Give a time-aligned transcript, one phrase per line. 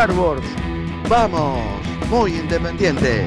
[0.00, 0.46] Cardboards.
[1.10, 1.60] Vamos,
[2.08, 3.26] muy independiente.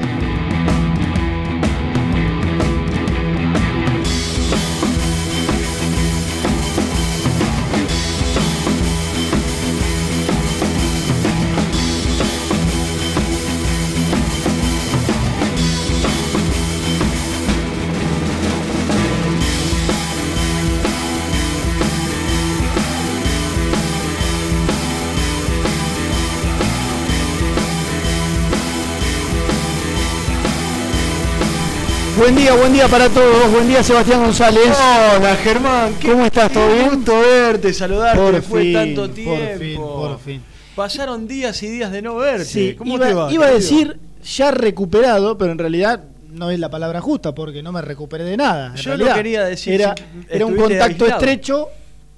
[32.24, 33.52] Buen día, buen día para todos.
[33.52, 34.70] Buen día, Sebastián González.
[35.18, 36.50] Hola Germán, ¿qué- ¿Cómo estás?
[36.50, 36.88] ¿Todo bien?
[36.94, 39.58] gusto verte, saludarte Por después de fin, tanto por tiempo.
[39.58, 40.42] fin, por fin.
[40.74, 42.46] Pasaron días y días de no verte.
[42.46, 43.30] Sí, ¿Cómo iba, te va?
[43.30, 47.72] iba a decir ya recuperado, pero en realidad no es la palabra justa porque no
[47.72, 48.68] me recuperé de nada.
[48.68, 51.20] en Yo lo quería decir, Era, si era un contacto aislado.
[51.20, 51.68] estrecho,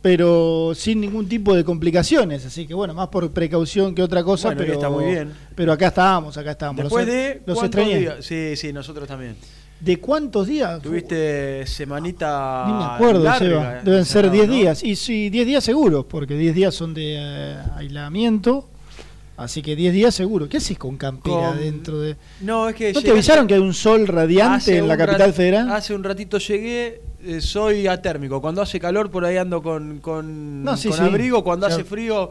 [0.02, 2.46] pero sin ningún tipo de complicaciones.
[2.46, 5.32] Así que bueno, más por precaución que otra cosa, Bueno, pero está muy bien.
[5.56, 6.84] Pero acá estábamos, acá estábamos.
[6.84, 7.98] Después los, de los ¿cuántos extrañé.
[7.98, 8.16] días?
[8.24, 9.34] Sí, sí, nosotros también.
[9.80, 10.80] ¿De cuántos días?
[10.80, 13.70] Tuviste semanita Ni me acuerdo, larga, Seba.
[13.82, 14.54] Deben ser encerrado, 10 ¿no?
[14.54, 14.82] días.
[14.82, 18.68] Y sí, 10 días seguros, porque 10 días son de eh, aislamiento.
[19.36, 20.48] Así que 10 días seguro.
[20.48, 22.16] ¿Qué haces con campera Con- dentro de.?
[22.40, 25.34] No, es que ¿No te avisaron que hay un sol radiante en la capital rat-
[25.34, 25.70] federal?
[25.70, 28.40] Hace un ratito llegué, eh, soy atérmico.
[28.40, 31.04] Cuando hace calor por ahí ando con, con, No, sí, con sí.
[31.04, 32.30] abrigo, cuando O sea- hace frío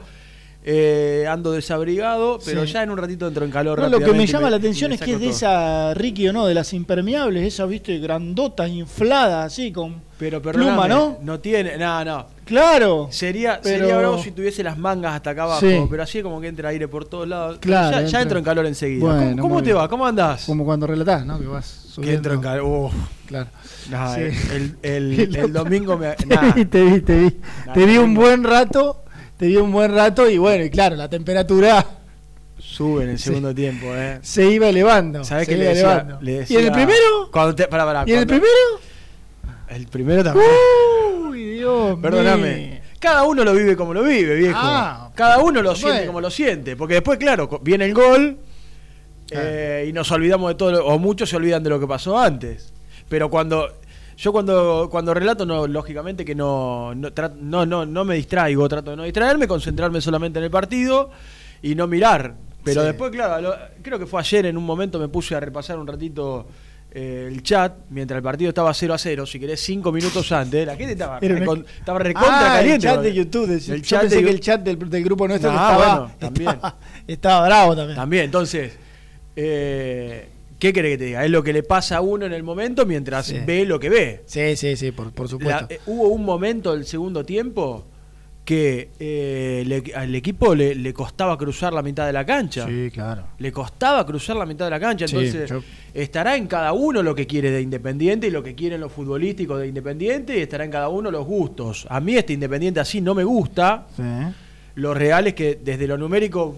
[0.67, 2.73] eh, ando desabrigado, pero Sí.
[2.73, 3.79] ya en un ratito entro en calor.
[3.79, 5.35] No, lo que me llama la atención es que es de todo.
[5.35, 10.87] esa, Ricky o no, de las impermeables, esas, viste, grandotas, infladas, así, con Pero pluma,
[10.87, 11.19] ¿no?
[11.21, 12.25] No tiene, no, no.
[12.45, 13.07] Claro.
[13.11, 15.77] Sería, Pero- sería bravo si tuviese las mangas hasta acá abajo, Sí.
[15.89, 17.57] pero así es como que entra aire por todos lados.
[17.59, 19.05] Claro, ya, entro en calor enseguida.
[19.05, 19.87] Bueno, ¿Cómo, te va?
[19.87, 20.45] ¿Cómo andás?
[20.45, 21.39] Como cuando relatás, ¿no?
[21.39, 22.17] Que vas Que subiendo.
[22.17, 22.65] entro en calor.
[22.65, 22.93] Uf,
[23.27, 23.49] Claro.
[23.91, 24.21] nah, Sí.
[24.53, 26.15] el, el- el domingo me.
[26.27, 26.53] nah.
[26.53, 27.37] Te vi, te vi, te vi.
[27.67, 29.03] Nah, Te vi un buen rato,
[29.37, 31.85] te vi un buen rato y bueno, y claro, la temperatura
[32.57, 34.19] Sube en el segundo tiempo, eh.
[34.21, 35.23] se iba elevando.
[35.23, 36.17] ¿Sabés qué le decía, elevando.
[36.21, 37.29] le ¿Y en el primero?
[37.31, 38.49] Cuando te, pará, pará, ¿Y en el primero?
[39.67, 40.47] El primero también.
[41.27, 42.55] Uy, Dios Perdóname.
[42.55, 42.75] mío.
[42.99, 44.57] Cada uno lo vive como lo vive, viejo.
[44.59, 45.11] Ah.
[45.15, 46.75] Cada uno lo siente como lo siente.
[46.75, 48.37] Porque después, claro, viene el gol
[49.31, 52.17] eh, y nos olvidamos de todo, lo- o muchos se olvidan de lo que pasó
[52.17, 52.73] antes.
[53.09, 53.69] Pero cuando.
[54.17, 57.09] Yo cuando, cuando relato, no, lógicamente que no, no,
[57.41, 61.09] no, no, no me distraigo, trato de no distraerme, concentrarme solamente en el partido
[61.61, 62.33] y no mirar.
[62.63, 62.87] Pero Sí.
[62.87, 65.85] después, claro, lo- creo que fue ayer en un momento me puse a repasar un
[65.87, 66.47] ratito
[66.97, 70.65] eh, el chat mientras el partido estaba 0 a 0, si querés 5 minutos antes.
[70.65, 72.87] La gente estaba, recon- estaba recontra ah, caliente.
[72.87, 73.47] el chat de YouTube.
[73.47, 73.67] decís.
[73.67, 75.75] El Yo chat pensé de que Yu- el chat del, del grupo nuestro Ah, estaba,
[75.99, 76.49] bueno, también.
[76.51, 76.77] estaba,
[77.07, 77.95] estaba bravo también.
[77.97, 78.77] También, entonces,
[79.35, 80.29] eh,
[80.59, 81.25] ¿qué querés que te diga?
[81.25, 83.37] Es lo que le pasa a uno en el momento mientras Sí.
[83.45, 84.21] ve lo que ve.
[84.25, 85.67] Sí, sí, sí, por, por La- supuesto.
[85.69, 87.85] eh, hubo un momento del segundo tiempo
[88.45, 92.67] que eh, le- al equipo le, le costaba cruzar la mitad de la cancha.
[92.67, 93.23] sí, claro.
[93.39, 95.07] Le costaba cruzar la mitad de la cancha.
[95.07, 95.63] Sí, Entonces, yo-
[95.95, 99.59] estará en cada uno lo que quiere de Independiente y lo que quieren los futbolísticos
[99.59, 101.87] de Independiente y estará en cada uno los gustos.
[101.89, 103.87] A mí este Independiente así no me gusta.
[103.95, 104.03] Sí.
[104.75, 106.55] Lo real es que desde lo numérico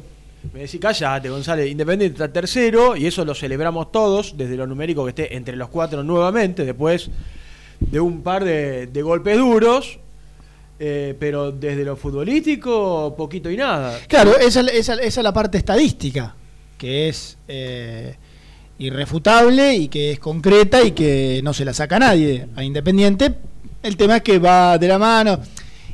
[0.54, 1.70] Me decís, callate, González.
[1.70, 5.68] Independiente está tercero y eso lo celebramos todos, desde lo numérico que esté entre los
[5.70, 7.10] cuatro nuevamente, después
[7.80, 10.00] de un par de, golpes duros.
[10.80, 14.00] eh, pero desde lo futbolístico, poquito y nada.
[14.08, 16.36] Claro, esa, esa- esa es la parte estadística,
[16.78, 18.16] que es eh,
[18.78, 23.34] irrefutable y que es concreta y que no se la saca nadie a Independiente.
[23.84, 25.40] El tema es que va de la mano.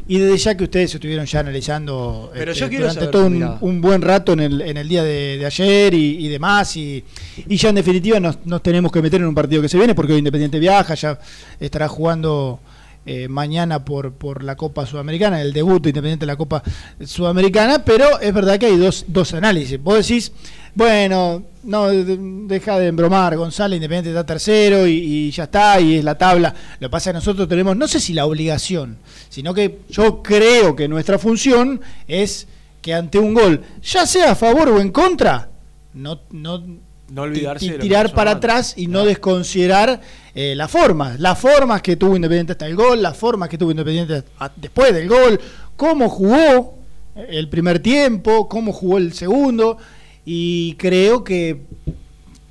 [0.08, 3.58] Y desde ya que ustedes estuvieron ya analizando Pero este, yo quiero durante saber todo
[3.62, 7.04] un, buen rato en el, en el día de, de ayer y, y demás, y,
[7.48, 9.96] y ya en definitiva nos, nos tenemos que meter en un partido que se viene,
[9.96, 11.20] porque hoy Independiente viaja, ya
[11.60, 12.60] estará jugando
[13.06, 16.64] eh, mañana por, por la Copa Sudamericana, el debut de Independiente en la Copa
[17.06, 19.82] Sudamericana, pero es verdad que hay dos, dos análisis.
[19.82, 20.32] Vos decís,
[20.76, 22.18] bueno, no, de-
[22.48, 26.54] deja de embromar, González Independiente está tercero y, y ya está, y es la tabla.
[26.80, 28.98] Lo que pasa es que nosotros tenemos, no sé si la obligación,
[29.30, 32.48] sino que yo creo que nuestra función es
[32.82, 35.50] que ante un gol, ya sea a favor o en contra,
[35.94, 36.64] no, no
[37.10, 38.50] No olvidarse y- y tirar para antes.
[38.50, 40.02] atrás y no desconsiderar
[40.36, 43.72] eh, las formas, las formas que tuvo Independiente hasta el gol, las formas que tuvo
[43.72, 44.24] Independiente
[44.56, 45.40] después del gol,
[45.76, 46.78] cómo jugó
[47.16, 49.78] el primer tiempo, cómo jugó el segundo
[50.26, 51.62] y creo que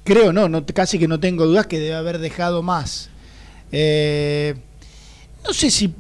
[0.05, 3.09] creo no, no casi que no tengo dudas que debe haber dejado más.
[3.73, 4.55] Eh,
[5.45, 5.93] no sé si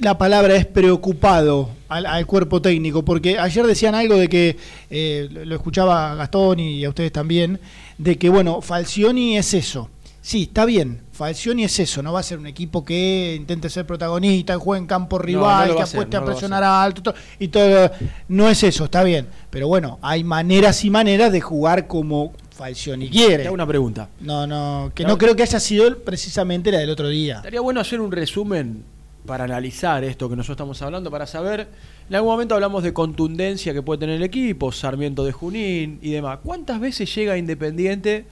[0.00, 4.56] la palabra es preocupado al, al cuerpo técnico, porque ayer decían algo de que,
[4.90, 7.60] eh, lo escuchaba a Gastón y a ustedes también,
[7.98, 9.90] de que, bueno, Falcioni es eso.
[10.22, 13.86] Sí, está bien, Falcioni es eso, no va a ser un equipo que intente ser
[13.86, 17.14] protagonista, juegue en campo rival, no que a hacer, apueste no a presionar alto, to-
[17.38, 17.90] y todo.
[18.28, 19.26] No es eso, está bien.
[19.48, 23.38] Pero bueno, hay maneras y maneras de jugar como Falcioni quiere.
[23.38, 24.10] Te hago una pregunta.
[24.20, 25.10] No, no, que No.
[25.10, 27.36] no creo que haya sido precisamente la del otro día.
[27.36, 28.84] Estaría bueno hacer un resumen
[29.26, 31.68] para analizar esto que nosotros estamos hablando, para saber,
[32.08, 36.12] en algún momento hablamos de contundencia que puede tener el equipo, Sarmiento de Junín y
[36.12, 36.38] demás.
[36.42, 38.24] ¿Cuántas veces llega Independiente?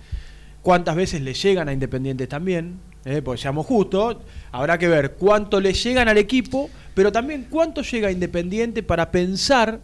[0.62, 2.80] ¿Cuántas veces le llegan a Independiente también?
[3.04, 4.16] Eh, porque seamos justos,
[4.50, 9.80] habrá que ver cuánto le llegan al equipo, pero también cuánto llega Independiente para pensar,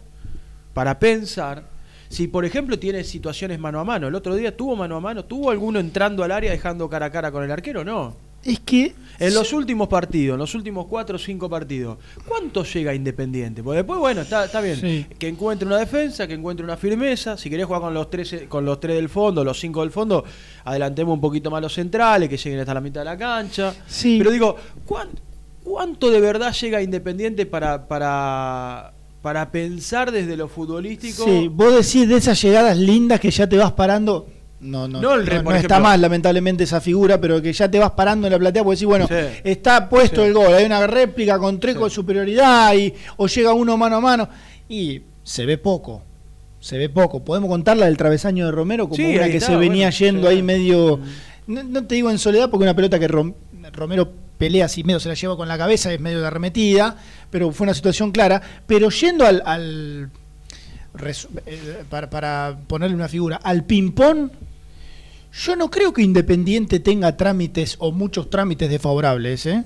[0.73, 1.63] para pensar,
[2.09, 4.07] si por ejemplo tiene situaciones mano a mano.
[4.07, 7.11] El otro día tuvo mano a mano, tuvo alguno entrando al área dejando cara a
[7.11, 8.24] cara con el arquero, no.
[8.45, 11.97] Es que En los últimos partidos, en los últimos cuatro o cinco partidos,
[12.27, 13.63] ¿cuánto llega Independiente?
[13.63, 14.79] Porque después, bueno, está, está bien.
[14.79, 15.05] Sí.
[15.17, 17.37] Que encuentre una defensa, que encuentre una firmeza.
[17.37, 20.23] Si querés jugar con los tres, con los tres del fondo, los cinco del fondo,
[20.65, 23.73] adelantemos un poquito más los centrales, que lleguen hasta la mitad de la cancha.
[23.87, 24.17] Sí.
[24.19, 24.55] Pero digo,
[24.85, 25.09] ¿cuán-
[25.63, 31.23] ¿cuánto de verdad llega Independiente para, para, para pensar desde lo futbolístico?
[31.25, 34.27] Sí, vos decís de esas llegadas lindas que ya te vas parando.
[34.61, 37.91] No, no, No el no, está mal, lamentablemente, esa figura, pero que ya te vas
[37.91, 39.13] parando en la platea porque decís, bueno, Sí.
[39.43, 40.27] está puesto Sí.
[40.27, 41.89] el gol, hay una réplica con tres Sí.
[41.89, 44.29] superioridad y, o llega uno mano a mano
[44.69, 46.01] y se ve poco.
[46.59, 47.23] Se ve poco.
[47.23, 50.27] Podemos contar la del travesaño de Romero como una que está, se venía bueno, yendo
[50.29, 50.99] ahí medio.
[51.47, 53.35] No, no te digo en soledad porque una pelota que Rom-
[53.73, 56.97] Romero pelea así medio se la lleva con la cabeza, es medio de arremetida,
[57.29, 58.41] pero fue una situación clara.
[58.65, 60.09] Pero yendo al,
[61.89, 64.29] para, para ponerle una figura, al ping-pong,
[65.31, 69.63] yo no creo que Independiente tenga trámites o muchos trámites desfavorables, ¿eh?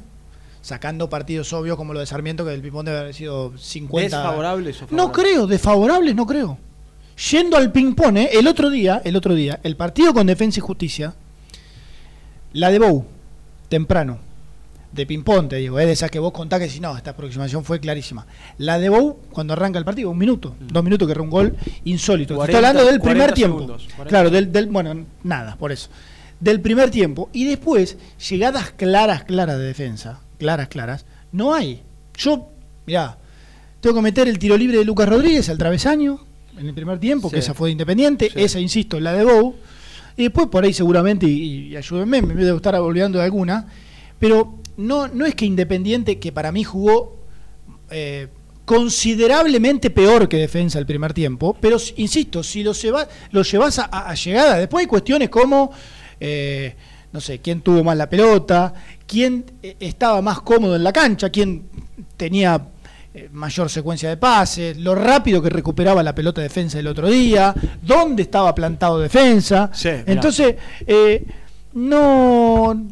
[0.61, 4.17] Sacando partidos obvios como lo de Sarmiento, que el ping-pong debe haber sido 50.
[4.17, 6.57] ¿Desfavorables o No creo, desfavorables no creo.
[7.31, 8.29] Yendo al ping-pong, ¿eh?
[8.33, 11.13] el otro día, el otro día, el partido con Defensa y Justicia,
[12.53, 13.05] la de Bou,
[13.67, 14.19] temprano,
[14.91, 17.63] de ping-pong, te digo, es de esas que vos contás que si no, esta aproximación
[17.63, 18.25] fue clarísima.
[18.57, 21.55] La de Bou, cuando arranca el partido, un minuto, dos minutos que era un gol
[21.85, 22.33] insólito.
[22.33, 23.57] Te 40, Estoy hablando del primer 40 tiempo.
[23.59, 24.09] segundos, 40.
[24.09, 25.89] Claro, del, del, bueno, nada, por eso.
[26.39, 27.29] Del primer tiempo.
[27.33, 27.97] Y después,
[28.29, 31.81] llegadas claras, claras de defensa, claras, claras, no hay.
[32.17, 32.49] Yo,
[32.87, 33.17] mirá,
[33.81, 36.19] tengo que meter el tiro libre de Lucas Rodríguez al travesaño
[36.57, 37.33] en el primer tiempo, Sí.
[37.35, 38.41] que esa fue de Independiente, Sí.
[38.41, 39.55] esa, insisto, la de Bou.
[40.17, 43.67] Y después por ahí seguramente, y, y ayúdenme, me debo estar olvidando de alguna,
[44.17, 47.17] pero no, no es que Independiente, que para mí jugó
[47.91, 48.27] eh,
[48.65, 53.85] considerablemente peor que defensa el primer tiempo, pero insisto, si lo, lleva- lo llevas a,
[53.85, 55.71] a- llegada, después hay cuestiones como,
[56.19, 56.75] eh,
[57.11, 58.73] no sé, quién tuvo más la pelota,
[59.07, 61.63] quién eh, estaba más cómodo en la cancha, quién
[62.17, 62.67] tenía
[63.31, 68.21] mayor secuencia de pases, lo rápido que recuperaba la pelota defensa el otro día, dónde
[68.23, 69.69] estaba plantado defensa.
[69.73, 69.89] Sí.
[70.05, 70.55] Entonces,
[70.87, 71.25] eh,
[71.73, 72.85] no...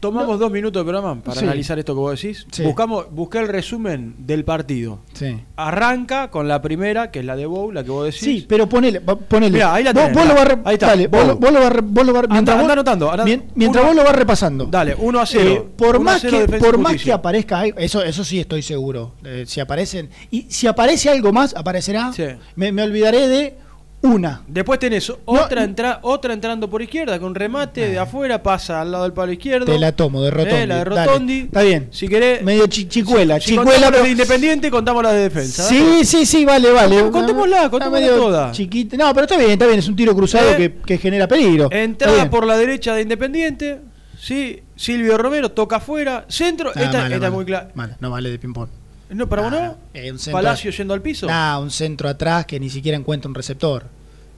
[0.00, 1.44] Tomamos dos minutos de programa para Sí.
[1.44, 2.46] analizar esto que vos decís.
[2.52, 2.62] Sí.
[2.62, 5.00] Buscamos, busqué el resumen del partido.
[5.12, 5.36] Sí.
[5.56, 8.20] Arranca con la primera, que es la de Bow, la que vos decís.
[8.20, 9.50] Sí, pero ponele, ponele.
[9.54, 10.34] Mirá, ahí la tenés, vos mirá.
[10.34, 12.32] lo vas re- Ahí está, dale, vos, lo- vos lo vas vos lo vas- Anda-
[12.34, 14.66] mientras anda anotando, anda- mien- mientras uno- vos lo vas repasando.
[14.66, 15.50] Dale, 1 a 0.
[15.50, 18.38] Eh, por 1 a más 0 que por más que aparezca algo, eso eso sí
[18.38, 19.14] estoy seguro.
[19.24, 22.12] eh, si aparecen y si aparece algo más aparecerá.
[22.12, 22.24] Sí.
[22.54, 23.58] Me, me olvidaré de
[24.00, 24.42] Una.
[24.46, 29.02] Después tenés otra, entra- otra entrando por izquierda con remate de afuera, pasa al lado
[29.02, 29.66] del palo izquierdo.
[29.66, 30.54] Te la tomo, de Rotondi.
[30.56, 31.06] Eh, la de Dale.
[31.06, 31.38] Rotondi.
[31.40, 31.88] Está bien.
[31.90, 32.42] Si querés.
[32.42, 33.40] Medio chi- chicuela.
[33.40, 35.64] Si chicuela, la de Independiente, contamos la de defensa.
[35.64, 36.96] Sí, sí, sí, vale, vale.
[37.02, 38.52] No, contémosla, contémosla toda.
[38.52, 38.96] Chiquita.
[38.96, 39.80] No, pero está bien, está bien.
[39.80, 41.68] Es un tiro cruzado Eh, que, que genera peligro.
[41.72, 43.80] Entrada por la derecha de Independiente.
[44.16, 46.24] Sí, Silvio Romero toca afuera.
[46.28, 46.70] Centro.
[46.74, 47.68] Ah, esta mala, esta es muy clara.
[48.00, 48.68] No vale de ping-pong.
[49.10, 49.76] No, para no.
[49.94, 51.26] eh, un centro- Palacio yendo al piso.
[51.26, 53.84] Nah, un centro atrás que ni siquiera encuentra un receptor.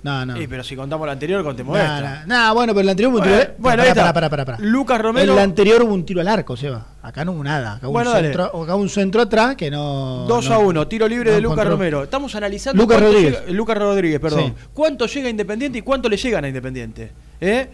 [0.02, 0.34] No, no.
[0.34, 2.10] Sí, pero si contamos la anterior, contemos Nah, esta.
[2.24, 3.54] nah, nah, bueno, pero el anterior hubo un Bueno, tiro.
[3.58, 4.00] bueno, pará, ahí está.
[4.00, 4.58] pará, pará, pará, pará.
[4.60, 5.32] Lucas Romero.
[5.32, 6.86] En el anterior hubo un tiro al arco, Seba.
[7.02, 7.74] Acá no hubo nada.
[7.74, 8.28] Acá hubo, Bueno, un, dale.
[8.28, 10.24] centro, acá hubo un centro atrás que no.
[10.26, 11.70] 2 no- a 1, tiro libre no de Lucas encontró.
[11.76, 12.02] Romero.
[12.04, 12.82] Estamos analizando.
[12.82, 13.40] Lucas cuánto Rodríguez.
[13.42, 14.54] llega- Lucas Rodríguez, perdón.
[14.58, 14.64] Sí.
[14.72, 17.12] ¿Cuánto llega a Independiente y cuánto le llegan a Independiente?
[17.42, 17.68] ¿Eh?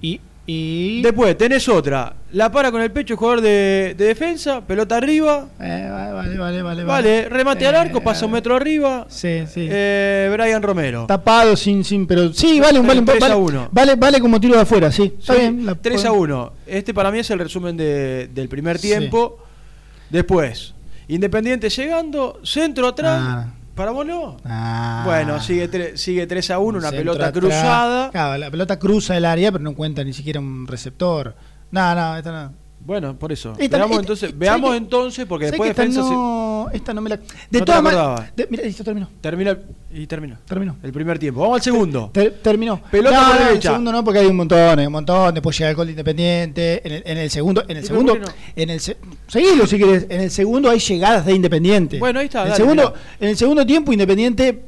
[0.00, 0.20] Y.
[0.46, 2.14] y Después tenés otra.
[2.32, 5.46] La para con el pecho el jugador de, de defensa, pelota arriba.
[5.60, 6.84] Eh, vale, vale, vale, vale.
[6.84, 9.06] Vale, remate al Eh, arco, pasa un metro arriba.
[9.08, 9.68] Sí, sí.
[9.70, 11.06] Eh, Brian Romero.
[11.06, 13.68] Tapado, sin, sin, pero sí, vale, un- vale, un- 3 a vale, 1.
[13.70, 15.12] vale, vale como tiro de afuera, sí.
[15.18, 15.64] Está Sí, bien.
[15.66, 16.52] la- 3 a 1.
[16.66, 18.88] Este para mí es el resumen de- del primer Sí.
[18.88, 19.38] tiempo.
[20.10, 20.74] Después,
[21.08, 23.18] Independiente llegando, centro atrás.
[23.22, 23.46] Ah.
[23.74, 24.36] ¿Para vos no?
[24.44, 25.02] Ah.
[25.04, 27.40] Bueno, sigue, sigue 3 a 1, una Centro pelota atrás.
[27.40, 28.10] cruzada.
[28.10, 31.34] Claro, la pelota cruza el área, pero no cuenta ni siquiera un receptor.
[31.70, 32.61] No, no, esta no.
[32.84, 33.52] Bueno, por eso.
[33.58, 37.00] Esta- veamos esta- entonces, ¿sabes veamos entonces, porque ¿Sabés después defensa se- no, esta no
[37.00, 37.20] me la.
[37.48, 38.32] De todas maneras.
[38.50, 39.08] Mira, listo, terminó.
[39.20, 39.56] termina
[39.94, 40.36] y terminó.
[40.46, 40.76] Terminó.
[40.82, 41.42] El primer tiempo.
[41.42, 42.10] Vamos al segundo.
[42.12, 42.82] Ter- terminó.
[42.90, 43.54] Pelota no, por derecha.
[43.54, 45.32] El segundo no, porque hay un montón, hay un montón.
[45.34, 46.82] Después llega el gol de Independiente.
[46.84, 48.18] En el, en el segundo, en el ¿Y segundo,
[48.56, 48.96] en el se-
[49.28, 50.06] seguilo si querés.
[50.08, 51.98] En el segundo hay llegadas de Independiente.
[52.00, 53.02] Bueno, ahí está, En el dale, segundo, mirá.
[53.20, 54.60] en el segundo tiempo Independiente.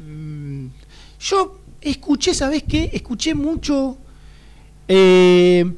[0.00, 0.66] mm,
[1.20, 2.90] yo escuché, ¿sabés qué?
[2.92, 3.96] Escuché mucho
[4.88, 5.70] eh,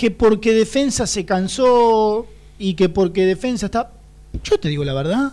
[0.00, 2.26] que porque defensa se cansó
[2.58, 3.90] y que porque defensa está.
[4.42, 5.32] Yo te digo la verdad.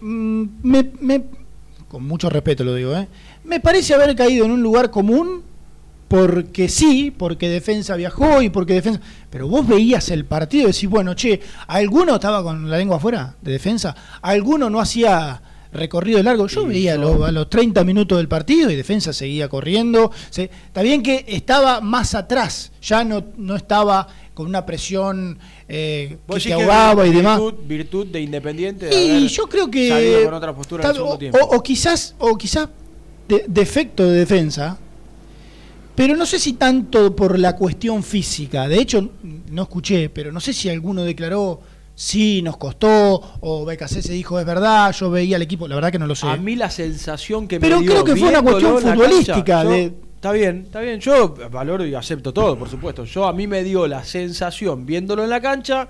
[0.00, 0.46] Mm,
[1.86, 3.06] con mucho respeto lo digo, ¿eh?
[3.44, 5.44] me parece haber caído en un lugar común
[6.08, 9.00] porque sí, porque defensa viajó y porque defensa...
[9.30, 13.36] Pero vos veías el partido y decís, bueno, che, ¿alguno estaba con la lengua afuera
[13.40, 13.94] de defensa?
[14.20, 15.40] ¿Alguno no hacía
[15.72, 16.46] recorrido largo?
[16.46, 20.10] Yo Sí, veía yo- a los 30 minutos del partido y defensa seguía corriendo.
[20.30, 25.38] Se- está bien que estaba más atrás, ya no, no estaba con una presión
[25.68, 27.40] eh, que te que ahogaba y demás.
[27.66, 28.86] Virtud de Independiente.
[28.86, 29.88] de Y yo creo que.
[29.88, 31.38] Salido con otra postura en el está- segundo o, tiempo.
[31.40, 32.68] o- o quizás, o quizás
[33.28, 34.78] de- defecto de defensa,
[35.94, 38.66] pero no sé si tanto por la cuestión física.
[38.68, 39.10] De hecho,
[39.50, 41.60] no escuché, pero no sé si alguno declaró.
[41.94, 45.92] Sí, nos costó, o BKC se dijo es verdad, yo veía al equipo, la verdad
[45.92, 46.26] que no lo sé.
[46.26, 49.64] A mí la sensación que Pero me dio creo que fue una cuestión futbolística cancha,
[49.64, 51.00] yo- de- Está bien, está bien.
[51.00, 53.02] Yo valoro y acepto todo, por supuesto.
[53.04, 55.88] Yo a mí me dio la sensación, viéndolo en la cancha,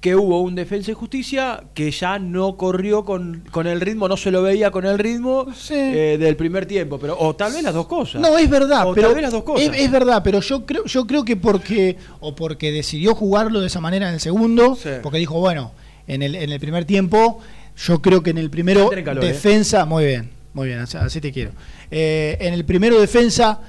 [0.00, 4.16] que hubo un defensa y justicia que ya no corrió con, con el ritmo, no
[4.16, 5.74] se lo veía con el ritmo Sí.
[5.74, 6.98] eh, del primer tiempo.
[6.98, 8.20] pero O tal vez las dos cosas.
[8.20, 9.66] No, es verdad, O pero tal vez las dos cosas.
[9.74, 13.66] Es, es verdad, pero yo creo, yo creo que porque o porque decidió jugarlo de
[13.68, 14.90] esa manera en el segundo, Sí.
[15.02, 15.72] porque dijo, bueno,
[16.06, 17.40] en el, en el primer tiempo,
[17.76, 19.02] yo creo que en el primero ¿eh?
[19.20, 21.50] defensa, muy bien, muy bien, así, te quiero.
[21.90, 23.60] Eh, en el primero defensa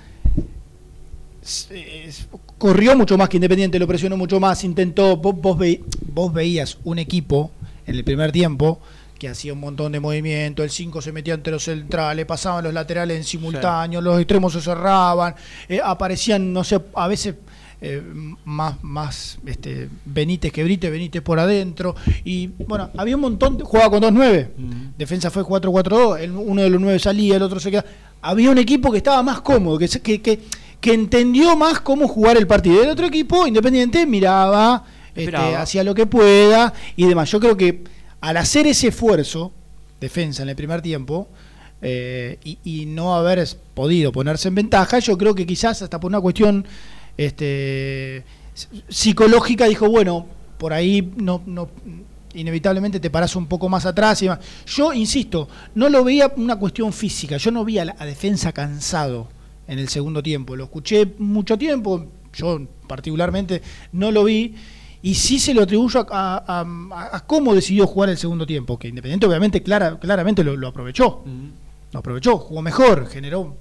[2.58, 5.82] corrió mucho más que Independiente, lo presionó mucho más, intentó, vos, vos, ve-
[6.14, 7.52] vos veías un equipo
[7.86, 8.80] en el primer tiempo
[9.18, 12.74] que hacía un montón de movimiento, el 5 se metía entre los centrales, pasaban los
[12.74, 15.34] laterales en simultáneo, los extremos se cerraban,
[15.68, 17.34] eh, aparecían, no sé, a veces
[17.82, 18.02] eh,
[18.46, 23.64] más, más este, Benítez que Brite, Benítez por adentro, y bueno, había un montón, de-
[23.64, 24.50] jugaba con 2-9,
[24.98, 27.88] defensa fue 4-4-2, el- uno de los 9 salía, el otro se quedaba,
[28.22, 30.40] había un equipo que estaba más cómodo, que, que, que,
[30.82, 35.96] que entendió más cómo jugar el partido, el otro equipo, Independiente, miraba, este, hacía lo
[35.96, 37.84] que pueda y demás, yo creo que
[38.22, 39.52] al hacer ese esfuerzo,
[40.00, 41.28] defensa en el primer tiempo,
[41.82, 46.10] eh, y, y no haber podido ponerse en ventaja, yo creo que quizás hasta por
[46.10, 46.66] una cuestión
[47.18, 48.24] este,
[48.88, 51.70] psicológica dijo, bueno, por ahí no, no
[52.34, 54.40] inevitablemente te paras un poco más atrás y demás.
[54.66, 58.52] Yo insisto, no lo veía una cuestión física, yo no vi a la a defensa
[58.52, 59.37] cansado
[59.68, 64.56] en el segundo tiempo, lo escuché mucho tiempo, yo particularmente no lo vi.
[65.02, 68.80] Y sí se lo atribuyo a, a- a- a cómo decidió jugar el segundo tiempo,
[68.80, 71.24] que Independiente obviamente clara, claramente lo, lo aprovechó.
[71.92, 73.56] Lo aprovechó, jugó mejor, generó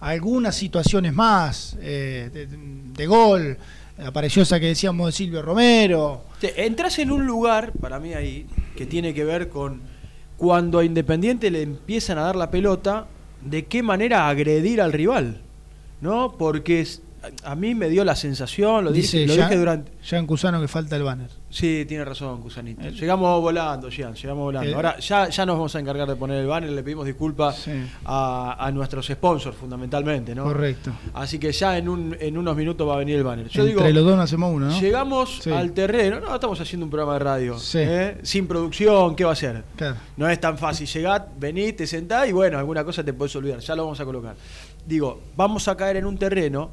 [0.00, 3.58] algunas situaciones más eh, de, de gol.
[4.04, 6.24] Apareció esa que decíamos de Silvio Romero.
[6.56, 9.82] Entras en un lugar, para mí ahí, que tiene que ver con
[10.38, 13.06] cuando a Independiente le empiezan a dar la pelota,
[13.44, 15.40] de qué manera agredir al rival.
[16.00, 16.34] ¿No?
[16.38, 16.80] Porque
[17.44, 19.92] a mí me dio la sensación, lo Dice dije, lo Jean, dije durante.
[20.02, 21.28] Jean Cusano que falta el banner.
[21.50, 22.82] Sí, tiene razón, Cusanito.
[22.82, 24.68] El- Llegamos volando, Jean, llegamos volando.
[24.68, 27.56] El- Ahora ya, ya nos vamos a encargar de poner el banner, le pedimos disculpas
[27.56, 27.72] Sí.
[28.04, 30.44] a, a nuestros sponsors fundamentalmente, ¿no?
[30.44, 30.92] Correcto.
[31.14, 33.48] Así que ya en, un, en unos minutos va a venir el banner.
[33.48, 34.80] Yo Entre digo, los dos no hacemos uno, ¿no?
[34.80, 35.50] llegamos Sí.
[35.50, 37.78] al terreno, no, estamos haciendo un programa de radio, Sí.
[37.80, 38.18] ¿eh?
[38.22, 39.64] sin producción, ¿qué va a ser?
[39.76, 39.96] Claro.
[40.16, 43.58] No es tan fácil llegar, venir, te sentás y bueno, alguna cosa te puedes olvidar,
[43.58, 44.36] ya lo vamos a colocar.
[44.86, 46.70] Digo, vamos a caer en un terreno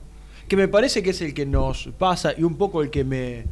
[0.47, 3.45] que me parece que es el que nos pasa y un poco el que me,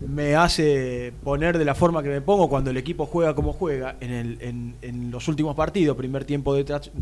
[0.00, 3.96] me hace poner de la forma que me pongo cuando el equipo juega como juega
[4.00, 6.56] en, los últimos partidos, primer tiempo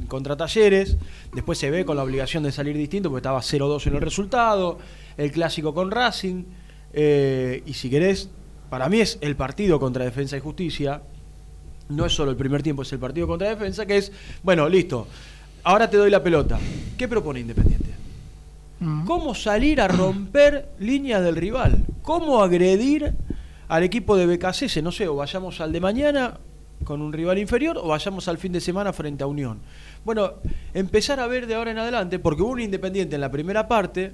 [0.08, 0.96] contra Talleres,
[1.34, 4.78] después se ve con la obligación de salir distinto porque estaba 0-2 en el resultado,
[5.18, 6.44] el clásico con Racing,
[6.94, 8.30] eh, y si querés,
[8.70, 11.02] para mí es el partido contra Defensa y Justicia,
[11.90, 14.10] no es solo el primer tiempo, es el partido contra Defensa, que es,
[14.42, 15.06] bueno, listo,
[15.64, 16.58] ahora te doy la pelota.
[16.96, 17.95] ¿Qué propone Independiente?
[19.06, 21.84] ¿Cómo salir a romper líneas del rival?
[22.02, 23.14] ¿Cómo agredir
[23.68, 24.82] al equipo de BKC?
[24.82, 26.38] No sé, o vayamos al de mañana
[26.84, 29.60] con un rival inferior o vayamos al fin de semana frente a Unión.
[30.04, 30.34] Bueno,
[30.74, 34.12] empezar a ver de ahora en adelante, porque hubo un Independiente en la primera parte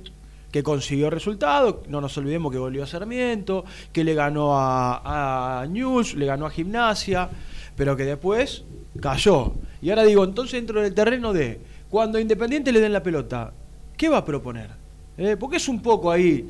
[0.52, 5.66] que consiguió resultado, no nos olvidemos que volvió a Sarmiento, que le ganó a, a
[5.66, 7.28] News, le ganó a Gimnasia,
[7.75, 8.64] pero que después
[9.00, 9.54] cayó.
[9.81, 13.52] Y ahora digo, entonces dentro del terreno de cuando Independiente le den la pelota,
[13.96, 14.70] ¿qué va a proponer?
[15.18, 16.49] Eh, Porque es un poco ahí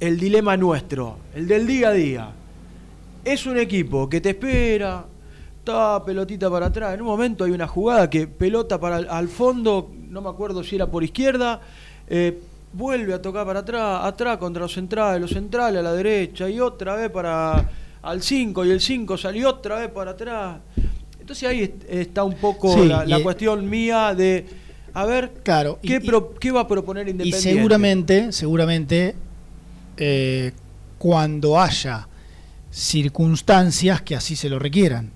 [0.00, 2.28] el dilema nuestro, el del día a día.
[3.24, 5.04] Es un equipo que te espera,
[5.58, 6.94] está pelotita para atrás.
[6.94, 10.62] En un momento hay una jugada que pelota para el- al fondo, no me acuerdo
[10.62, 11.60] si era por izquierda,
[12.08, 12.38] eh,
[12.72, 16.60] vuelve a tocar para atrás, atrás contra los centrales, los centrales a la derecha y
[16.60, 17.70] otra vez para
[18.02, 20.58] al 5 y el 5 salió otra vez para atrás.
[21.18, 24.44] Entonces ahí est- está un poco Sí, la, cuestión mía de,
[24.94, 27.52] a ver, Claro, y- ¿qué, y- pro- qué va a proponer Y Independiente?
[27.52, 29.14] seguramente, seguramente,
[29.96, 30.52] eh,
[30.98, 32.08] cuando haya
[32.70, 35.10] circunstancias que así se lo requieran.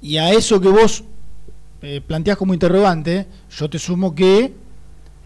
[0.00, 1.04] Y a eso que vos
[1.82, 3.26] eh, planteás como interrogante,
[3.58, 4.52] yo te sumo que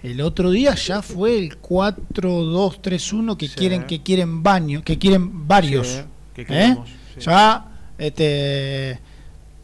[0.02, 3.54] el otro día ya fue el 4-2-3-1 que Sí.
[3.56, 6.04] quieren que quieren baño, que quieren varios.
[6.34, 6.76] Sí, que ¿eh?
[7.14, 7.20] sí.
[7.26, 7.64] Ya
[7.98, 8.98] este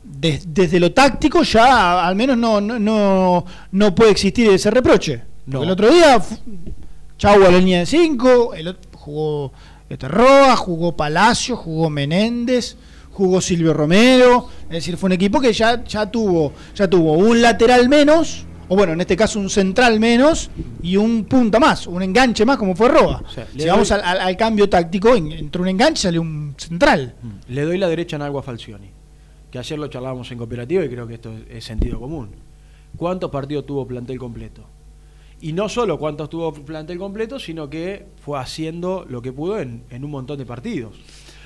[0.05, 5.23] des- desde lo táctico ya al menos no, no, no, no puede existir ese reproche.
[5.47, 5.63] No.
[5.63, 6.21] El otro día
[7.19, 9.53] Chau a la línea de 5, el otro- jugó
[9.89, 12.77] este, Roa, jugó Palacio, jugó Menéndez,
[13.13, 17.41] jugó Silvio Romero, es decir, fue un equipo que ya, ya tuvo, ya tuvo un
[17.41, 20.51] lateral menos, o bueno, en este caso un central menos
[20.83, 23.23] y un punta más, un enganche más como fue Roa.
[23.25, 26.03] O sea, le si vamos doy- al, al- al cambio táctico, en- entró un enganche,
[26.03, 27.15] salió un central.
[27.49, 28.89] Le doy la derecha en algo a Falcioni,
[29.55, 32.31] que ayer lo charlábamos en cooperativa y creo que esto es, sentido común.
[32.97, 34.65] ¿Cuántos partidos tuvo plantel completo?
[35.41, 39.85] Y no solo cuántos tuvo plantel completo, sino que fue haciendo lo que pudo en,
[39.91, 40.97] en un montón de partidos.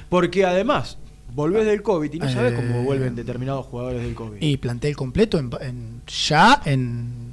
[0.08, 0.96] Porque además,
[1.34, 4.40] volvés del COVID y no sabes cómo Eh, vuelven determinados jugadores del COVID.
[4.40, 7.27] Y plantel completo en, en- ya en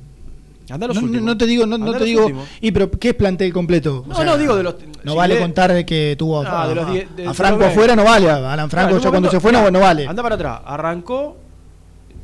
[0.68, 1.22] Los no, no- últimos.
[1.26, 2.22] no te digo, no, no te digo.
[2.26, 2.48] últimos.
[2.62, 4.04] Y pero ¿qué es plantel completo?
[4.08, 6.72] No, no, digo de los- No si vale le- contar de que tuvo a, de
[6.72, 8.30] a- los diez- de- a Franco afuera, no vale.
[8.30, 10.08] A Alan Franco cuando se fue no, no vale.
[10.08, 10.62] Anda para atrás.
[10.66, 11.38] Arrancó.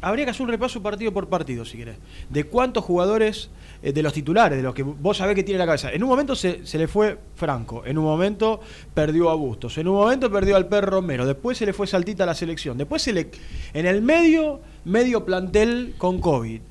[0.04, 1.96] Habría que hacer un repaso partido por partido, si querés.
[2.28, 3.52] De cuántos jugadores,
[3.84, 5.92] eh, de los titulares, de los que vos sabés que tiene la cabeza.
[5.92, 7.84] En un momento se, se le fue Franco.
[7.86, 8.62] En un momento
[8.96, 9.78] perdió a Bustos.
[9.78, 11.28] En un momento perdió al Per Romero.
[11.28, 12.80] Después se le fue Saltita a la selección.
[12.80, 13.30] Después se le.
[13.76, 16.62] En el medio, medio plantel con COVID.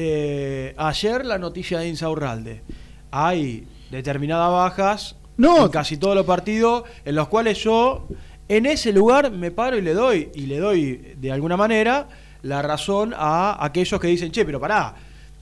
[0.00, 2.62] Eh, ayer la noticia de Insaurralde.
[3.10, 5.64] Hay determinadas bajas No.
[5.64, 8.06] en casi todos los partidos en los cuales yo
[8.48, 12.08] en ese lugar me paro y le doy y le doy de alguna manera
[12.42, 14.94] la razón a aquellos que dicen, "Che, pero pará,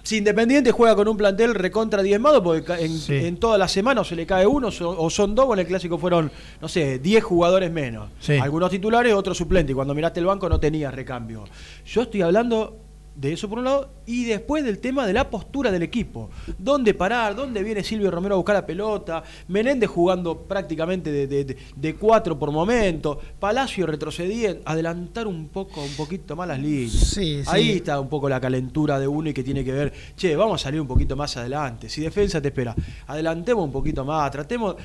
[0.02, 3.14] si Independiente juega con un plantel recontra diezmado porque en, Sí.
[3.14, 5.60] en todas las semanas o se le cae uno so- o son dos, o en
[5.60, 6.30] el clásico fueron,
[6.62, 8.08] no sé, 10 jugadores menos.
[8.20, 8.38] Sí.
[8.38, 9.72] Algunos titulares, otros suplentes.
[9.72, 11.44] Y cuando miraste el banco no tenías recambio.
[11.84, 12.78] Yo estoy hablando
[13.16, 16.28] de eso por un lado y después del tema de la postura del equipo.
[16.58, 17.34] ¿Dónde parar?
[17.34, 19.22] ¿Dónde viene Silvio Romero a buscar la pelota?
[19.48, 23.18] Menéndez jugando prácticamente de, de- de- cuatro por momento.
[23.40, 24.60] Palacio retrocediendo.
[24.66, 26.92] Adelantar un poco, un poquito más las líneas.
[26.92, 27.44] Sí, sí.
[27.46, 30.60] Ahí está un poco la calentura de uno y que tiene que ver, che, vamos
[30.60, 31.88] a salir un poquito más adelante.
[31.88, 32.74] Si defensa te espera,
[33.06, 34.76] adelantemos un poquito más, tratemos.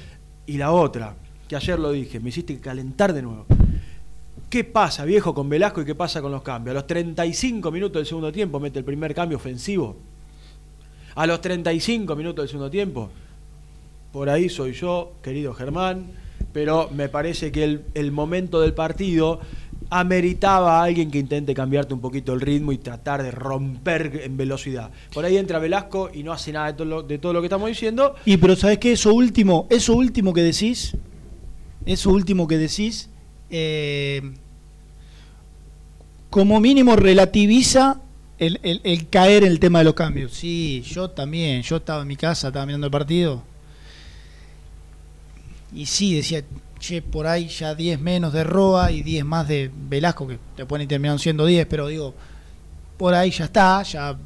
[0.46, 1.16] Y la otra,
[1.48, 3.46] que ayer lo dije, me hiciste calentar de nuevo.
[4.50, 6.72] ¿Qué pasa, viejo, con Velasco y qué pasa con los cambios?
[6.72, 9.96] A los 35 minutos del segundo tiempo mete el primer cambio ofensivo.
[11.16, 13.10] A los 35 minutos del segundo tiempo.
[14.12, 16.08] Por ahí soy yo, querido Germán,
[16.52, 19.40] pero me parece que el, momento del partido
[19.90, 24.36] ameritaba a alguien que intente cambiarte un poquito el ritmo y tratar de romper en
[24.36, 24.92] velocidad.
[25.14, 27.46] Por ahí entra Velasco y no hace nada de todo lo, de todo lo que
[27.46, 28.16] estamos diciendo.
[28.26, 28.94] Y pero ¿sabes qué?
[28.94, 30.98] Eso último, eso último que decís,
[31.86, 33.11] eso último que decís,
[33.52, 34.32] eh,
[36.30, 37.98] como mínimo relativiza
[38.38, 40.32] el, el- el caer en el tema de los cambios.
[40.34, 43.44] Sí, yo también, yo estaba en mi casa, estaba mirando el partido.
[45.74, 46.44] Y sí, decía,
[46.80, 50.80] che, por ahí ya 10 menos de Roa y 10 más de Velasco, que después
[50.80, 52.14] ni terminaron siendo 10, pero digo,
[52.98, 54.18] por ahí ya está, ya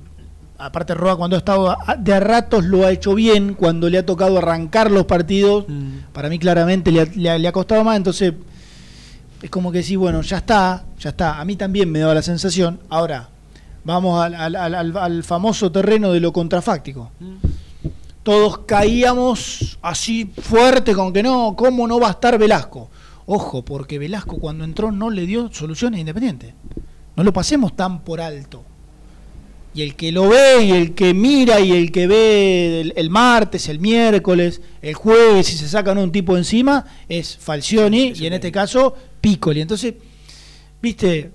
[0.57, 4.05] aparte Roa cuando ha estado de a ratos lo ha hecho bien, cuando le ha
[4.05, 5.97] tocado arrancar los partidos, Mm.
[6.13, 8.33] para mí claramente le ha, le ha- le ha costado más, entonces
[9.45, 12.21] es como que sí, bueno, ya está, ya está, a mí también me daba la
[12.21, 13.29] sensación, ahora
[13.84, 17.12] vamos al, al- famoso terreno de lo contrafáctico.
[18.23, 22.89] Todos caíamos así fuerte con que no, ¿cómo no va a estar Velasco?
[23.27, 26.55] Ojo, porque Velasco cuando entró no le dio soluciones a Independiente.
[27.15, 28.63] No lo pasemos tan por alto.
[29.75, 33.09] Y el que lo ve, y el que mira, y el que ve el, el
[33.09, 38.33] martes, el miércoles, el jueves, y se sacan un tipo encima, es Falcioni, y en
[38.33, 39.59] este caso, Piccoli.
[39.59, 39.93] Entonces,
[40.81, 41.31] viste.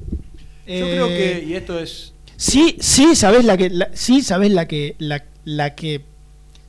[0.66, 4.50] Yo eh, creo que, y esto es Sí, sí, sabes la que, la- sí, sabes
[4.52, 6.00] la que, la, la que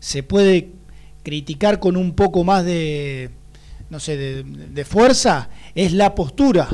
[0.01, 0.71] se puede
[1.23, 3.29] criticar con un poco más de,
[3.89, 6.67] no sé, de, de fuerza, es la postura.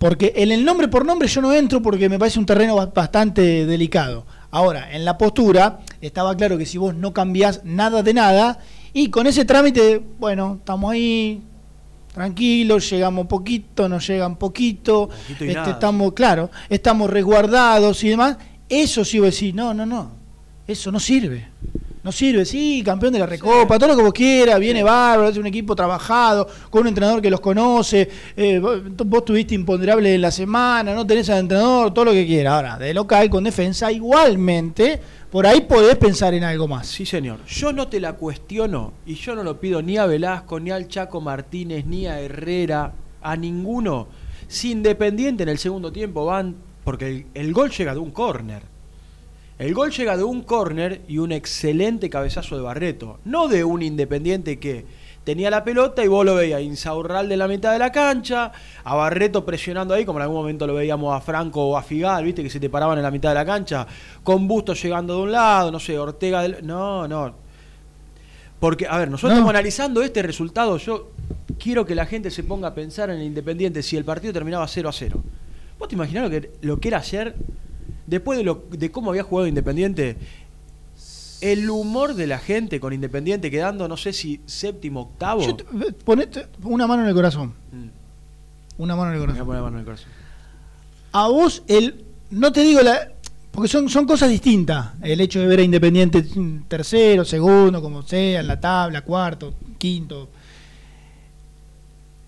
[0.00, 2.86] Porque en el nombre por nombre yo no entro porque me parece un terreno ba-
[2.86, 4.24] bastante delicado.
[4.50, 8.58] Ahora, en la postura estaba claro que si vos no cambiás nada de nada,
[8.94, 11.42] y con ese trámite, bueno, estamos ahí,
[12.14, 18.38] tranquilos, llegamos poquito, nos llegan poquito, Poquito este, estamos, claro, estamos resguardados y demás.
[18.70, 20.12] Eso sí voy a decir, no, no, no,
[20.66, 21.46] eso no sirve.
[22.02, 25.36] No sirve, sí, campeón de la Recopa, todo lo que vos quieras, viene bárbaro, es
[25.36, 30.22] un equipo trabajado, con un entrenador que los conoce, eh, vos, vos tuviste imponderable en
[30.22, 32.54] la semana, no tenés al entrenador, todo lo que quieras.
[32.54, 34.98] Ahora, de local con defensa, igualmente,
[35.30, 36.86] por ahí podés pensar en algo más.
[36.86, 37.44] Sí, señor.
[37.46, 40.88] Yo no te la cuestiono y yo no lo pido ni a Velasco, ni al
[40.88, 44.08] Chaco Martínez, ni a Herrera, a ninguno.
[44.48, 48.79] Si Independiente en el segundo tiempo van, porque el, el gol llega de un córner.
[49.60, 53.18] El gol llega de un córner y un excelente cabezazo de Barreto.
[53.26, 54.86] No de un Independiente que
[55.22, 58.94] tenía la pelota y vos lo veías Insaurral de la mitad de la cancha, a
[58.94, 62.42] Barreto presionando ahí, como en algún momento lo veíamos a Franco o a Figal, viste,
[62.42, 63.86] que se te paraban en la mitad de la cancha,
[64.22, 66.66] con Bustos llegando de un lado, no sé, Ortega del...
[66.66, 67.34] No, no.
[68.60, 69.36] Porque, a ver, nosotros No.
[69.40, 71.10] estamos analizando este resultado, yo
[71.58, 74.66] quiero que la gente se ponga a pensar en el Independiente si el partido terminaba
[74.66, 75.22] 0 a 0.
[75.78, 77.34] ¿Vos te imaginás lo que, lo que era ayer?
[78.06, 80.16] Después de, lo, de cómo había jugado Independiente,
[81.40, 85.42] el humor de la gente con Independiente quedando, no sé si séptimo, octavo.
[85.42, 87.54] Yo te- ponete una mano en el corazón.
[87.72, 89.46] Mm, Una mano en el me voy a corazón.
[89.46, 90.08] poner la mano en el corazón.
[91.12, 93.12] A vos, el, no te digo la.
[93.50, 94.90] Porque son, son cosas distintas.
[95.02, 96.24] El hecho de ver a Independiente
[96.68, 100.28] tercero, segundo, como sea, en la tabla, cuarto, quinto.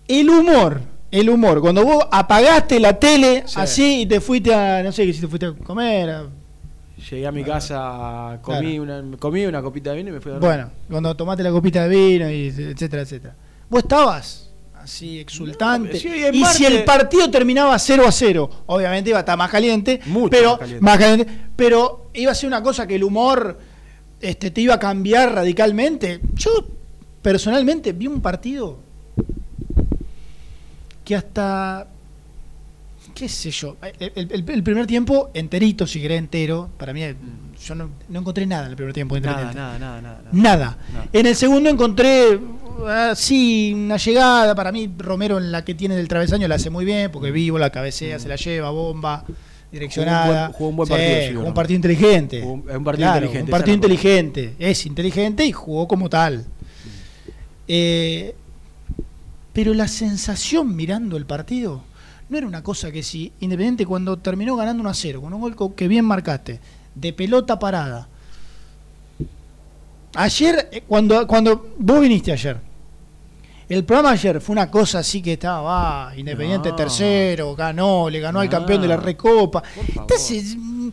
[0.07, 0.81] El humor,
[1.19, 1.61] el humor.
[1.61, 3.55] Cuando vos apagaste la tele Sí.
[3.59, 6.09] así y te fuiste a, no sé, si te fuiste a comer.
[6.09, 6.27] a-
[7.09, 10.35] Llegué a mi casa, comí, una, comí una copita de vino y me fui a
[10.35, 10.47] dormir.
[10.49, 13.35] bueno, cuando tomaste la copita de vino, y etcétera, etcétera.
[13.69, 14.49] Vos estabas
[14.81, 15.93] así exultante.
[15.93, 19.21] No, sí, en y parte- si el partido terminaba 0 a 0, obviamente iba a
[19.21, 20.83] estar más caliente, Mucho pero más caliente.
[20.85, 23.59] más caliente, pero iba a ser una cosa que el humor
[24.21, 26.21] este, te iba a cambiar radicalmente.
[26.35, 26.51] Yo
[27.21, 28.77] personalmente vi un partido
[31.03, 31.87] que hasta
[33.13, 37.01] qué sé yo, el, el- el primer tiempo enterito, si querés entero, para mí
[37.63, 40.77] yo no, no encontré nada en el primer tiempo nada, nada, nada, nada, nada.
[41.13, 42.39] En el segundo encontré,
[42.87, 44.55] ah, sí, una llegada.
[44.55, 47.59] Para mí, Romero en la que tiene del travesaño la hace muy bien, porque vivo,
[47.59, 49.23] la cabecea, se la lleva, bomba,
[49.71, 50.47] direccionada.
[50.53, 52.41] Jugó un buen- jugó un buen Sí, partido, sí, jugó un partido inteligente.
[52.41, 54.53] Jugó un- partido Claro, inteligente, Un partido inteligente.
[54.59, 56.45] Es inteligente y jugó como tal.
[57.67, 58.35] Eh,
[59.53, 61.83] pero la sensación mirando el partido
[62.29, 65.41] no era una cosa que si Independiente cuando terminó ganando 1 a 0, con un
[65.41, 66.59] gol que bien marcaste,
[66.95, 68.07] de pelota parada.
[70.15, 72.57] Ayer, eh, cuando, cuando vos viniste ayer,
[73.69, 76.75] el programa ayer fue una cosa así que estaba, va, Independiente No.
[76.75, 79.63] tercero, ganó, le ganó al campeón de la Recopa.
[79.95, 80.89] Entonces, mm,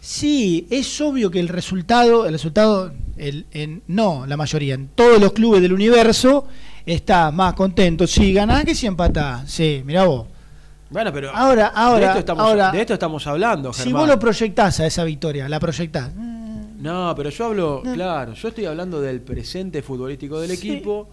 [0.00, 5.20] sí, es obvio que el resultado, el resultado, el, en, no, la mayoría, en todos
[5.20, 6.46] los clubes del universo,
[6.86, 9.50] está más contento si ganás que si empatás.
[9.50, 10.26] Sí, mirá vos.
[10.90, 14.02] Bueno, pero Ahora, ahora, de, esto estamos, ahora, de esto estamos hablando, si Germán.
[14.02, 16.12] vos lo proyectás a esa victoria, la proyectás.
[16.14, 17.94] No, pero yo hablo, No.
[17.94, 20.70] claro, yo estoy hablando del presente futbolístico del Sí.
[20.72, 21.08] equipo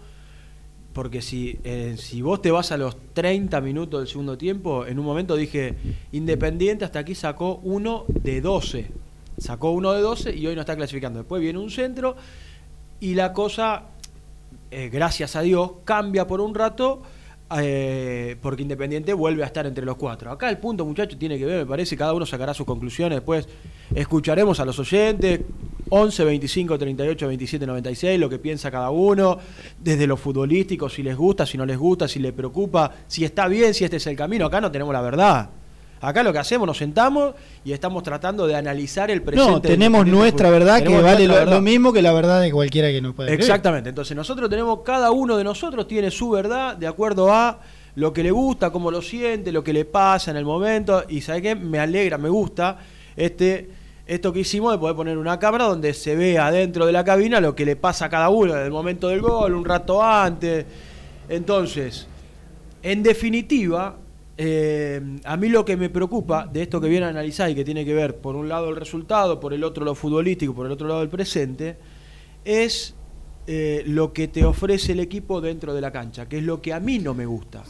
[0.92, 4.98] porque si, eh, si vos te vas a los 30 minutos del segundo tiempo, en
[4.98, 5.76] un momento dije,
[6.12, 8.90] Independiente hasta aquí sacó uno de 12.
[9.38, 11.20] Sacó uno de 12 y hoy no está clasificando.
[11.20, 12.16] Después viene un centro
[12.98, 13.84] y la cosa,
[14.70, 17.02] eh, gracias a Dios, cambia por un rato.
[17.58, 20.30] eh, porque Independiente vuelve a estar entre los cuatro.
[20.30, 23.16] Acá el punto, muchachos, tiene que ver, me parece, cada uno sacará sus conclusiones.
[23.16, 23.48] Después
[23.92, 25.40] escucharemos a los oyentes,
[25.88, 29.38] 11, 25, 38, 27, 96, lo que piensa cada uno,
[29.80, 33.48] desde lo futbolístico, si les gusta, si no les gusta, si les preocupa, si está
[33.48, 34.46] bien, si este es el camino.
[34.46, 35.50] Acá no tenemos la verdad.
[36.00, 39.50] Acá lo que hacemos, nos sentamos y estamos tratando de analizar el presente.
[39.50, 41.54] No, tenemos nuestra verdad que vale lo, verdad.
[41.54, 43.30] lo mismo que la verdad de cualquiera que nos pueda.
[43.30, 43.90] Exactamente.
[43.90, 47.60] Entonces nosotros tenemos, cada uno de nosotros tiene su verdad de acuerdo a
[47.96, 51.04] lo que le gusta, cómo lo siente, lo que le pasa en el momento.
[51.08, 51.54] Y ¿sabe qué?
[51.54, 52.78] Me alegra, me gusta
[53.14, 53.68] este,
[54.06, 57.40] esto que hicimos de poder poner una cámara donde se vea dentro de la cabina
[57.40, 60.64] lo que le pasa a cada uno en el momento del gol, un rato antes.
[61.28, 62.06] Entonces,
[62.82, 63.96] en definitiva,
[64.42, 67.62] eh, a mí lo que me preocupa de esto que viene a analizar y que
[67.62, 70.72] tiene que ver por un lado el resultado, por el otro lo futbolístico, por el
[70.72, 71.76] otro lado el presente,
[72.42, 72.94] es
[73.46, 76.72] eh, lo que te ofrece el equipo dentro de la cancha, que es lo que
[76.72, 77.62] a mí no me gusta.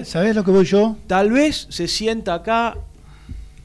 [0.00, 0.04] Eh.
[0.04, 0.96] ¿Sabés lo que voy yo?
[1.08, 2.76] Tal vez se sienta acá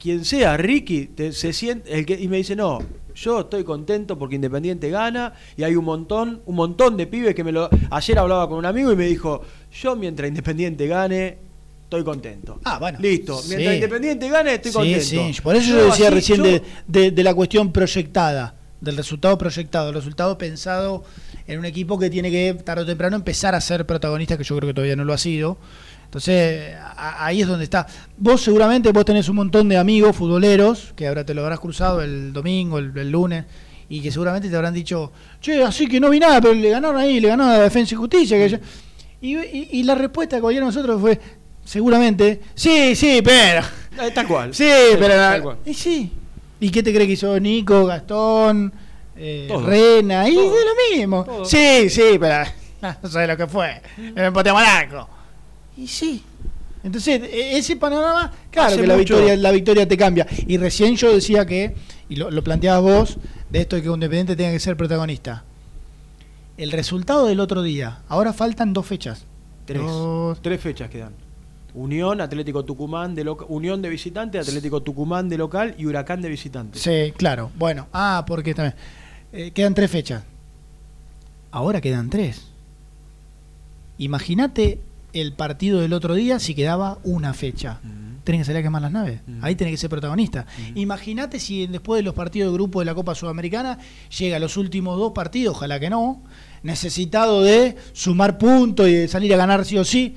[0.00, 2.80] quien sea, Ricky, te- se siente, el que, y me dice, no,
[3.14, 7.44] yo estoy contento porque Independiente gana y hay un montón, un montón de pibes que
[7.44, 7.70] me lo...
[7.90, 9.42] Ayer hablaba con un amigo y me dijo,
[9.72, 11.38] yo mientras Independiente gane,
[11.84, 12.60] estoy contento.
[12.64, 12.98] Ah, bueno.
[13.00, 13.74] Listo, mientras Sí.
[13.76, 15.04] Independiente gane, estoy Sí, contento.
[15.04, 18.54] sí, por eso yo, Yo decía así, recién yo- de, de- de la cuestión proyectada,
[18.80, 21.04] del resultado proyectado, el resultado pensado
[21.46, 24.56] en un equipo que tiene que tarde o temprano empezar a ser protagonista, que yo
[24.56, 25.56] creo que todavía no lo ha sido.
[26.04, 27.86] Entonces, a- ahí es donde está.
[28.16, 32.02] Vos seguramente vos tenés un montón de amigos futboleros, que ahora te lo habrás cruzado
[32.02, 33.44] el domingo, el, el lunes,
[33.88, 36.96] y que seguramente te habrán dicho, che, así que no vi nada, pero le ganaron
[37.00, 38.36] ahí, le ganaron a Defensa y Justicia.
[38.38, 38.58] Que yo-".
[39.20, 41.18] y, y- y la respuesta que de nosotros fue,
[41.64, 43.62] seguramente, sí, sí, pero...
[44.00, 44.52] Eh, tal cual.
[44.54, 45.14] Sí, pero.
[45.14, 45.56] tal cual.
[45.64, 46.10] Y sí.
[46.60, 48.72] ¿Y qué te cree que hizo Nico, Gastón,
[49.16, 49.48] eh.
[49.64, 50.28] Rena?
[50.28, 50.54] Y Todo.
[50.54, 51.24] de lo mismo.
[51.24, 51.44] Todo.
[51.44, 52.44] Sí, sí, pero.
[53.02, 53.80] No sé lo que fue.
[53.96, 55.08] El empate a Monaco.
[55.76, 56.22] Y sí.
[56.82, 60.26] Entonces, e- ese panorama, claro Hace que la mucho- victoria, la victoria te cambia.
[60.46, 61.74] Y recién yo decía que,
[62.10, 65.44] y lo, lo planteabas vos, de esto de que un Independiente tenga que ser protagonista.
[66.58, 69.24] El resultado del otro día, ahora faltan dos fechas.
[69.64, 69.80] Tres.
[69.80, 71.12] Dos- Tres fechas quedan.
[71.74, 76.28] Unión, Atlético Tucumán de loca- Unión de visitante, Atlético Tucumán de local y Huracán de
[76.28, 76.78] visitante.
[76.78, 77.50] Sí, claro.
[77.56, 78.74] Bueno, ah, porque también.
[79.32, 80.22] eh, quedan tres fechas.
[81.50, 82.46] Ahora quedan tres.
[83.98, 84.80] Imagínate
[85.12, 87.78] el partido del otro día si quedaba una fecha.
[88.24, 89.20] Tienen que salir a quemar las naves.
[89.42, 90.46] Ahí tiene que ser protagonista.
[90.72, 90.78] Mm.
[90.78, 93.78] Imagínate si después de los partidos de grupo de la Copa Sudamericana
[94.18, 96.22] llega a los últimos dos partidos, ojalá que no,
[96.62, 100.16] necesitado de sumar puntos y de salir a ganar sí o sí.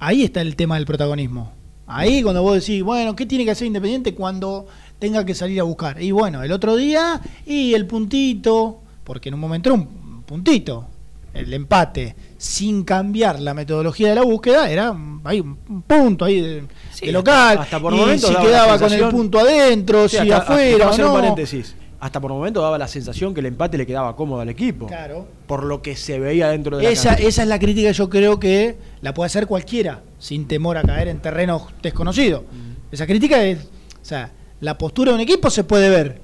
[0.00, 1.52] Ahí está el tema del protagonismo.
[1.86, 4.66] Ahí cuando vos decís, bueno, ¿qué tiene que hacer Independiente cuando
[4.98, 6.00] tenga que salir a buscar?
[6.00, 10.86] Y bueno, el otro día, y el puntito, porque en un momento era un puntito,
[11.34, 16.24] el empate, sin cambiar la metodología de la búsqueda, era un- ahí un un punto
[16.24, 17.58] ahí de, Sí, de local.
[17.58, 21.12] hasta por y si quedaba con el punto adentro, Sí, si hasta- afuera o no.
[21.12, 21.74] paréntesis.
[22.00, 24.86] Hasta por momento daba la sensación que el empate le quedaba cómodo al equipo.
[24.86, 25.28] Claro.
[25.46, 27.28] Por lo que se veía dentro de la Esa, cancha.
[27.28, 31.08] esa es la crítica yo creo que la puede hacer cualquiera, sin temor a caer
[31.08, 32.42] en terrenos desconocidos.
[32.90, 36.20] Esa crítica es, o sea, la postura de un equipo se puede ver,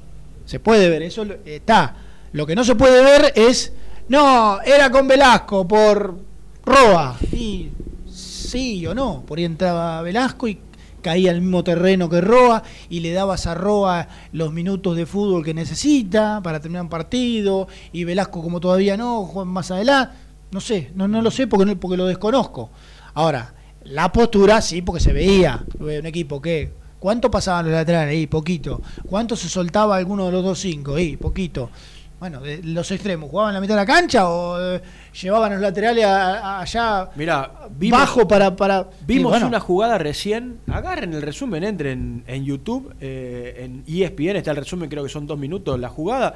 [0.46, 1.96] se puede ver, eso está.
[2.32, 3.72] Lo que no se puede ver es,
[4.08, 6.16] no, era con Velasco por
[6.64, 7.16] Roa.
[7.32, 7.68] Y
[8.10, 10.58] sí o no, por ahí entraba Velasco y
[11.06, 15.44] caía al mismo terreno que Roa y le dabas a Roa los minutos de fútbol
[15.44, 20.14] que necesita para terminar un partido y Velasco como todavía no, juega más adelante.
[20.50, 22.70] No sé, no, no lo sé porque, no- porque lo desconozco.
[23.14, 25.64] Ahora, la postura sí, porque se veía.
[25.78, 26.72] Tuve Un equipo que.
[26.98, 28.10] ¿Cuánto pasaban los laterales?
[28.12, 28.80] Ahí, poquito.
[29.08, 30.96] ¿Cuánto se soltaba alguno de los dos cinco?
[30.96, 31.70] Ahí, poquito.
[32.18, 34.80] Bueno, de- los extremos, ¿jugaban en la mitad de la cancha o eh,
[35.20, 38.56] llevaban los laterales a- a- allá Mirá, vimos, bajo para.
[38.56, 40.58] para vimos bueno, una jugada recién.
[40.66, 45.26] Agarren el resumen, entren en YouTube, eh, en ESPN está el resumen, creo que son
[45.26, 46.34] dos minutos la jugada.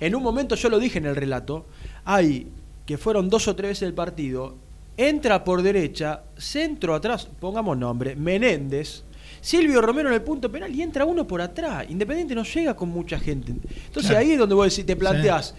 [0.00, 1.64] En un momento yo lo dije en el relato,
[2.04, 2.48] hay
[2.84, 4.54] que fueron dos o tres veces el partido,
[4.98, 9.04] entra por derecha, centro atrás, pongamos nombre, Menéndez,
[9.42, 11.84] Silvio Romero en el punto penal y entra uno por atrás.
[11.90, 13.50] Independiente no llega con mucha gente.
[13.52, 14.18] Entonces Claro.
[14.18, 15.54] ahí es donde vos decís, te planteás,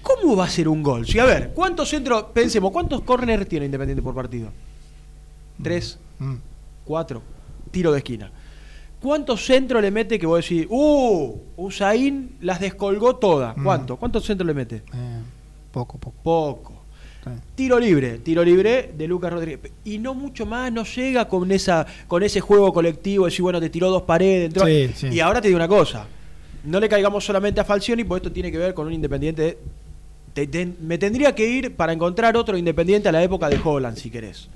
[0.00, 1.04] ¿cómo va a ser un gol?
[1.06, 4.48] Sí, a ver, ¿cuántos centros, pensemos, cuántos corner tiene Independiente por partido?
[5.62, 6.34] Tres, mm,
[6.84, 7.20] cuatro,
[7.72, 8.30] tiro de esquina.
[9.00, 13.56] ¿Cuántos centros le mete que vos decís, uh, Usain las descolgó todas?
[13.56, 13.64] Mm.
[13.64, 13.96] ¿Cuánto?
[13.96, 14.76] ¿Cuántos centros le mete?
[14.94, 15.20] eh,
[15.72, 16.16] poco, poco.
[16.22, 16.75] Poco.
[17.54, 19.72] Tiro libre, tiro libre de Lucas Rodríguez.
[19.84, 23.68] Y no mucho más, no llega con esa con ese juego colectivo, decir, bueno, te
[23.70, 24.50] tiró dos paredes.
[24.50, 25.08] entró- Sí, sí.
[25.08, 26.06] Y ahora te digo una cosa,
[26.64, 29.58] no le caigamos solamente a Falcioni, porque esto tiene que ver con un independiente.
[30.34, 33.96] te- te- me tendría que ir para encontrar otro independiente a la época de Holland,
[33.96, 34.48] si querés.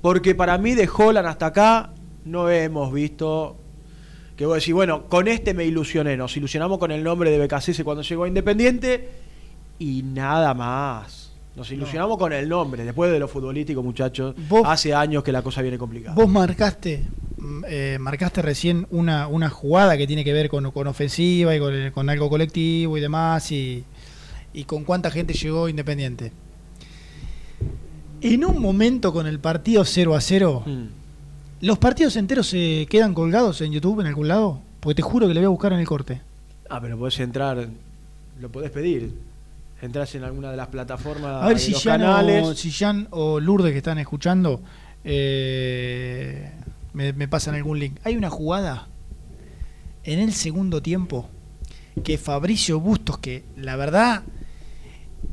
[0.00, 1.90] Porque para mí de Holland hasta acá
[2.24, 3.56] no hemos visto
[4.36, 7.84] que vos decís, bueno, con este me ilusioné, nos ilusionamos con el nombre de BKC
[7.84, 9.08] cuando llegó a Independiente
[9.78, 11.21] y nada más.
[11.54, 14.34] Nos ilusionamos con el nombre, después de lo futbolístico, muchachos.
[14.48, 16.14] Vos- hace años que la cosa viene complicada.
[16.14, 17.04] Vos marcaste,
[17.36, 21.58] mm, eh, marcaste recién una, una jugada que tiene que ver con, con ofensiva y
[21.58, 23.84] con, con algo colectivo y demás, y,
[24.54, 26.32] y con cuánta gente llegó Independiente.
[28.22, 30.84] En un momento con el partido 0 a 0, Mm.
[31.66, 34.60] ¿los partidos enteros se quedan colgados en YouTube en algún lado?
[34.80, 36.20] Porque te juro que le voy a buscar en el corte.
[36.70, 37.68] Ah, pero podés entrar,
[38.40, 39.12] lo podés pedir.
[39.82, 42.46] Entrás en alguna de las plataformas A ver si los Jan, canales.
[42.46, 44.62] o, si Jan o Lourdes que están escuchando
[45.04, 46.50] eh,
[46.92, 47.98] me, me pasan algún link.
[48.04, 48.88] Hay una jugada
[50.04, 51.28] en el segundo tiempo
[52.04, 54.22] que Fabricio Bustos, que la verdad,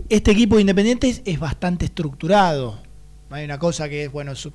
[0.09, 2.79] este equipo de Independientes es bastante estructurado.
[3.29, 4.51] Hay una cosa que es, bueno, su-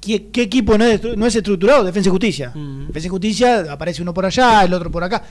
[0.00, 1.84] ¿qué, qué equipo no es, estru- no es estructurado?
[1.84, 2.52] Defensa y Justicia.
[2.54, 2.86] Mm.
[2.88, 5.22] Defensa y Justicia aparece uno por allá, el otro por acá.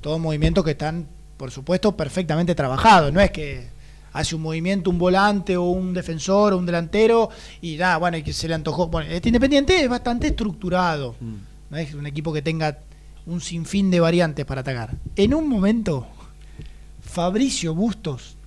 [0.00, 1.06] Todos movimientos que están,
[1.44, 3.12] por supuesto, perfectamente trabajados.
[3.12, 3.66] No es que
[4.14, 7.28] hace un movimiento un volante o un defensor o un delantero
[7.60, 8.86] y nada, bueno, y que se le antojó.
[8.86, 11.16] Bueno, este Independiente es bastante estructurado.
[11.20, 11.34] Mm.
[11.68, 12.78] No es un equipo que tenga
[13.26, 14.94] un sinfín de variantes para atacar.
[15.16, 16.06] En un momento,
[17.02, 18.38] Fabricio Bustos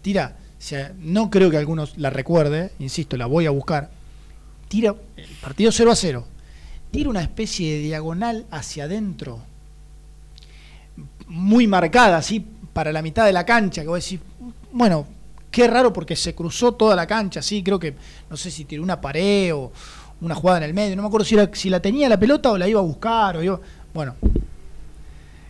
[0.00, 3.90] tira, o sea, no creo que algunos la recuerde, insisto, la voy a buscar.
[4.68, 4.94] Tira
[5.42, 6.26] partido 0 a 0.
[6.90, 9.42] Tira una especie de diagonal hacia adentro,
[11.32, 14.20] muy marcada, así para la mitad de la cancha, que voy a decir,
[14.70, 15.06] bueno,
[15.50, 17.94] qué raro porque se cruzó toda la cancha, así creo que,
[18.28, 19.72] no sé si tiró una pared o
[20.20, 22.50] una jugada en el medio, no me acuerdo si, era, si la tenía la pelota
[22.50, 23.58] o la iba a buscar, o iba,
[23.94, 24.14] bueno.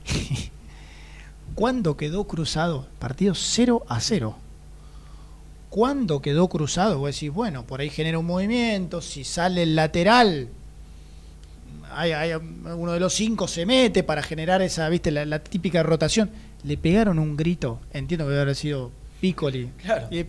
[1.56, 2.86] ¿Cuándo quedó cruzado?
[3.00, 4.36] Partido 0 a 0.
[5.68, 6.98] ¿Cuándo quedó cruzado?
[6.98, 10.48] Vos decís, bueno, por ahí genera un movimiento, si sale el lateral,
[11.94, 15.82] hay, hay- uno de los cinco se mete para generar esa, viste, la, la típica
[15.82, 16.30] rotación.
[16.64, 19.68] Le pegaron un grito, entiendo que debe haber sido Piccoli.
[19.82, 20.08] Claro.
[20.10, 20.24] Y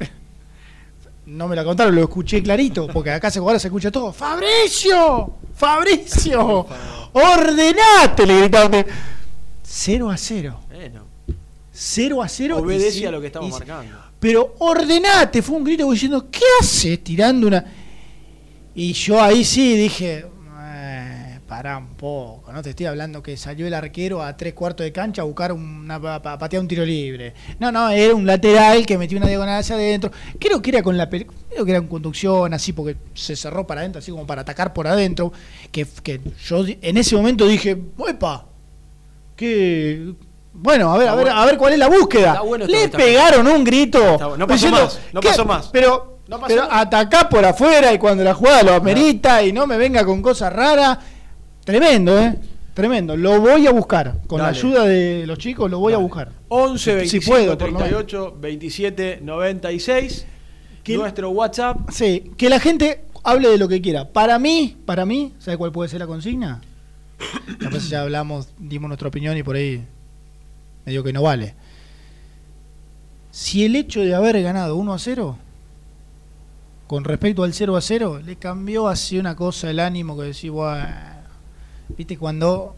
[1.25, 4.11] no me la contaron, lo escuché clarito, porque acá se, ahora se escucha todo.
[4.11, 5.35] ¡Fabricio!
[5.55, 6.65] ¡Fabricio!
[7.13, 8.25] ¡Ordenate!
[8.25, 8.85] Le gritaron.
[9.63, 10.59] 0 a 0.
[10.69, 11.05] Bueno,
[11.71, 12.57] 0 a 0.
[12.57, 13.97] obedece y a lo que estamos y marcando.
[14.19, 17.63] pero ordenate, fue un grito diciendo, ¿qué haces tirando una?
[18.75, 20.25] Y yo ahí sí dije,
[21.55, 24.91] pará un poco, no te estoy hablando que salió el arquero a tres cuartos de
[24.91, 27.35] cancha a buscar una, pa- patear un tiro libre.
[27.59, 30.09] No, no, era un lateral que metió una diagonal hacia adentro.
[30.39, 33.81] Creo que era con la creo que era en conducción, así porque se cerró para
[33.81, 35.31] adentro, así como para atacar por adentro.
[35.71, 38.45] Que, que yo en ese momento dije, ¡Uepa!
[39.35, 40.13] Que
[40.53, 42.41] bueno, a ver, a ver, a ver cuál es la búsqueda.
[42.41, 43.99] Bueno Le pegaron un grito.
[44.17, 44.37] Bueno.
[44.37, 45.27] No pasó diciendo, más, no ¿qué?
[45.29, 45.69] pasó más.
[45.71, 46.81] Pero, No pasó pero más.
[46.87, 50.51] atacá por afuera y cuando la jugada lo amerita y no me venga con cosas
[50.51, 50.97] raras.
[51.65, 52.37] Tremendo, ¿eh?
[52.73, 53.15] Tremendo.
[53.15, 54.21] Lo voy a buscar.
[54.27, 56.31] Con la ayuda de los chicos lo voy a buscar.
[56.49, 57.89] 11 Si 25 puedo, por lo menos.
[57.89, 60.25] 38 27 96
[60.83, 60.99] ¿Quién?
[60.99, 64.09] nuestro WhatsApp Sí, que la gente hable de lo que quiera.
[64.11, 66.61] Para mí, para mí, ¿sabe cuál puede ser la consigna?
[67.59, 69.85] Después ya hablamos, dimos nuestra opinión y por ahí
[70.85, 71.53] medio que no vale.
[73.31, 75.37] Si el hecho de haber ganado 1 a 0,
[76.87, 80.51] con respecto al 0 a 0, le cambió así una cosa el ánimo que decís,
[80.51, 80.85] bueno,
[81.97, 82.75] viste cuando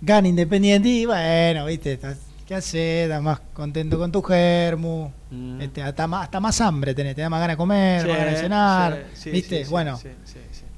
[0.00, 3.04] gana Independiente y bueno, viste, estás- ¿qué haces?
[3.04, 5.60] Estás más contento con tu germu, Mm.
[5.60, 8.16] este, hasta, más, hasta más hambre tenés, te da más ganas de comer, Sí, más
[8.18, 9.98] ganas de cenar, sí, viste, bueno,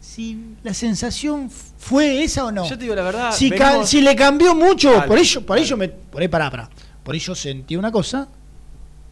[0.00, 2.68] si la sensación fue esa o no.
[2.68, 3.32] Yo te digo la verdad.
[3.32, 6.50] si, venimos- si le cambió mucho, Dale, por ello, por ello me, por ahí pará,
[6.50, 6.70] pará.
[7.02, 8.28] Por ello sentí una cosa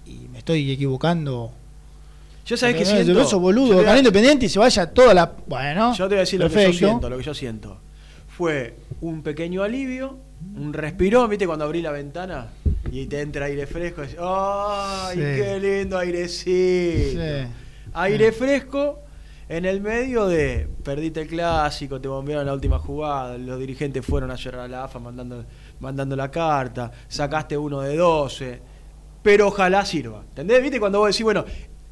[0.07, 1.53] y me estoy equivocando.
[2.47, 3.13] yo sabés que siento.
[3.21, 5.33] Eso yo boludo, te- ganar independiente y se vaya toda la.
[5.47, 6.87] Bueno, Yo te voy a decir lo que yo perfecto.
[6.87, 7.81] siento, lo que yo siento.
[8.37, 10.19] Fue un pequeño alivio,
[10.57, 11.47] un respirón, ¿viste?
[11.47, 12.49] Cuando abrí la ventana
[12.91, 14.03] y te entra aire fresco.
[14.05, 15.21] y- ¡Ay, Sí.
[15.21, 17.21] qué lindo airecito!
[17.21, 17.49] Sí.
[17.95, 19.01] Aire fresco
[19.49, 24.31] en el medio de perdiste el clásico, te bombearon la última jugada, los dirigentes fueron
[24.31, 25.45] a a la AFA mandando,
[25.81, 28.61] mandando la carta, sacaste uno de 12,
[29.23, 30.23] pero ojalá sirva.
[30.31, 30.63] ¿Entendés?
[30.63, 30.81] ¿Viste?
[30.81, 31.45] Cuando vos decís, bueno,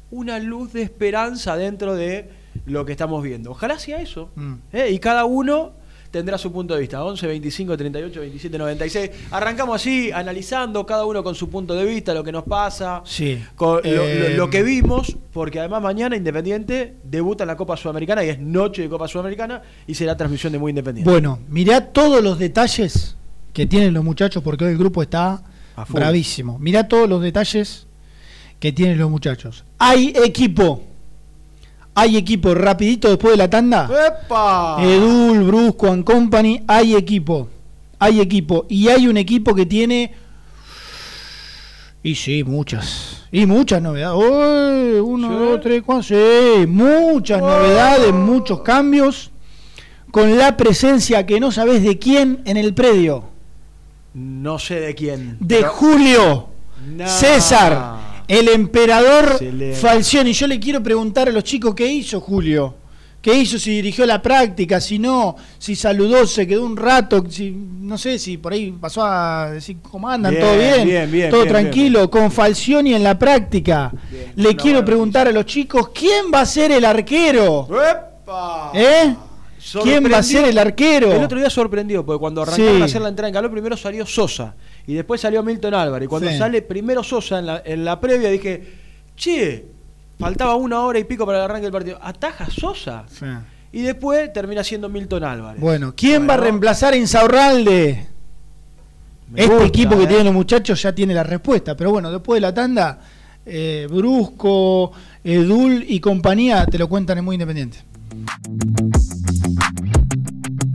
[0.09, 2.29] una luz de esperanza dentro de
[2.65, 3.51] lo que estamos viendo.
[3.51, 4.31] Ojalá sea eso.
[4.35, 4.53] Mm.
[4.73, 4.89] ¿eh?
[4.91, 5.73] Y cada uno
[6.11, 7.03] tendrá su punto de vista.
[7.03, 9.11] 11, 25, 38, 27, 96.
[9.31, 13.41] Arrancamos así, analizando cada uno con su punto de vista, lo que nos pasa, Sí.
[13.55, 17.77] con lo, Eh, lo- lo que vimos, porque además mañana Independiente debuta en la Copa
[17.77, 21.09] Sudamericana y es noche de Copa Sudamericana y será transmisión de Muy Independiente.
[21.09, 23.15] Bueno, mirá todos los detalles
[23.53, 25.43] que tienen los muchachos porque hoy el grupo está
[25.89, 26.59] bravísimo.
[26.59, 27.87] Mirá todos los detalles
[28.59, 29.63] que tienen los muchachos.
[29.79, 30.83] Hay equipo.
[31.93, 33.89] Hay equipo rapidito después de la tanda.
[33.89, 34.77] ¡Epa!
[34.81, 37.49] Edul, Brusco and Company, hay equipo.
[37.99, 38.65] Hay equipo.
[38.69, 40.13] Y hay un equipo que tiene.
[42.03, 43.23] Y sí, muchas.
[43.31, 44.17] Y muchas novedades.
[44.17, 45.35] Uy, uno, ¿Sí?
[45.35, 46.03] dos, tres, cuatro.
[46.03, 49.29] Sí, muchas novedades, muchos cambios.
[50.11, 53.25] Con la presencia que no sabes de quién en el predio.
[54.13, 55.37] No sé de quién.
[55.39, 56.47] De pero- Julio
[56.95, 57.05] Nah.
[57.05, 57.95] César,
[58.39, 59.75] el emperador Excelente.
[59.75, 60.31] Falcioni.
[60.33, 62.75] Yo le quiero preguntar a los chicos qué hizo Julio.
[63.21, 63.59] ¿Qué hizo?
[63.59, 68.17] Si dirigió la práctica, si no, si saludó, se quedó un rato, si no sé
[68.17, 71.53] si por ahí pasó a decir cómo andan, Bien, todo bien, bien, bien, todo bien,
[71.53, 73.91] tranquilo, con Falcioni en la práctica.
[74.09, 77.67] Bien, Le quiero preguntar a los chicos quién va a ser el arquero.
[77.69, 78.71] ¡Epa!
[78.73, 79.15] ¿Eh?
[79.83, 81.11] ¿Quién va a ser el arquero?
[81.11, 82.81] El otro día sorprendió, porque cuando arrancaron Sí.
[82.81, 84.55] a hacer la entrada en calor, primero salió Sosa
[84.87, 86.05] y después salió Milton Álvarez.
[86.05, 86.37] Y cuando Sí.
[86.37, 88.63] sale primero Sosa en la, en la previa, dije,
[89.15, 89.65] che,
[90.19, 91.99] faltaba una hora y pico para el arranque del partido.
[92.01, 93.05] ¿Ataja Sosa?
[93.09, 93.25] Sí.
[93.73, 95.61] Y después termina siendo Milton Álvarez.
[95.61, 98.07] Bueno, ¿quién va a reemplazar a Insaurralde?
[99.31, 100.07] me este gusta, equipo que ¿eh?
[100.07, 101.77] tienen los muchachos ya tiene la respuesta.
[101.77, 102.99] Pero bueno, después de la tanda,
[103.45, 104.91] eh, Brusco,
[105.23, 107.77] Edul y compañía te lo cuentan en Muy Independiente.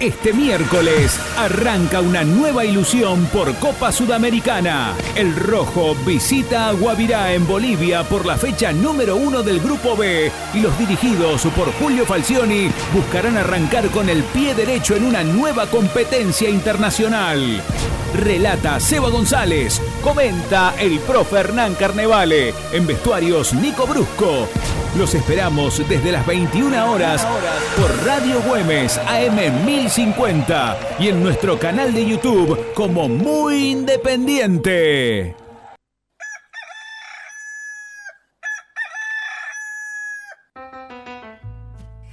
[0.00, 4.92] Este miércoles arranca una nueva ilusión por Copa Sudamericana.
[5.14, 10.32] El Rojo visita a Guavirá en Bolivia por la fecha número uno del Grupo B
[10.52, 15.66] y los dirigidos por Julio Falcioni buscarán arrancar con el pie derecho en una nueva
[15.66, 17.62] competencia internacional.
[18.14, 24.48] Relata Seba González, comenta el profe Hernán Carnevale, en vestuarios Nico Brusco.
[24.98, 27.26] Los esperamos desde las 21 horas
[27.76, 35.43] por Radio Güemes AM 1050 y en nuestro canal de YouTube como Muy Independiente.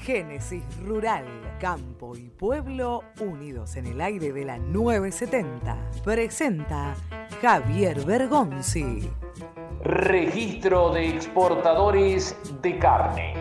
[0.01, 1.25] Génesis Rural,
[1.59, 5.77] Campo y Pueblo unidos en el aire de la 970.
[6.03, 6.95] Presenta
[7.39, 9.07] Javier Bergonzi.
[9.83, 13.35] Registro de exportadores de carne.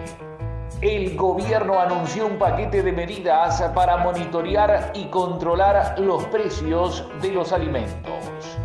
[0.82, 7.52] El gobierno anunció un paquete de medidas para monitorear y controlar los precios de los
[7.52, 8.58] alimentos.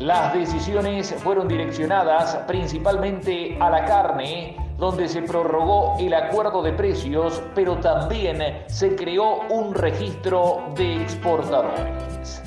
[0.00, 7.42] Las decisiones fueron direccionadas principalmente a la carne, donde se prorrogó el acuerdo de precios,
[7.54, 12.42] pero también se creó un registro de exportadores.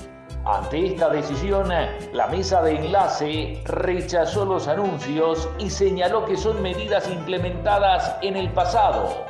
[0.46, 1.70] Ante esta decisión,
[2.12, 8.50] la mesa de enlace rechazó los anuncios y señaló que son medidas implementadas en el
[8.50, 9.26] pasado.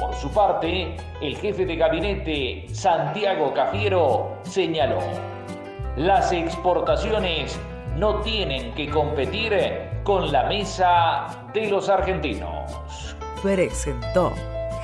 [0.00, 5.00] Por su parte, el jefe de gabinete, Santiago Cafiero, señaló,
[5.96, 7.58] las exportaciones
[7.96, 9.54] no tienen que competir
[10.02, 13.16] con la mesa de los argentinos.
[13.42, 14.32] presentó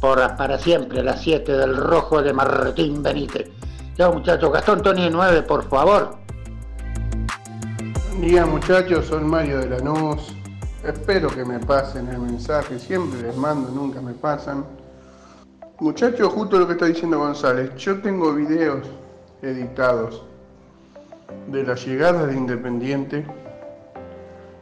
[0.00, 3.50] por, para siempre, la 7 del rojo de Martín Benítez.
[3.98, 6.16] Chao muchachos, Gastón Tony 9, por favor.
[8.08, 10.34] Buen día muchachos, soy Mario de Lanús.
[10.86, 14.66] Espero que me pasen el mensaje, siempre les mando, nunca me pasan.
[15.80, 18.86] Muchachos, justo lo que está diciendo González, yo tengo videos
[19.40, 20.22] editados
[21.48, 23.24] de la llegada de Independiente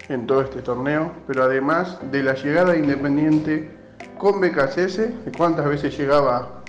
[0.08, 3.76] en todo este torneo, pero además de la llegada de Independiente
[4.16, 6.62] con BKCS, de cuántas veces llegaba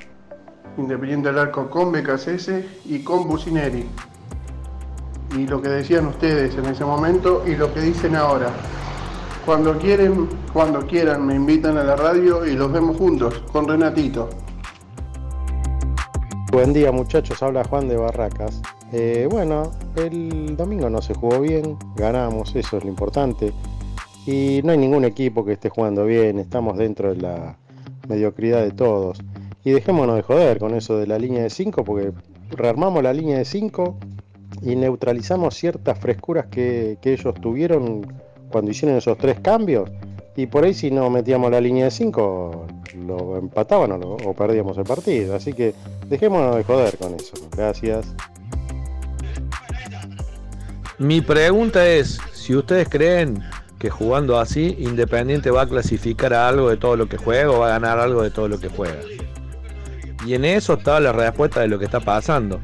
[0.77, 3.87] Independiente al arco con BKCS y con Bucineri
[5.37, 8.51] y lo que decían ustedes en ese momento y lo que dicen ahora.
[9.45, 14.29] Cuando quieren, cuando quieran, me invitan a la radio y los vemos juntos con Renatito.
[16.49, 18.61] Buen día muchachos, habla Juan de Barracas.
[18.93, 23.51] Eh, bueno, el domingo no se jugó bien, ganamos, eso es lo importante.
[24.25, 27.57] Y no hay ningún equipo que esté jugando bien, estamos dentro de la
[28.07, 29.19] mediocridad de todos.
[29.65, 32.13] Y dejémonos de joder con eso de la línea de 5, porque
[32.51, 33.97] rearmamos la línea de 5
[34.61, 38.22] y neutralizamos ciertas frescuras que, que ellos tuvieron
[38.53, 39.89] cuando hicieron esos tres cambios.
[40.37, 42.67] Y por ahí si no metíamos la línea de 5,
[43.05, 45.35] lo empataban o, o perdíamos el partido.
[45.35, 45.73] Así que
[46.07, 47.33] dejémonos de joder con eso.
[47.55, 48.15] Gracias.
[50.97, 53.43] Mi pregunta es, si ustedes creen
[53.79, 57.59] que jugando así, Independiente va a clasificar a algo de todo lo que juega o
[57.59, 59.01] va a ganar algo de todo lo que juega.
[60.25, 62.61] Y en eso está la respuesta de lo que está pasando.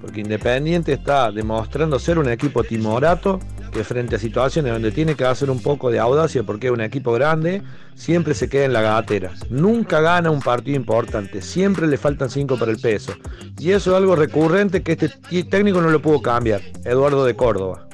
[0.00, 3.38] Porque Independiente está demostrando ser un equipo timorato
[3.72, 6.82] que frente a situaciones donde tiene que hacer un poco de audacia porque es un
[6.82, 7.62] equipo grande,
[7.94, 9.32] siempre se queda en la gatera.
[9.50, 13.14] Nunca gana un partido importante, siempre le faltan 5 para el peso.
[13.58, 15.08] Y eso es algo recurrente que este
[15.44, 17.88] técnico no lo pudo cambiar, Eduardo de Córdoba.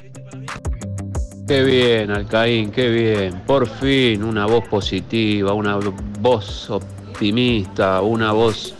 [1.47, 3.41] Qué bien, Alcaín, qué bien.
[3.47, 5.79] Por fin una voz positiva, una
[6.19, 8.75] voz optimista, una voz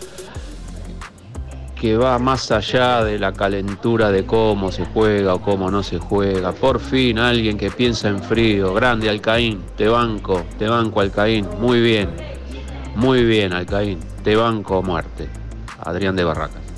[1.80, 5.98] que va más allá de la calentura de cómo se juega o cómo no se
[5.98, 6.52] juega.
[6.52, 8.74] Por fin alguien que piensa en frío.
[8.74, 11.48] Grande Alcaín, te banco, te banco Alcaín.
[11.60, 12.10] Muy bien,
[12.96, 15.30] muy bien Alcaín, te banco muerte.
[15.80, 16.69] Adrián de Barracas.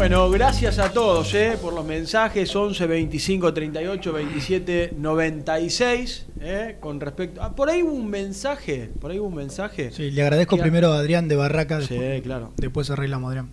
[0.00, 6.98] Bueno, gracias a todos eh, por los mensajes 11 25 38 27 96 eh, con
[7.00, 10.56] respecto ah, por ahí hubo un mensaje por ahí hubo un mensaje Sí, le agradezco
[10.56, 11.82] Que- primero a Adrián de Barraca.
[11.82, 12.52] Sí, después, claro.
[12.56, 13.50] Después arreglamos, Adrián.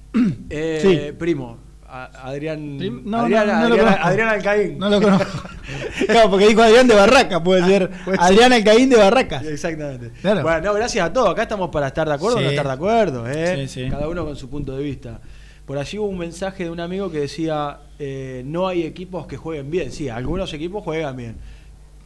[0.50, 1.12] Eh, Sí.
[1.20, 4.08] primo a- Adrián Prim- no, Adrián, no, no lo Adrián- conozco.
[4.08, 5.50] Adrián Alcaín No lo conozco.
[6.08, 7.92] Claro, porque dijo Adrián de Barraca, puede ser.
[8.20, 9.44] Adrián Alcaín de Barracas.
[9.46, 10.12] Exactamente.
[10.22, 10.44] Claro.
[10.44, 11.30] Bueno, no, gracias a todos.
[11.30, 13.26] Acá estamos para estar de acuerdo o no estar de acuerdo.
[13.30, 13.68] ¿eh?
[13.92, 15.20] Cada uno con su punto de vista.
[15.68, 19.38] Por allí hubo un mensaje de un amigo que decía, eh, no hay equipos que
[19.38, 19.92] jueguen bien.
[19.92, 21.36] Sí, algunos equipos juegan bien.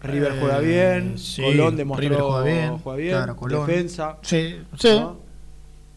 [0.03, 3.67] River Eh, juega bien, sí, Colón demostró River juega bien, juega bien, claro, Colón.
[3.67, 4.17] defensa.
[4.23, 4.87] Sí, sí.
[4.89, 5.19] ¿no?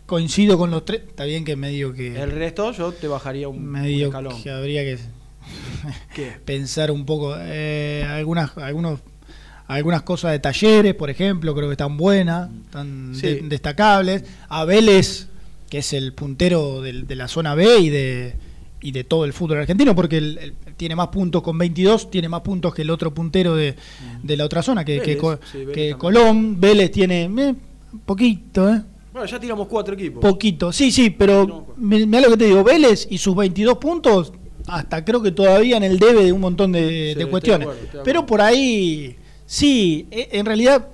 [0.05, 1.01] Coincido con los tres.
[1.09, 2.21] Está bien que medio que.
[2.23, 4.43] El resto yo te bajaría un, un medio escalón.
[4.43, 4.99] que habría que
[6.45, 7.35] pensar un poco.
[7.39, 9.01] eh, algunas, algunos,
[9.67, 13.27] algunas cosas de talleres, por ejemplo, creo que están buenas, están Sí.
[13.27, 14.25] de- destacables.
[14.51, 15.29] A Vélez,
[15.69, 18.35] que es el puntero del- de la zona B y de,
[18.81, 22.29] y de todo el fútbol argentino, porque el- el- tiene más puntos con 22, tiene
[22.29, 23.75] más puntos que el otro puntero de,
[24.23, 25.95] de la otra zona, que, que Vélez, sí, que.
[25.97, 26.61] Colón.
[26.61, 27.55] Vélez tiene eh,
[28.05, 28.83] poquito, ¿eh?
[29.13, 30.21] Bueno, ya tiramos cuatro equipos.
[30.21, 34.33] Poquito, sí, sí, pero mira lo que te digo, Vélez y sus 22 puntos,
[34.67, 37.69] hasta creo que todavía en el debe de un montón de, cuestiones.
[37.69, 39.15] acuerdo, pero por ahí,
[39.47, 40.89] sí, e- en realidad,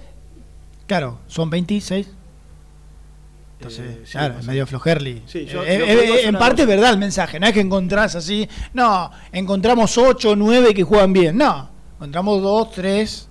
[0.87, 2.09] claro, son 26.
[3.61, 5.23] Entonces, Eh, sí, claro, más es o medio flojerli.
[5.27, 8.15] Sí, yo- Eh, eh, es en parte es verdad el mensaje, no es que encontrás
[8.17, 13.29] así, no, encontramos 8 o 9 que juegan bien, no, encontramos 2, 3,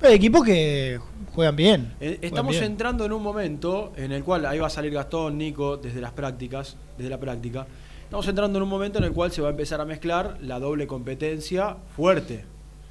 [0.00, 1.00] pero equipos que
[1.34, 1.92] juegan bien.
[2.00, 2.64] Eh, juegan Estamos bien.
[2.64, 6.12] entrando en un momento en el cual ahí va a salir Gastón, Nico, desde las
[6.12, 7.66] prácticas, desde la práctica.
[8.04, 10.60] Estamos entrando en un momento en el cual se va a empezar a mezclar la
[10.60, 12.44] doble competencia fuerte.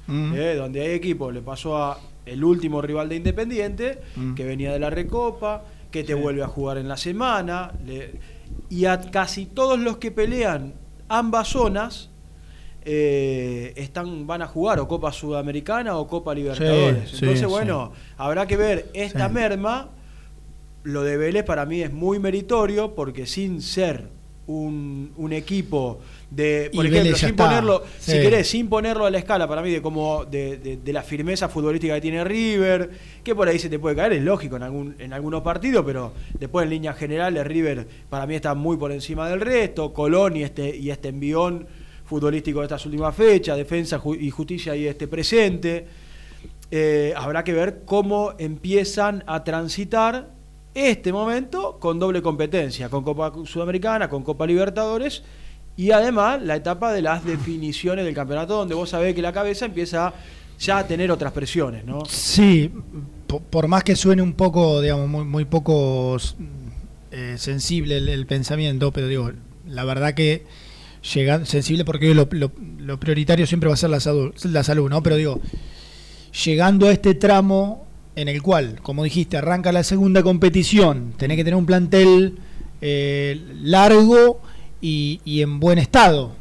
[0.06, 0.34] Mm.
[0.36, 4.34] eh, donde hay equipos, le pasó a el último rival de Independiente, Mm.
[4.34, 5.62] que venía de la Recopa,
[5.94, 8.18] que te vuelve a jugar en la semana, le-
[8.68, 10.74] y a casi todos los que pelean
[11.08, 12.10] ambas zonas
[12.84, 17.10] eh, están, van a jugar o Copa Sudamericana o Copa Libertadores.
[17.10, 19.88] Sí, Entonces, sí, bueno, habrá que ver esta merma.
[20.82, 24.08] Lo de Vélez para mí es muy meritorio porque sin ser
[24.46, 26.00] un, un equipo
[26.30, 27.44] de, por Y ejemplo, sin está.
[27.46, 30.92] ponerlo, si querés, sin ponerlo a la escala para mí de como de, de- de
[30.92, 32.90] la firmeza futbolística que tiene River,
[33.22, 36.12] que por ahí se te puede caer, es lógico en algún, en algunos partidos, pero
[36.38, 40.42] después en líneas generales River para mí está muy por encima del resto, Colón y
[40.42, 41.66] este, y este envión
[42.04, 45.86] futbolístico de estas últimas fechas, defensa ju- y justicia y este presente.
[46.70, 50.30] Eh, habrá que ver cómo empiezan a transitar
[50.74, 55.22] este momento con doble competencia, con Copa Sudamericana, con Copa Libertadores
[55.76, 59.64] y además la etapa de las definiciones del campeonato donde vos sabés que la cabeza
[59.66, 60.12] empieza
[60.60, 62.04] ya a tener otras presiones, ¿no?
[62.06, 62.70] Sí,
[63.26, 66.16] po- por más que suene un poco, digamos, muy, muy poco
[67.10, 69.32] eh, sensible el, el pensamiento, pero digo,
[69.68, 70.44] la verdad que
[71.14, 74.88] llega sensible porque lo, lo- lo prioritario siempre va a ser la salud, la salud,
[74.88, 75.02] ¿no?
[75.02, 75.40] Pero digo,
[76.44, 77.84] llegando a este tramo
[78.16, 82.36] en el cual, como dijiste, arranca la segunda competición, tenés que tener un plantel
[82.80, 84.40] eh, largo
[84.84, 86.32] y, y en buen estado,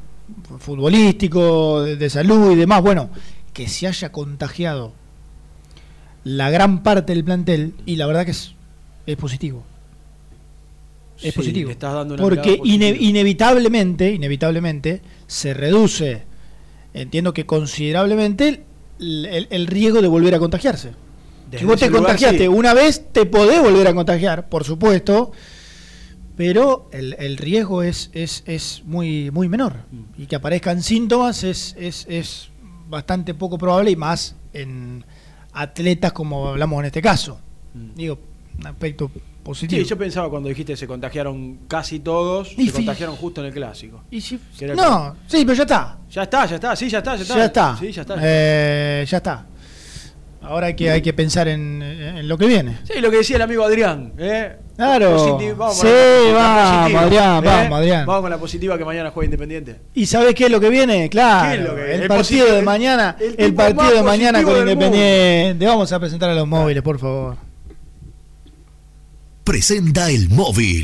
[0.60, 3.10] futbolístico, de, de salud y demás, bueno,
[3.54, 4.92] que se haya contagiado
[6.24, 8.54] la gran parte del plantel y la verdad que es,
[9.06, 9.64] es positivo.
[11.18, 11.68] Es Sí, positivo.
[11.68, 16.24] le estás dando una Porque ine- inevitablemente, inevitablemente, se reduce,
[16.94, 18.64] entiendo que considerablemente,
[19.00, 20.92] el, el- el riesgo de volver a contagiarse.
[21.50, 22.48] Desde si vos te lugar, contagiaste sí.
[22.48, 25.32] una vez, te podés volver a contagiar, por supuesto,
[26.36, 29.76] pero el, el riesgo es, es, es muy, muy menor.
[29.92, 30.22] Mm.
[30.22, 32.50] Y que aparezcan síntomas es, es, es
[32.90, 35.04] bastante poco probable y más en
[35.52, 37.40] atletas como hablamos en este caso.
[37.74, 38.20] Digo,
[38.60, 39.10] un aspecto
[39.44, 39.80] positivo.
[39.82, 39.84] Mm.
[39.84, 43.54] Sí, yo pensaba cuando dijiste se contagiaron casi todos, Y se contagiaron justo en el
[43.54, 44.04] clásico.
[44.12, 44.40] Y si-
[44.76, 45.98] no, sí, pero ya está.
[46.10, 47.36] Ya está, ya está, sí, ya está, ya está.
[47.38, 47.78] Ya está.
[47.78, 48.16] Sí, ya está.
[48.22, 49.46] Eh, ya está.
[50.44, 52.78] Ahora hay que, hay que pensar en, en lo que viene.
[52.84, 54.14] Sí, lo que decía el amigo Adrián.
[54.18, 54.58] ¿eh?
[54.76, 55.12] Claro.
[55.58, 57.48] Vamos Sí, con la- la vamos, positiva, Adrián, ¿eh?
[57.48, 58.06] vamos, Adrián.
[58.06, 59.76] Vamos con la positiva que mañana juega Independiente.
[59.94, 61.10] ¿Y sabes qué es lo que viene?
[61.10, 61.50] Claro.
[61.52, 63.16] ¿Qué es lo que- el, el partido positivo- de mañana.
[63.38, 65.66] el partido de mañana con Independiente.
[65.66, 67.38] Vamos a presentar a los móviles, por favor.
[69.44, 70.84] Presenta el móvil.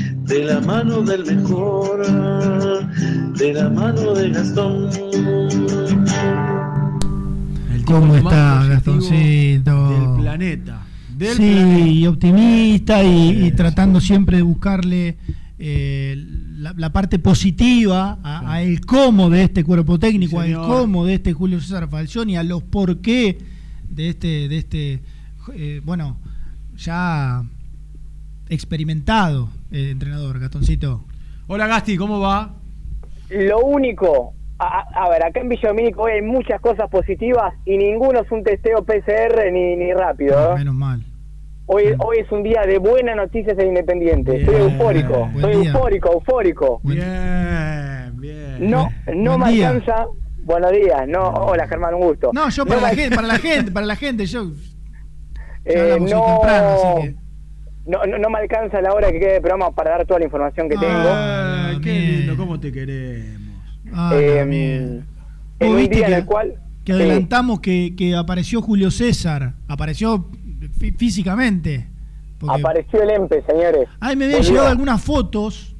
[0.31, 2.07] de la mano del mejor,
[3.37, 4.89] de la mano de Gastón.
[7.83, 9.89] ¿Cómo más está, Gastoncito?
[9.89, 10.85] Del planeta.
[11.17, 11.87] Del sí, planeta.
[11.87, 15.17] y optimista y, y tratando siempre de buscarle
[15.59, 16.15] eh,
[16.55, 20.65] la, la parte positiva a, a el cómo de este cuerpo técnico, al señor.
[20.65, 23.37] cómo de este Julio César Falcioni, a los por qué
[23.89, 25.01] de este, de este
[25.53, 26.15] eh, bueno,
[26.77, 27.43] ya
[28.51, 31.03] experimentado eh, entrenador, Gastoncito.
[31.47, 32.53] Hola Gasti, ¿cómo va?
[33.29, 37.77] Lo único A, a ver, acá en Villa Domínico hoy hay muchas cosas positivas y
[37.77, 40.51] ninguno es un testeo PCR ni, ni rápido.
[40.53, 40.59] ¿eh?
[40.59, 41.01] Menos mal.
[41.65, 44.41] Hoy, hoy es un día de buenas noticias de Independiente.
[44.41, 46.81] Estoy eufórico, estoy eufórico, eufórico.
[46.83, 48.69] Bien, bien.
[48.69, 49.69] No, no Buen me día.
[49.69, 50.05] alcanza.
[50.43, 52.31] Buenos días, no, hola Germán, un gusto.
[52.33, 54.51] No, yo para, No la me- gente, para la gente, para la gente, yo.
[55.65, 57.15] Eh, no, temprano, así que-
[57.85, 60.25] no, no, no me alcanza la hora que quede de programa para dar toda la
[60.25, 63.55] información que Ah, qué lindo, cómo te queremos.
[63.93, 64.53] Ah, tengo.
[64.53, 65.01] Eh,
[65.59, 66.53] en un viste día en que- el cual
[66.83, 66.99] Que Sí.
[66.99, 69.53] adelantamos que, que apareció Julio César.
[69.67, 70.29] Apareció
[70.79, 71.87] fí- físicamente.
[72.39, 73.87] Porque- apareció el EMPE, señores.
[73.99, 75.75] Ay, me habían llegado algunas fotos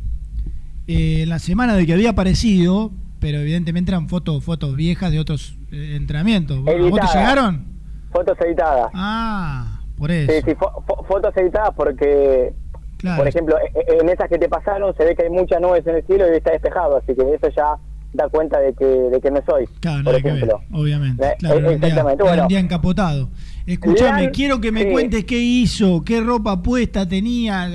[0.87, 5.19] eh, en la semana de que había aparecido, pero evidentemente eran fotos, fotos viejas de
[5.19, 6.57] otros eh, entrenamientos.
[6.57, 7.15] ¿A vos te Editadas.
[7.15, 7.65] llegaron?
[8.11, 8.91] Fotos editadas.
[8.93, 10.31] Ah, por eso.
[10.31, 12.51] Sí, sí, fo- fo- fotos editadas porque,
[12.97, 13.17] Claro.
[13.19, 15.85] por ejemplo, e- e- en esas que te pasaron se ve que hay muchas nubes
[15.87, 17.77] en el cielo y está despejado, así que eso ya
[18.13, 20.59] da cuenta de que, de que no soy, Claro, por que ver, ejemplo.
[20.73, 21.25] obviamente.
[21.25, 22.47] Eh, Claro, eh, era un día- exactamente, bueno.
[22.47, 23.29] día encapotado.
[23.67, 24.91] Escuchame, quiero que me sí.
[24.91, 27.69] cuentes qué hizo, qué ropa puesta tenía,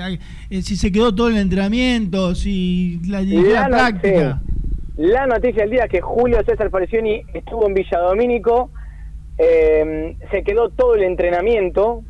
[0.51, 4.41] eh, si se quedó todo el entrenamiento, si la, la práctica.
[4.45, 4.53] sí.
[4.99, 8.71] La noticia del día es que Julio César Falcioni estuvo en Villa Domínico,
[9.39, 12.03] eh, se quedó todo el entrenamiento,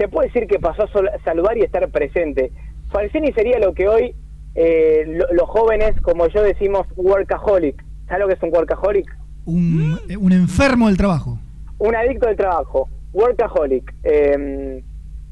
[0.00, 2.50] se puede decir que pasó a sol- saludar y estar presente.
[2.90, 4.14] Falcioni sería lo que hoy
[4.54, 7.84] eh, lo- los jóvenes, como yo decimos, workaholic.
[8.08, 9.06] ¿Sabes lo que es un workaholic?
[9.44, 11.38] Un, eh, un enfermo del trabajo.
[11.78, 13.94] Un adicto del trabajo, workaholic.
[14.02, 14.82] Eh,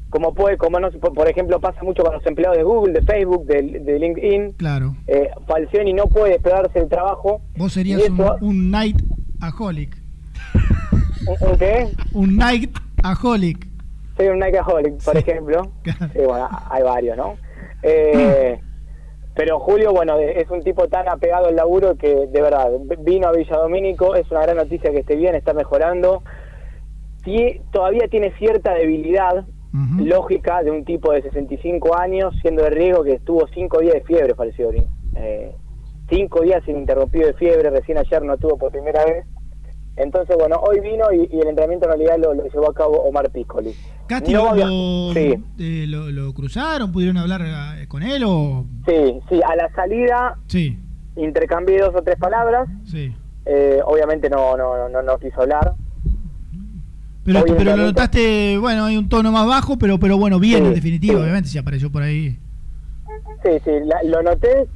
[0.09, 3.45] como puede, como no, por ejemplo, pasa mucho con los empleados de Google, de Facebook,
[3.45, 4.53] de, de LinkedIn.
[4.53, 4.95] Claro.
[5.07, 7.41] Eh, Falcioni no puede despegarse del trabajo.
[7.57, 9.01] Vos serías un, eso- un night
[9.41, 9.97] aholic.
[11.27, 11.87] ¿Un, un qué?
[12.13, 12.71] Un night
[13.03, 13.67] aholic.
[14.19, 15.71] Soy un Nikeaholic, por ejemplo.
[16.13, 17.37] Sí, bueno, hay varios, ¿no?
[17.81, 18.59] Eh,
[19.33, 23.31] pero Julio, bueno, es un tipo tan apegado al laburo que, de verdad, vino a
[23.31, 26.23] Villa Domínico, es una gran noticia que esté bien, está mejorando.
[27.71, 29.45] Todavía tiene cierta debilidad
[29.99, 34.01] lógica de un tipo de 65 años, siendo de riesgo que estuvo 5 días de
[34.01, 34.85] fiebre, Falcioni.
[35.15, 35.55] Eh,
[36.09, 39.25] 5 días ininterrumpido de fiebre, recién ayer no tuvo por primera vez.
[39.97, 43.01] Entonces, bueno, hoy vino y, y el entrenamiento en realidad lo, lo llevó a cabo
[43.03, 43.73] Omar Piccoli.
[44.07, 45.35] Casti, No lo, sí.
[45.59, 46.91] eh, lo- lo cruzaron?
[46.91, 47.41] ¿Pudieron hablar
[47.77, 48.65] eh, con él o...?
[48.87, 50.77] Sí, sí, a la salida Sí,
[51.15, 52.67] intercambié dos o tres palabras.
[52.85, 53.13] sí.
[53.45, 55.73] Eh, obviamente no, no, no, no quiso hablar.
[57.23, 60.67] Pero, pero lo notaste, bueno, hay un tono más bajo, pero pero bueno, bien Sí,
[60.69, 61.21] en definitiva, sí.
[61.21, 62.37] obviamente, si apareció por ahí.
[63.43, 64.67] Sí, sí, la- lo noté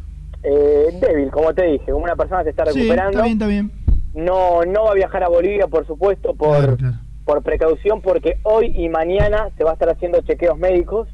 [0.43, 3.11] eh, débil, como te dije, como una persona se está Sí, recuperando.
[3.11, 3.71] está bien, está bien.
[4.13, 6.77] No, no va a viajar a Bolivia, por supuesto, por,
[7.25, 11.09] por precaución, porque hoy y mañana se va a estar haciendo chequeos médicos.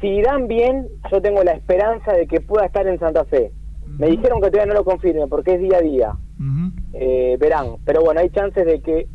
[0.00, 3.52] Si irán bien, yo tengo la esperanza de que pueda estar en Santa Fe.
[3.86, 6.12] Me dijeron que todavía no lo confirmen porque es día a día.
[6.94, 9.06] Eh, verán, pero bueno, hay chances de que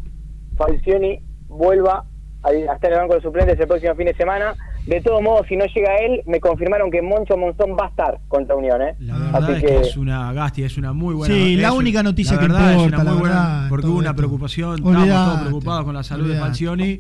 [0.57, 2.05] Falcioni vuelva
[2.43, 4.55] a, a estar en el banco de suplentes el próximo fin de semana.
[4.85, 8.19] De todos modos, si no llega él, me confirmaron que Moncho Monzón va a estar
[8.27, 8.95] contra Unión, ¿eh?
[8.99, 12.03] La verdad Así es que es una Gasti, es una muy buena Sí, la única
[12.03, 14.17] noticia la que verdad, es importa, una la muy buena, verdad, porque hubo una esto.
[14.17, 16.39] preocupación, estábamos todos preocupados con la salud de.
[16.39, 16.99] Falcioni,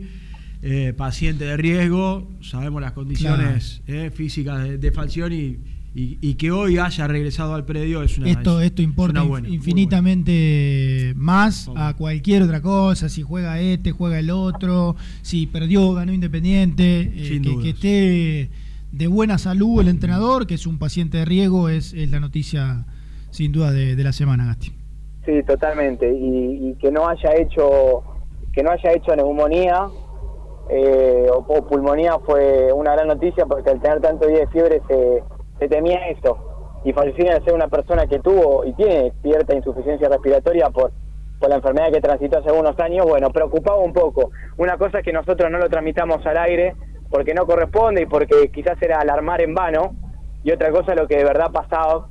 [0.63, 5.57] eh, paciente de riesgo, sabemos las condiciones eh, físicas de, de Falcioni
[5.95, 9.21] y, y que hoy haya regresado al predio es una Esto, es- esto es importa
[9.23, 15.93] buena, infinitamente más a cualquier otra cosa, si juega este, juega el otro, si perdió,
[15.93, 18.49] ganó Independiente, eh, Sin que, esté
[18.91, 22.85] de buena salud el entrenador, que es un paciente de riesgo, es, es la noticia
[23.31, 24.71] sin duda de, de la semana, Gasti.
[25.25, 26.09] Sí, totalmente.
[26.11, 28.03] Y, y que no haya hecho
[28.53, 29.87] que no haya hecho neumonía
[30.69, 34.81] eh, o, o pulmonía fue una gran noticia porque al tener tanto día de fiebre
[34.87, 35.23] se,
[35.59, 36.81] se temía eso.
[36.83, 40.91] Y Falcioni al ser una persona que tuvo y tiene cierta insuficiencia respiratoria por,
[41.39, 44.31] por la enfermedad que transitó hace algunos años, bueno, preocupaba un poco.
[44.57, 46.75] Una cosa es que nosotros no lo transmitamos al aire
[47.09, 49.95] porque no corresponde y porque quizás era alarmar en vano,
[50.43, 52.07] y otra cosa lo que de verdad pasaba,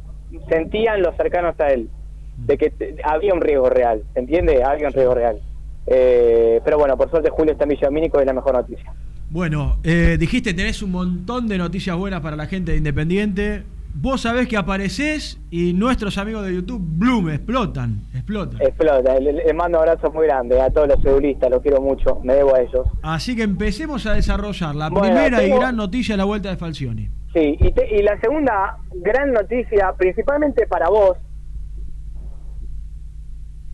[0.49, 1.89] sentían los cercanos a él
[2.37, 2.73] de que
[3.05, 4.63] había un riesgo real, ¿se entiende?
[4.65, 5.41] Había un riesgo real.
[5.87, 8.93] Eh, pero bueno, por suerte Julio está en Villa Domínico y es la mejor noticia.
[9.39, 13.65] Bueno, eh, dijiste tenés un montón de noticias buenas para la gente de Independiente.
[13.93, 18.63] Vos sabés que apareces y nuestros amigos de YouTube, Bloom, explotan, explotan.
[18.63, 22.21] Explota, le, le mando un abrazo muy grande a todos los cedulistas, los quiero mucho,
[22.23, 22.87] me debo a ellos.
[23.03, 26.51] Así que empecemos a desarrollar la Bueno, primera tengo- y gran noticia de la vuelta
[26.51, 27.09] de Falcioni.
[27.33, 31.17] Sí, y, te- y la segunda gran noticia, principalmente para vos,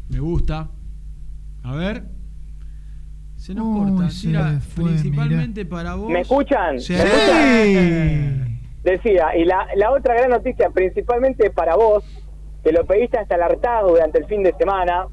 [0.08, 0.70] Me gusta.
[1.62, 2.02] A ver.
[3.40, 4.10] Se nos Uy, corta.
[4.10, 6.10] se Tira, fue, principalmente para vos.
[6.10, 6.78] ¿me escuchan?
[6.78, 6.92] Sí.
[6.92, 8.60] ¿Me escuchan?
[8.84, 12.04] Decía, y la, la otra gran noticia, principalmente para vos,
[12.62, 13.42] te lo pediste hasta el
[13.88, 15.06] durante el fin de semana.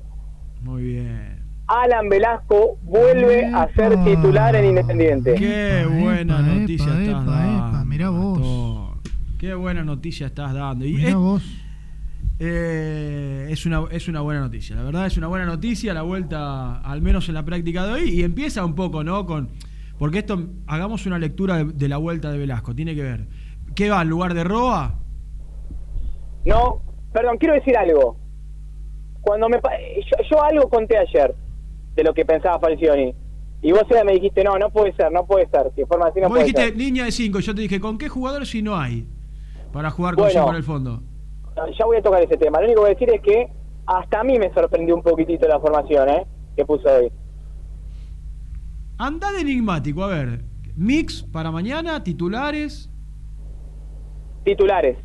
[0.62, 1.42] Muy bien.
[1.68, 5.36] Alan Velasco vuelve a ser titular en Independiente.
[5.36, 7.86] Qué buena noticia estás dando.
[7.86, 8.98] mirá vos.
[9.40, 10.86] Qué buena noticia estás dando.
[10.86, 11.44] Y Mirá es, vos.
[12.40, 14.76] Eh, es, una, es una buena noticia.
[14.76, 18.10] La verdad es una buena noticia la vuelta, al menos en la práctica de hoy.
[18.10, 19.26] Y empieza un poco, ¿no?
[19.26, 19.50] Con
[19.98, 22.76] Porque esto, hagamos una lectura de, de la vuelta de Velasco.
[22.76, 23.28] Tiene que ver.
[23.76, 25.00] ¿Qué va en lugar de Roa?
[26.46, 26.82] No,
[27.14, 28.18] perdón, quiero decir algo.
[29.22, 31.36] Cuando me yo, yo algo conté ayer
[31.96, 33.14] de lo que pensaba Falcioni.
[33.62, 35.72] Y vos me dijiste, no, no puede ser, no puede ser.
[35.76, 36.78] Que forma así no Vos puede dijiste ser.
[36.78, 37.40] línea de 5.
[37.40, 39.08] Yo te dije, ¿con qué jugadores si no hay?
[39.74, 40.40] Para jugar con Bueno.
[40.42, 41.04] 5 en el fondo.
[41.78, 42.60] Ya voy a tocar ese tema.
[42.60, 43.50] Lo único que voy a decir es que
[43.86, 46.28] hasta a mí me sorprendió un poquitito la formación, ¿eh?
[46.56, 47.12] Que puso hoy.
[48.98, 50.42] Anda de enigmático, a ver.
[50.76, 52.90] Mix para mañana, titulares.
[54.44, 54.98] Titulares.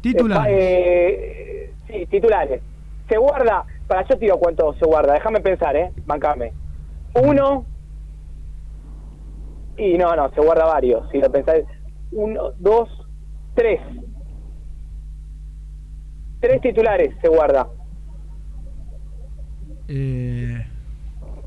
[0.00, 0.54] Titulares.
[0.58, 2.62] Eh, sí, titulares.
[3.08, 5.92] Se guarda, para yo te digo cuánto se guarda, déjame pensar, ¿eh?
[6.06, 6.52] Bancame.
[7.14, 7.64] Uno.
[9.78, 11.64] Y no, no, se guarda varios, si lo pensáis.
[12.12, 12.88] Uno, dos,
[13.54, 13.80] tres.
[16.46, 17.66] Tres titulares se guarda.
[19.88, 20.64] Eh,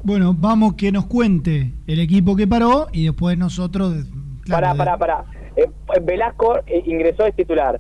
[0.04, 4.06] Bueno, vamos que nos cuente el equipo que paró y después nosotros.
[4.42, 5.26] claro, Pará, pará, pará.
[5.56, 5.70] Eh,
[6.02, 7.80] Velasco eh, ingresó de titular.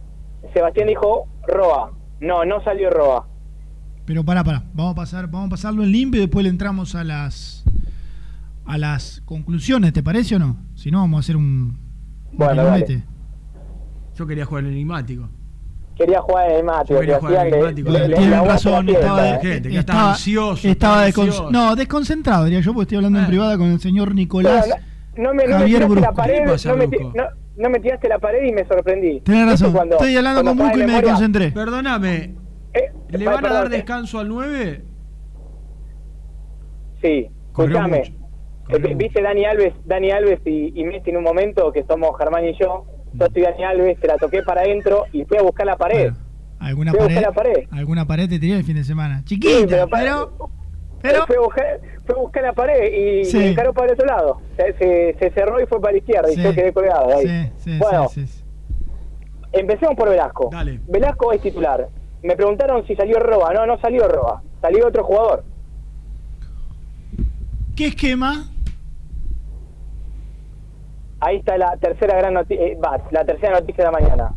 [0.54, 1.92] Sebastián dijo Roa.
[2.22, 3.28] No, no salió Roa.
[4.06, 4.64] Pero pará, pará.
[4.74, 7.66] Vamos a pasar, vamos a pasarlo en limpio y después le entramos a las
[8.66, 10.56] a las conclusiones, ¿te parece o no?
[10.76, 11.80] Si no, vamos a hacer un,
[12.32, 12.64] Bueno,
[14.16, 15.28] yo quería jugar en enigmático.
[16.00, 16.96] Quería jugar en el mate.
[16.96, 17.92] Quería jugar en enigmático.
[18.18, 20.68] Tienen razón, estaba, Gente, que estaba- ansioso.
[20.68, 24.68] estaba descon- no, desconcentrado, diría yo, porque estoy hablando en privada con el señor Nicolás
[25.18, 26.14] No me, no me Javier tiraste la Brusco.
[26.16, 27.24] pared, ¿Qué pasa, no, me, no,
[27.58, 29.20] no me tiraste la pared y me sorprendí.
[29.20, 31.52] Tenés ¿Viste razón, cuando- estoy hablando con Brusco y me desconcentré.
[31.52, 32.36] Perdóname.
[32.74, 34.86] Eh, ¿Le van a dar descanso al 9?
[37.02, 38.16] Sí, escúchame.
[38.70, 42.46] Eh, Viste Dani Alves, Dani Alves y, y Messi en un momento que somos Germán
[42.46, 42.86] y yo.
[43.14, 46.14] Yo estoy Dani Alves, te la toqué para adentro y fui a buscar la pared.
[46.60, 47.68] alguna Fui a buscar pared, la pared.
[47.72, 49.20] alguna pared te tiré el fin de semana.
[49.26, 50.50] Sí, Chiquita, pa- pero,
[51.02, 51.26] pero...
[51.26, 53.38] Fui, a buscar, fui a buscar la pared y Sí.
[53.38, 54.42] me encaró para el otro lado.
[54.58, 56.40] Se, se- se cerró y fue para la izquierda Sí.
[56.40, 57.28] y yo quedé colgado ahí.
[57.28, 58.44] Sí, sí, bueno, sí, sí, sí.
[59.54, 60.50] empecemos por Velasco.
[60.88, 61.88] Velasco es titular.
[62.22, 63.54] Me preguntaron si salió Roa.
[63.54, 64.44] No, no salió Roa.
[64.62, 65.44] Salió otro jugador.
[67.76, 68.50] ¿Qué esquema?
[71.22, 72.64] Ahí está la tercera gran noticia,
[73.12, 74.34] la tercera noticia de la mañana.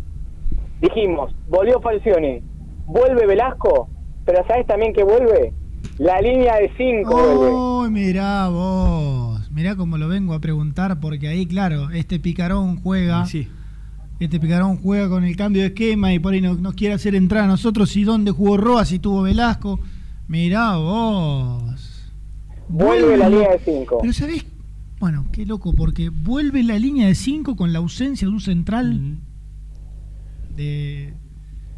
[0.80, 2.42] Dijimos, volvió Falcioni,
[2.86, 3.88] vuelve Velasco,
[4.24, 5.52] pero ¿sabes también que vuelve?
[5.98, 7.48] La línea de 5 vuelve.
[7.52, 9.50] Oh, mirá vos.
[9.52, 13.24] Mirá cómo lo vengo a preguntar, porque ahí, claro, este picarón juega.
[14.18, 17.14] Este picarón juega con el cambio de esquema y por ahí no- nos quiere hacer
[17.14, 17.96] entrar a nosotros.
[17.96, 18.84] ¿Y dónde jugó Roa?
[18.84, 19.78] Si tuvo Velasco.
[20.28, 22.12] Mirá vos.
[22.68, 23.98] Vuelve la línea de 5.
[24.00, 24.44] Pero ¿sabés?
[25.02, 29.18] Bueno, qué loco, porque vuelve la línea de 5 con la ausencia de un central
[30.54, 31.12] de,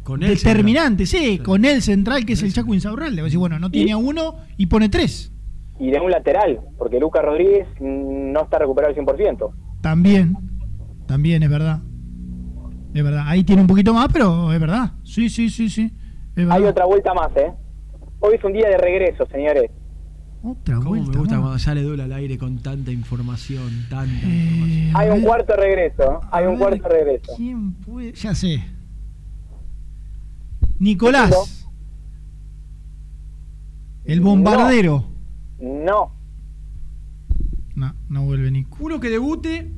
[0.03, 3.15] Con el determinante, sí, con el central que es el Chaco Insaurralde.
[3.15, 5.33] Va a decir, bueno, no tiene a uno y pone tres.
[5.79, 9.49] Y de un lateral, porque Lucas Rodríguez no está recuperado al 100%.
[9.81, 10.37] También,
[11.07, 11.81] también es verdad.
[12.93, 13.23] Es verdad.
[13.25, 14.91] Ahí tiene un poquito más, pero es verdad.
[15.03, 15.91] Sí, sí, sí, sí.
[16.47, 17.51] Hay otra vuelta más, ¿eh?
[18.19, 19.71] Hoy es un día de regreso, señores.
[20.47, 21.11] Otra ¿Cómo vuelta.
[21.11, 21.41] me gusta más.
[21.41, 23.87] cuando sale duela al aire con tanta información?
[23.89, 27.33] Tanta Eh, Hay un cuarto regreso, hay un cuarto regreso.
[27.35, 28.13] ¿Quién puede?
[28.13, 28.63] Ya sé.
[30.79, 31.67] Nicolás.
[34.03, 35.05] El bombardero.
[35.59, 36.11] No.
[37.75, 38.65] No, no vuelve ni.
[38.79, 39.71] Uno que debute.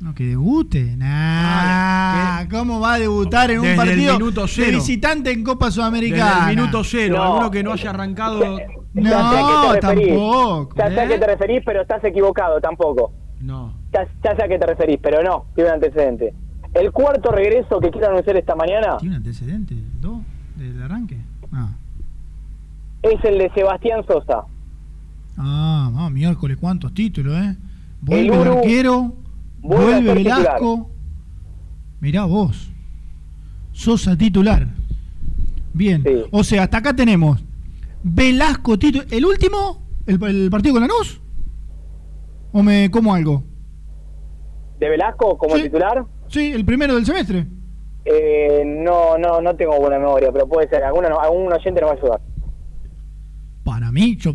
[0.00, 0.94] No, que debute.
[0.98, 4.76] Nah, ¿Cómo va a debutar en un Desde el partido minuto de cero.
[4.78, 6.50] visitante en Copa Desde Sudamericana?
[6.50, 7.16] el minuto cero.
[7.16, 7.22] No.
[7.24, 8.58] Alguno que no haya arrancado.
[9.02, 10.08] Ya sé a qué te referís.
[10.08, 11.08] tampoco, Ya sé a ¿eh?
[11.08, 13.12] qué te referís, pero estás equivocado tampoco.
[13.40, 13.72] No.
[13.92, 16.34] Ya, ya sé a qué te referís, pero no, tiene un antecedente.
[16.74, 19.74] El cuarto regreso que quiero anunciar esta mañana ¿Tiene un antecedente?
[20.00, 20.18] ¿Dos?
[20.56, 21.18] ¿Del arranque?
[21.52, 21.68] Ah,
[23.02, 24.44] es el de Sebastián Sosa.
[25.38, 27.56] ah, ah, miércoles, cuántos títulos, ¿eh?
[28.00, 29.12] Vuelve El Uru arquero,
[29.60, 30.38] vuelve titular.
[30.42, 30.90] Velasco.
[32.00, 32.70] Mirá vos.
[33.72, 34.66] Sosa titular.
[35.72, 36.02] Bien.
[36.30, 37.42] O sea, hasta acá tenemos
[38.08, 39.06] Velasco titular.
[39.10, 39.82] ¿El último?
[40.06, 41.20] ¿El, el partido con Lanús?
[42.52, 43.42] ¿O me como algo?
[44.78, 45.64] ¿De Velasco como Sí.
[45.64, 46.04] titular?
[46.28, 47.46] Sí, el primero del semestre.
[48.04, 50.84] Eh, no, no, no tengo buena memoria, pero puede ser.
[50.84, 52.20] Alguno, no- algún oyente nos va a ayudar.
[53.64, 54.34] Para mí, yo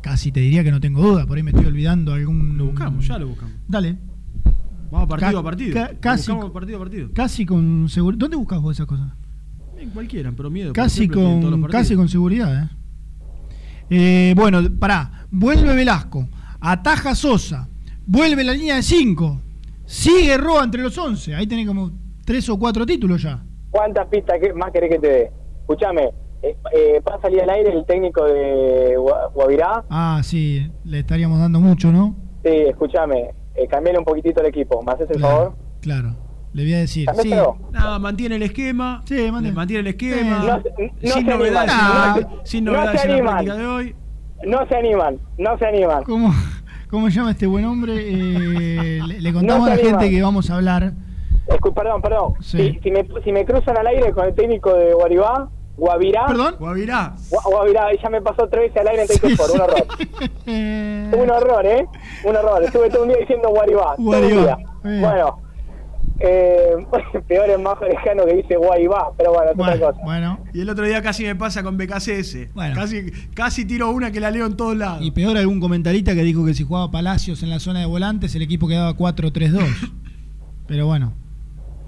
[0.00, 1.26] casi te diría que no tengo duda.
[1.26, 2.56] Por ahí me estoy olvidando algún.
[2.56, 3.54] Lo buscamos, ya lo buscamos.
[3.66, 3.96] Dale.
[4.92, 5.74] Vamos partido Ca- a partido.
[5.74, 7.08] ca- casi, buscamos partido a partido.
[7.12, 8.18] casi con seguridad.
[8.20, 9.08] ¿Dónde buscas vos esas cosas?
[9.92, 10.72] cualquiera, pero miedo.
[10.72, 12.64] Casi con, casi con seguridad.
[12.64, 12.68] ¿eh?
[13.94, 15.26] Eh, bueno, pará.
[15.30, 16.26] Vuelve Velasco.
[16.60, 17.68] Ataja Sosa.
[18.06, 19.40] Vuelve la línea de 5.
[19.84, 21.34] Sigue Roa entre los 11.
[21.34, 21.90] Ahí tenés como
[22.24, 23.42] 3 o 4 títulos ya.
[23.70, 25.32] ¿Cuántas pistas más querés que te dé?
[25.60, 26.04] Escúchame,
[26.42, 29.84] eh, eh, va a salir al aire el técnico de Gua- Guavirá.
[29.90, 30.70] Ah, sí.
[30.84, 32.14] Le estaríamos dando mucho, ¿no?
[32.42, 34.82] Sí, escúchame, eh, cambiale un poquitito el equipo.
[34.82, 35.54] ¿Me haces el favor?
[35.80, 36.16] Claro.
[36.52, 37.08] Le voy a decir.
[37.22, 37.32] Sí.
[37.70, 39.02] Nada, mantiene el esquema.
[39.06, 40.38] Sí, mantiene, mantiene el esquema.
[40.38, 40.62] No no
[41.02, 42.28] sin se novedades, animan.
[42.44, 43.34] sin, No novedades se en la animan.
[43.34, 43.96] práctica de hoy.
[44.44, 46.02] No se animan, no se animan.
[46.04, 46.34] ¿Cómo,
[46.90, 47.94] cómo llama este buen hombre?
[47.96, 50.92] Eh, le, le contamos No a la gente que vamos a hablar.
[51.46, 52.34] Escu- perdón, perdón.
[52.40, 52.72] Sí.
[52.74, 56.26] Si, si me, si me cruzan al aire con el técnico de Guaribá, Guavirá.
[56.26, 56.56] ¿Perdón?
[56.58, 57.14] Guavirá.
[57.30, 59.86] Gua- Guavirá, ya me pasó tres veces al aire en Take por un horror.
[60.46, 61.86] un horror, ¿eh?
[62.24, 62.62] Un horror.
[62.62, 63.94] Estuve todo un día diciendo Guaribá.
[63.96, 64.42] todo un Guaribá.
[64.56, 64.56] día.
[64.82, 65.38] Bueno.
[66.20, 66.76] Eh,
[67.28, 70.00] peor es más lejano que dice Guaibá, pero bueno, es otra cosa.
[70.04, 70.38] Bueno.
[70.52, 72.54] Y el otro día casi me pasa con BKCS.
[72.54, 72.74] Bueno.
[72.74, 75.02] Casi, casi tiro una que la leo en todos lados.
[75.02, 78.34] Y peor algún comentarista que dijo que si jugaba Palacios en la zona de volantes
[78.34, 79.92] el equipo quedaba 4-3-2.
[80.66, 81.12] Pero bueno,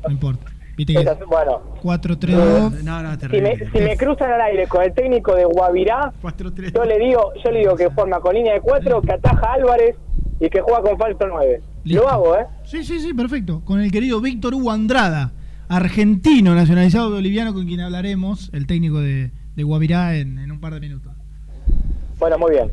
[0.04, 0.50] no importa.
[0.76, 2.82] Viste que Esas- bueno, 4-3-2.
[2.82, 6.12] No, no, si me, si me cruzan al aire con el técnico de Guavirá,
[6.74, 9.52] yo le digo, yo le digo que forma con línea de cuatro, que ataja a
[9.54, 9.96] Álvarez
[10.40, 11.62] y que juega con falso 9.
[11.84, 12.46] Lo hago, ¿eh?
[12.64, 13.62] Sí, sí, sí, perfecto.
[13.64, 15.32] Con el querido Víctor Hugo Andrada,
[15.68, 20.74] argentino nacionalizado boliviano con quien hablaremos, el técnico de, de Guavirá en, en un par
[20.74, 21.12] de minutos.
[22.18, 22.70] Bueno, muy bien.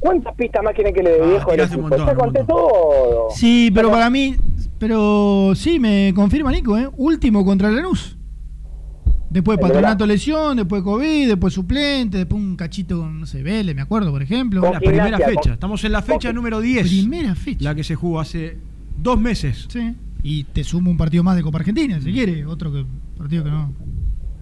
[0.00, 1.98] ¿Cuántas pistas más quieren que le dé viejo tiraste un equipo?
[1.98, 3.28] montón, conté todo.
[3.30, 4.36] Sí, pero para mí,
[4.78, 6.88] pero sí, me confirma Nico, ¿eh?
[6.96, 8.18] Último contra Lanús.
[9.34, 13.82] Después Patronato lesión, después COVID, después suplente, después un cachito con, no sé, Vélez, me
[13.82, 14.62] acuerdo, por ejemplo.
[14.62, 15.54] la primera fecha.
[15.54, 16.86] Estamos en la fecha número 10.
[16.86, 17.64] Primera fecha.
[17.64, 18.56] La que se jugó hace
[18.96, 19.66] dos meses.
[19.68, 19.92] Sí.
[20.22, 22.46] Y te sumo un partido más de Copa Argentina, si quiere.
[22.46, 22.86] Otro que,
[23.18, 23.72] partido que no.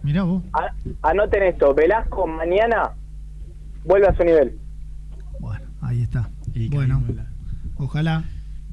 [0.03, 0.43] Mirá vos.
[0.53, 2.91] A- Anoten esto, Velasco mañana
[3.87, 4.59] vuelve a su nivel.
[5.81, 6.29] Ahí está.
[6.71, 7.03] Bueno,
[7.77, 8.25] ojalá.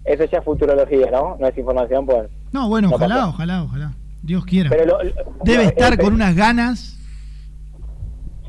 [0.03, 1.37] Eso ya es futurología, ¿no?
[1.39, 2.29] No es información, pues.
[2.51, 3.93] No, bueno, No ojalá, ojalá, ojalá.
[4.21, 4.69] Dios quiera.
[4.69, 5.11] Pero lo- lo-
[5.43, 6.97] Debe no, estar el- con unas ganas.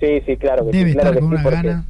[0.00, 0.96] Sí, sí, claro que Debe sí.
[0.98, 1.86] claro estar que con sí, unas porque, ganas.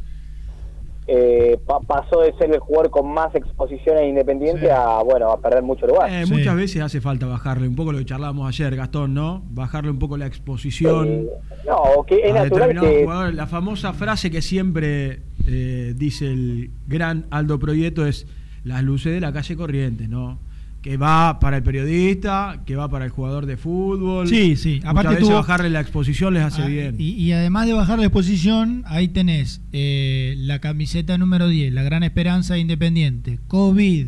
[1.07, 5.62] eh, pa- pasó de ser el jugador con más exposiciones independiente a, bueno, a perder
[5.62, 6.11] mucho lugar.
[6.12, 9.43] Eh, Muchas veces hace falta bajarle un poco lo que charlábamos ayer, Gastón, ¿no?
[9.51, 11.09] Bajarle un poco la exposición.
[11.09, 11.26] Eh,
[11.66, 13.07] no, que es a natural que.
[13.33, 18.26] La famosa frase que siempre eh, dice el gran Aldo Proyecto es
[18.64, 20.39] las luces de la calle Corrientes, ¿no?
[20.83, 24.26] Que va para el periodista, que va para el jugador de fútbol.
[24.28, 24.81] Sí, sí.
[24.83, 26.97] Aparte veces tuvo- bajarle la exposición les hace Ah, bien.
[26.99, 31.83] Y, y además de bajar la exposición, ahí tenés eh, la camiseta número 10, la
[31.83, 34.07] gran esperanza de Independiente, COVID,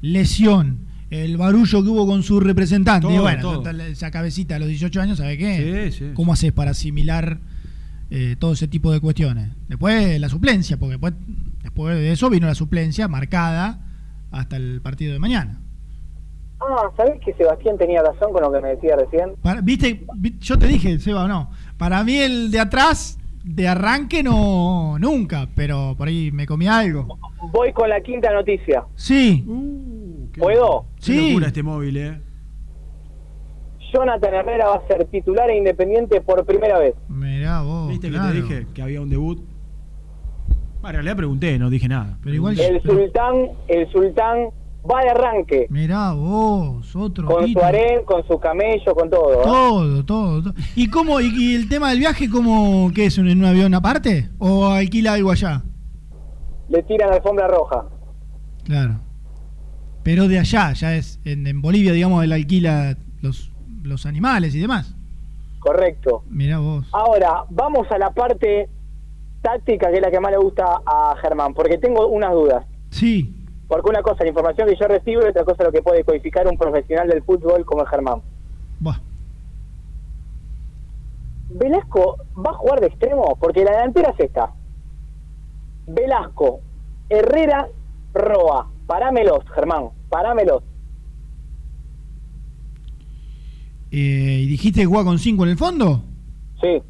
[0.00, 0.78] lesión,
[1.10, 3.06] el barullo que hubo con su representante.
[3.06, 3.70] Todo, y bueno, todo.
[3.82, 5.90] esa cabecita a los 18 años, ¿sabe qué?
[5.92, 6.04] Sí, sí.
[6.14, 7.40] ¿Cómo haces para asimilar
[8.10, 9.50] eh, todo ese tipo de cuestiones?
[9.68, 11.14] Después la suplencia, porque después,
[11.62, 13.80] después de eso vino la suplencia marcada
[14.30, 15.60] hasta el partido de mañana.
[16.60, 19.34] Ah, ¿sabés que Sebastián tenía razón con lo que me decía recién?
[19.42, 20.04] Para- ¿Viste?
[20.16, 21.50] Vi- Yo te dije, Seba, no.
[21.76, 27.18] Para mí el de atrás, de arranque, no, nunca, pero por ahí me comí algo.
[27.52, 28.84] Voy con la quinta noticia.
[28.94, 29.44] Sí.
[30.38, 30.86] ¿Puedo?
[31.04, 32.20] Qué locura este móvil, ¿eh?
[33.92, 36.94] Jonathan Herrera va a ser titular e independiente por primera vez.
[37.08, 37.88] Mirá vos.
[37.88, 38.32] ¿Viste claro.
[38.32, 39.38] que te dije que había un debut?
[40.82, 42.18] Bueno, en realidad pregunté, no dije nada.
[42.22, 43.34] Pero igual- El sultán,
[43.68, 44.48] el sultán
[44.90, 45.66] va de arranque.
[45.70, 47.64] Mirá vos, otro Con su título.
[47.66, 49.32] harén, con su camello, con todo.
[49.32, 49.44] ¿eh?
[49.44, 50.54] Todo, todo, todo.
[50.74, 54.28] ¿Y cómo, y, y el tema del viaje, cómo, qué es, en un avión aparte?
[54.38, 55.62] ¿O alquila algo allá?
[56.68, 57.84] Le tiran alfombra roja.
[58.64, 59.00] Claro.
[60.02, 64.60] Pero de allá, ya es, en, en Bolivia, digamos, él alquila los, los animales y
[64.60, 64.94] demás.
[65.60, 66.22] Correcto.
[66.28, 66.86] Mirá vos.
[66.92, 68.68] Ahora, vamos a la parte
[69.42, 72.64] táctica, que es la que más le gusta a Germán, porque tengo unas dudas.
[72.90, 73.32] Sí.
[73.68, 75.82] Porque una cosa es la información que yo recibo y otra cosa es lo que
[75.82, 78.22] puede codificar un profesional del fútbol como es Germán.
[78.80, 79.00] Buah.
[81.50, 83.36] ¿Velasco va a jugar de extremo?
[83.40, 84.52] Porque la delantera es esta.
[85.86, 86.60] Velasco,
[87.08, 87.68] Herrera,
[88.14, 88.68] Roa.
[88.86, 90.62] Parámelos, Germán, parámelos.
[93.90, 96.02] Eh, ¿Y dijiste que con 5 en el fondo?
[96.60, 96.82] Sí.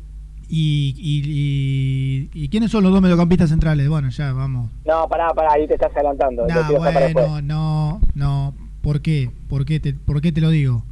[0.49, 3.89] ¿Y, y, y- y quiénes son los dos mediocampistas centrales?
[3.89, 4.71] Bueno, ya vamos.
[4.87, 6.45] No, pará, pará, ahí te estás adelantando.
[6.47, 7.13] Después.
[7.15, 8.55] bueno, no, no.
[8.81, 9.31] ¿Por qué?
[9.49, 10.85] ¿Por qué, te, ¿Por qué te lo digo?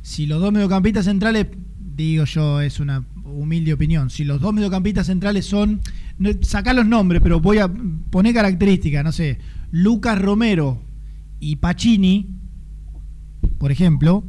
[0.00, 1.46] Si los dos mediocampistas centrales,
[1.78, 4.08] digo yo, es una humilde opinión.
[4.08, 5.80] Si los dos mediocampistas centrales son,
[6.18, 7.70] no, sacá los nombres, pero voy a
[8.10, 9.38] poner características, no sé,
[9.70, 10.78] Lucas Romero
[11.40, 12.28] y Pacini,
[13.58, 14.24] por ejemplo,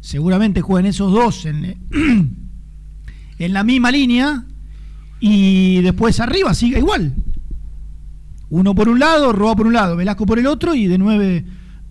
[0.00, 1.76] seguramente jueguen esos dos en,
[3.44, 4.44] en la misma línea
[5.20, 7.14] y después arriba siga igual.
[8.50, 11.44] Uno por un lado, Roa por un lado, Velasco por el otro y de nueve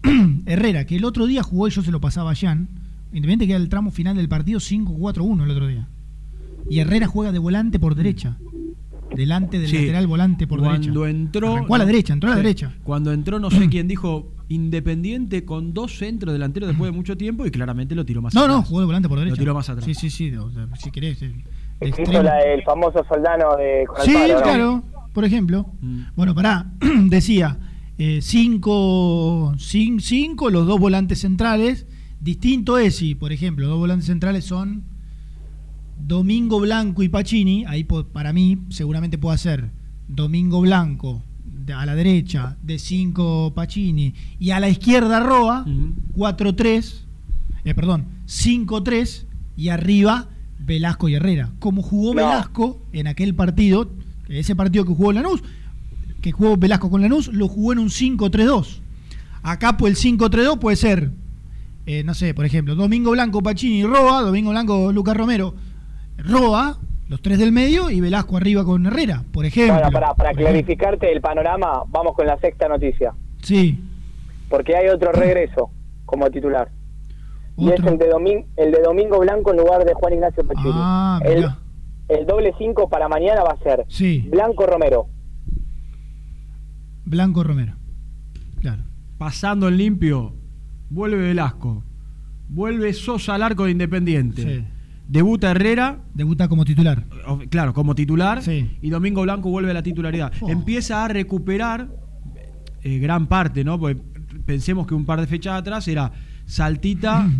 [0.45, 2.69] Herrera, que el otro día jugó y yo se lo pasaba a Jan.
[3.07, 5.87] Independiente que era el tramo final del partido 5-4-1 el otro día.
[6.69, 8.37] Y Herrera juega de volante por derecha.
[9.15, 9.77] Delante del Sí.
[9.77, 10.81] lateral volante por derecha.
[10.83, 11.53] Cuando entró.
[11.53, 12.43] Arrancó a la derecha, entró a la Sí.
[12.43, 12.73] derecha.
[12.83, 17.45] Cuando entró, no sé quién dijo Independiente con dos centros delanteros después de mucho tiempo
[17.45, 18.55] y claramente lo tiró más No, atrás.
[18.57, 19.35] no, jugó de volante por derecha.
[19.35, 19.85] Lo tiró más atrás.
[19.85, 20.35] Sí, sí, sí.
[20.35, 21.19] o sea, si querés.
[21.19, 24.41] de la del famoso soldano de con el Sí, ¿no?
[24.41, 24.83] claro,
[25.13, 25.65] por ejemplo.
[26.15, 26.71] Bueno, pará,
[27.09, 27.57] decía,
[27.97, 31.87] eh, cinco, cin- cinco, los dos volantes centrales.
[32.19, 34.83] Distinto es si, por ejemplo, dos volantes centrales son
[36.05, 37.65] Domingo Blanco y Pacini.
[37.65, 39.71] Ahí para mí seguramente puede ser
[40.07, 41.23] Domingo Blanco
[41.73, 45.65] a la derecha, de 5 Pacini, y a la izquierda Roa,
[46.13, 46.93] 4-3,
[47.63, 49.25] eh, perdón, 5-3,
[49.55, 50.27] y arriba
[50.59, 51.51] Velasco y Herrera.
[51.59, 53.91] Como jugó Velasco en aquel partido,
[54.27, 55.41] ese partido que jugó Lanús,
[56.21, 58.79] que jugó Velasco con Lanús, lo jugó en un 5-3-2.
[59.41, 61.11] Acá pues el 5-3-2 puede ser,
[61.85, 65.55] eh, no sé, por ejemplo, Domingo Blanco, Pacini y Roa, Domingo Blanco, Lucas Romero,
[66.17, 66.77] Roa,
[67.09, 69.75] los tres del medio, y Velasco arriba con Herrera, por ejemplo.
[69.89, 73.13] Bueno, para, clarificarte el panorama, vamos con la sexta noticia.
[73.41, 73.79] Sí,
[74.49, 75.69] Porque hay otro regreso
[76.05, 76.69] como titular.
[77.57, 80.71] Y es el de, Domin- el de Domingo Blanco en lugar de Juan Ignacio Pachini.
[80.73, 81.45] Ah, el,
[82.09, 84.27] el doble 5 para mañana va a ser Sí.
[84.31, 85.07] Blanco Romero.
[87.05, 87.73] Blanco Romero.
[88.61, 88.83] Claro.
[89.17, 90.33] Pasando en limpio,
[90.89, 91.83] vuelve Velasco.
[92.49, 94.41] Vuelve Sosa al arco de Independiente.
[94.41, 94.65] Sí.
[95.07, 95.99] Debuta Herrera.
[96.13, 97.03] Debuta como titular.
[97.49, 98.41] Claro, como titular.
[98.41, 98.77] Sí.
[98.81, 100.31] Y Domingo Blanco vuelve a la titularidad.
[100.41, 100.49] Oh.
[100.49, 101.89] Empieza a recuperar
[102.83, 103.79] eh, gran parte, ¿no?
[103.79, 104.01] Porque
[104.45, 106.11] pensemos que un par de fechas atrás era
[106.45, 107.29] Saltita.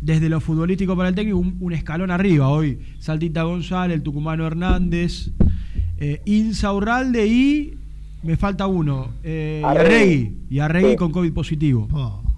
[0.00, 2.46] Desde lo futbolístico para el técnico, un, un escalón arriba.
[2.48, 5.32] Hoy Saltita González, el tucumano Hernández,
[5.98, 7.74] eh, Insaurralde y
[8.22, 9.08] me falta uno.
[9.24, 10.36] Eh, y Arregui.
[10.50, 10.96] Y Arregui Sí.
[10.96, 11.88] con COVID positivo.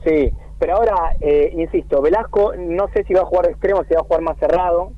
[0.02, 0.30] Sí,
[0.60, 4.00] pero ahora, eh, insisto, Velasco no sé si va a jugar de extremo, si va
[4.00, 4.92] a jugar más cerrado,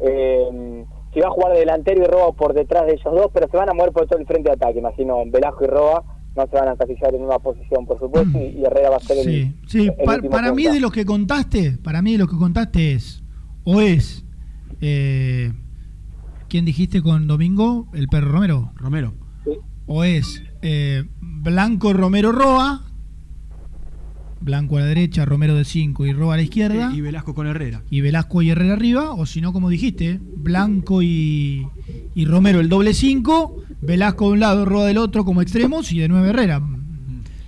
[0.00, 3.48] eh, si va a jugar de delantero y Roa por detrás de ellos dos, pero
[3.50, 5.16] se van a mover por todo el frente de ataque, imagino.
[5.26, 6.04] Velasco y Roa
[6.36, 9.00] no se van a encasillar en una posición, por supuesto, y, y Herrera va a
[9.00, 9.86] ser el, Sí, sí.
[9.88, 12.92] el pa- último para mí de lo que contaste, para mí de lo que contaste
[12.92, 13.22] es,
[13.64, 14.24] o es,
[14.80, 15.52] eh,
[16.48, 17.86] ¿quién dijiste con Domingo?
[17.92, 18.72] El perro Romero.
[18.76, 19.12] Romero.
[19.86, 22.80] O es eh, Blanco Romero Roa,
[24.42, 26.90] Blanco a la derecha, Romero de 5 y Roa a la izquierda.
[26.94, 27.82] Y Velasco con Herrera.
[27.90, 31.66] y Velasco y Herrera arriba, o si no, como dijiste, Blanco y,
[32.14, 36.00] y Romero el doble 5, Velasco de un lado, Roa del otro como extremos y
[36.00, 36.60] de 9 Herrera.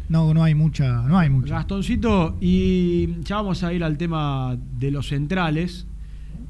[0.09, 1.55] No, no hay mucha, no hay mucha.
[1.55, 5.87] Gastoncito, y ya vamos a ir al tema de los centrales.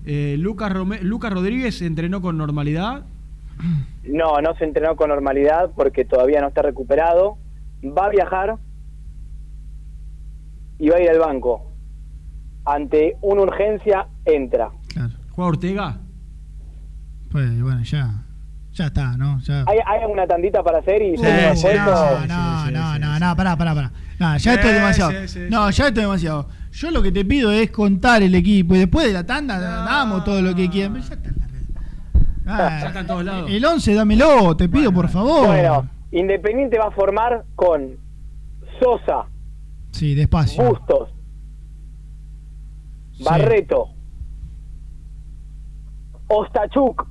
[0.04, 3.06] Eh, Lucas, Rome- Lucas Rodríguez entrenó con normalidad.
[4.02, 7.38] No, no se entrenó con normalidad porque todavía no está recuperado.
[7.84, 8.56] Va a viajar
[10.78, 11.72] y va a ir al banco.
[12.64, 14.70] Ante una urgencia, entra.
[15.32, 15.96] ¿Juega Ortega?
[17.30, 18.22] Pues bueno, ya,
[18.72, 19.38] ya está, ¿no?
[19.40, 19.64] Ya.
[19.66, 21.24] ¿Hay, hay una tandita para hacer y Sí,
[21.56, 23.92] sí, no, no, no, no, no, pará, pará, pará.
[24.20, 25.10] No, ya esto es demasiado.
[25.12, 26.48] sí, sí, no, ya esto es demasiado.
[26.70, 30.24] Yo lo que te pido es contar el equipo y después de la tanda damos
[30.24, 30.94] todo lo que quieran.
[30.94, 31.54] Ya está en la red.
[32.46, 33.50] Ah, Ya está en todos lados.
[33.50, 35.46] el 11 dámelo, te pido por favor.
[35.48, 37.96] Bueno, Independiente va a formar con
[38.80, 39.26] Sosa,
[39.94, 40.62] Sí, despacio.
[40.70, 41.08] Bustos,
[43.24, 43.90] Barreto,
[46.28, 47.06] Ostachuk,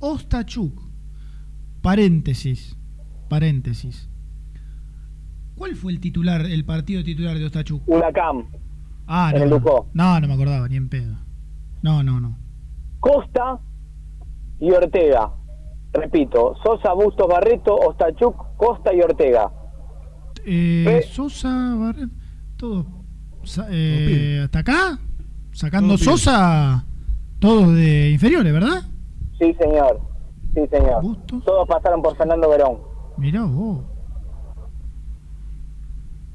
[0.00, 0.82] Ostachuk.
[1.80, 2.76] Paréntesis.
[3.28, 4.10] Paréntesis.
[5.56, 7.82] ¿Cuál fue el titular, el partido titular de Ostachuk?
[7.88, 8.46] Huracán,
[9.06, 9.42] Ah, no.
[9.42, 9.60] el No,
[9.94, 11.16] no, no me acordaba, ni en pedo.
[11.82, 12.36] No, no, no.
[13.00, 13.58] Costa
[14.60, 15.32] y Ortega.
[15.92, 19.50] Repito, Sosa, Bustos, Barreto, Ostachuk, Costa y Ortega.
[20.44, 22.10] Eh, Sosa, Barret,
[22.56, 22.86] todo.
[23.44, 24.98] Sa- eh, ¿Hasta acá?
[25.52, 26.04] Sacando Todo.
[26.04, 26.84] Sosa,
[27.38, 28.82] todos de inferiores, ¿verdad?
[29.38, 30.00] Sí, señor.
[30.54, 31.02] Sí, señor.
[31.44, 32.78] Todos pasaron por Fernando Verón.
[33.16, 33.84] Mirá vos.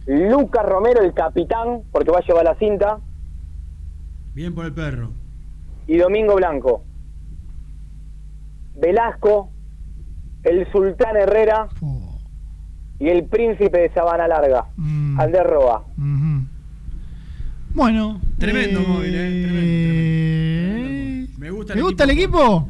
[0.06, 3.00] Lucas Romero, el capitán, porque va a llevar la cinta.
[4.34, 5.12] Bien por el perro.
[5.88, 6.84] Y Domingo Blanco.
[8.76, 9.50] Velasco,
[10.44, 11.68] el Sultán Herrera
[13.00, 15.20] y el Príncipe de Sabana Larga, Mm.
[15.20, 15.84] Andrés Roa.
[17.74, 18.20] Bueno.
[18.40, 19.44] Tremendo eh, móvil, eh.
[19.46, 21.40] Tremendo, tremendo.
[21.40, 22.70] Me gusta ¿Te gusta el equipo?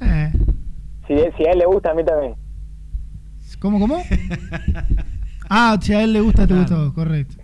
[0.00, 0.32] Eh,
[1.06, 2.34] Si, si a él le gusta, a mí también.
[3.58, 4.02] ¿Cómo, cómo?
[5.48, 7.36] ah, si a él le gusta, te gustó, correcto.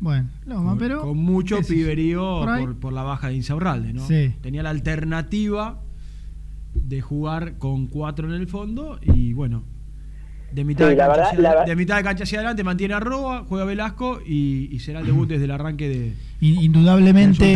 [0.00, 1.00] Bueno, Loma, con, pero.
[1.00, 4.06] con mucho piberío Por por, por la baja de Insaurralde, ¿no?
[4.06, 4.34] Sí.
[4.42, 5.80] Tenía la alternativa
[6.74, 9.64] de jugar con cuatro en el fondo y bueno.
[10.54, 12.38] De mitad, Sí, de, la cancha verdad- hacia, la ver- de mitad de cancha hacia
[12.38, 16.14] adelante mantiene a Roa, juega Velasco y, y será el debut desde el arranque de.
[16.40, 17.54] In- Indudablemente,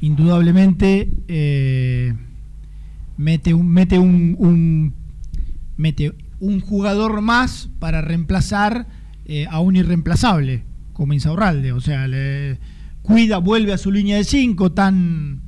[0.00, 2.14] indudablemente eh,
[3.16, 4.94] mete un mete un, un-
[5.76, 8.86] mete un jugador más para reemplazar
[9.26, 10.62] eh, a un irreemplazable
[10.92, 12.58] como Insaurralde, o sea, le
[13.02, 15.40] cuida, vuelve a su línea de 5 tan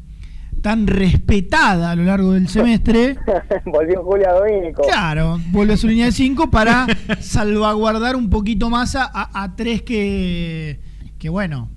[0.62, 3.16] tan respetada a lo largo del semestre.
[3.64, 4.82] Volvió Julia Domínico.
[4.82, 6.86] Claro, vuelve a su línea de 5 para
[7.20, 10.80] salvaguardar un poquito más a, a- a tres que,
[11.18, 11.68] que, bueno,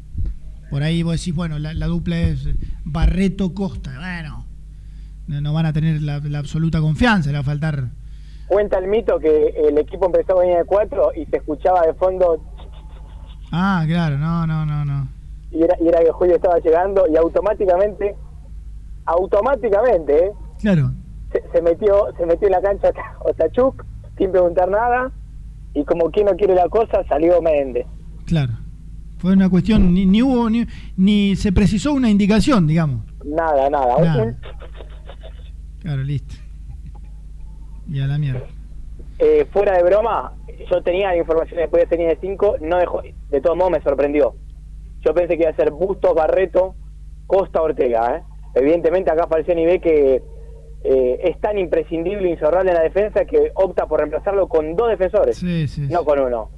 [0.70, 2.48] por ahí vos decís, bueno, la, la dupla es
[2.84, 3.92] Barreto-Costa.
[3.98, 4.46] Bueno,
[5.28, 7.90] no, no van a tener la, la absoluta confianza, le va a faltar.
[8.48, 11.94] Cuenta el mito que el equipo empezó con línea de cuatro y se escuchaba de
[11.94, 12.44] fondo
[13.52, 15.08] Ah, claro, no, no, no, no.
[15.52, 18.16] y era, y era que Julio estaba llegando y automáticamente,
[19.06, 20.32] automáticamente, ¿eh?
[20.62, 20.92] Claro,
[21.32, 23.84] se, se metió se metió en la cancha Otachuk
[24.18, 25.12] sin preguntar nada
[25.74, 27.86] y como quien no quiere la cosa salió Méndez.
[28.26, 28.54] claro.
[29.18, 30.66] Fue una cuestión, ni, ni hubo, ni,
[30.98, 33.06] ni se precisó una indicación, digamos.
[33.24, 33.98] Nada, nada.
[33.98, 34.36] Nada.
[35.80, 36.36] Claro, listo.
[37.88, 38.42] Y a la mierda.
[39.20, 40.34] eh, fuera de broma,
[40.70, 44.36] yo tenía la información después de de 5, no dejó, de todos modos me sorprendió.
[45.06, 46.76] Yo pensé que iba a ser Bustos, Barreto,
[47.26, 48.18] Costa, Ortega.
[48.18, 48.24] ¿eh?
[48.56, 50.22] Evidentemente acá Falciani ve que
[50.84, 55.38] eh, es tan imprescindible Insaurralde en la defensa que opta por reemplazarlo con dos defensores,
[55.38, 55.88] Sí, sí.
[55.90, 56.50] no con uno.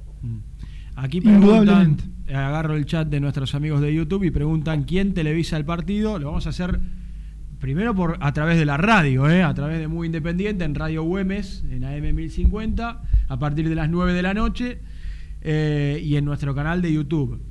[0.96, 1.96] Aquí preguntan,
[2.26, 6.18] eh, agarro el chat de nuestros amigos de YouTube y preguntan quién televisa el partido.
[6.18, 6.80] Lo vamos a hacer
[7.60, 9.42] primero por a través de la radio, ¿eh?
[9.42, 13.88] a través de Muy Independiente en Radio Güemes, en AM 1050, a partir de las
[13.90, 14.78] 9 de la noche
[15.42, 17.42] eh, y en nuestro canal de YouTube.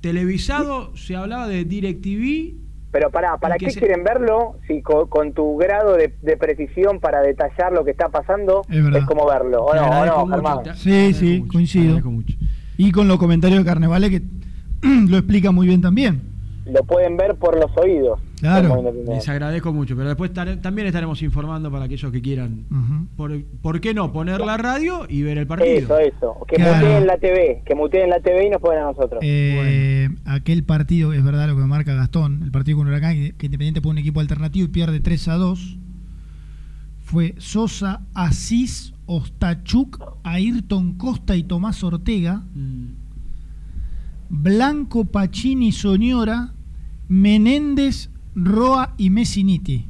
[0.00, 2.63] Televisado se hablaba de DirecTV.
[2.94, 4.54] Pero para, ¿para ¿Y qué qué se- quieren verlo?
[4.68, 9.04] Si co- con, tu grado de, de precisión para detallar lo que está pasando, Es
[9.04, 9.64] como verlo.
[9.64, 10.62] ¿O Te no, no, mucho, Germán?
[10.62, 12.00] te- Sí, sí, coincido.
[12.08, 12.36] mucho.
[12.76, 14.22] Y con los comentarios de Carnevale que
[15.08, 16.22] lo explica muy bien también.
[16.66, 18.18] Lo pueden ver por los oídos.
[18.40, 18.82] Claro.
[19.06, 22.64] Les agradezco mucho, pero después tare- también estaremos informando para aquellos que quieran.
[23.16, 24.12] Por, ¿por qué no?
[24.12, 25.76] Poner la radio y ver el partido.
[25.76, 26.36] Eso, eso.
[26.48, 26.86] Que Claro.
[26.86, 29.20] muteen la TV, que muteen la TV y nos pueden a nosotros.
[29.22, 33.46] Eh, Aquel partido, es verdad lo que marca Gastón, el partido con Huracán, que, que
[33.46, 35.78] Independiente pone un equipo alternativo y pierde 3 a 2,
[37.02, 42.86] fue Sosa, Asís, Ostachuk, Ayrton Costa y Tomás Ortega, Mm.
[44.30, 46.53] Blanco, Pacini, Soñora,
[47.08, 49.88] Menéndez, Roa y Messiniti.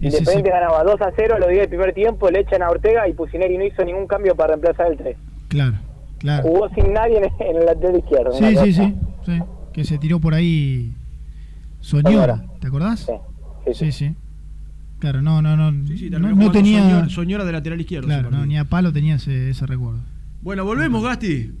[0.00, 3.14] Independiente ganaba 2 a 0, lo dio el primer tiempo, le echan a Ortega y
[3.14, 5.16] Pusineri no hizo ningún cambio para reemplazar el 3.
[5.48, 5.76] Claro,
[6.18, 6.42] claro.
[6.42, 8.32] Jugó sin nadie en, en el lateral izquierdo.
[8.32, 8.94] Sí, sí, sí,
[9.24, 10.92] sí, que se tiró por ahí
[11.80, 13.06] Soñora, ¿te acordás?
[13.72, 14.14] Sí, sí.
[14.98, 15.86] Claro, no, no, no.
[15.86, 16.82] Sí, sí, no, tenía.
[16.82, 18.06] Soñora, Soñora de lateral izquierdo.
[18.06, 20.00] Claro, no, ni a palo tenía ese, ese recuerdo.
[20.40, 21.52] Bueno, volvemos, Gasti.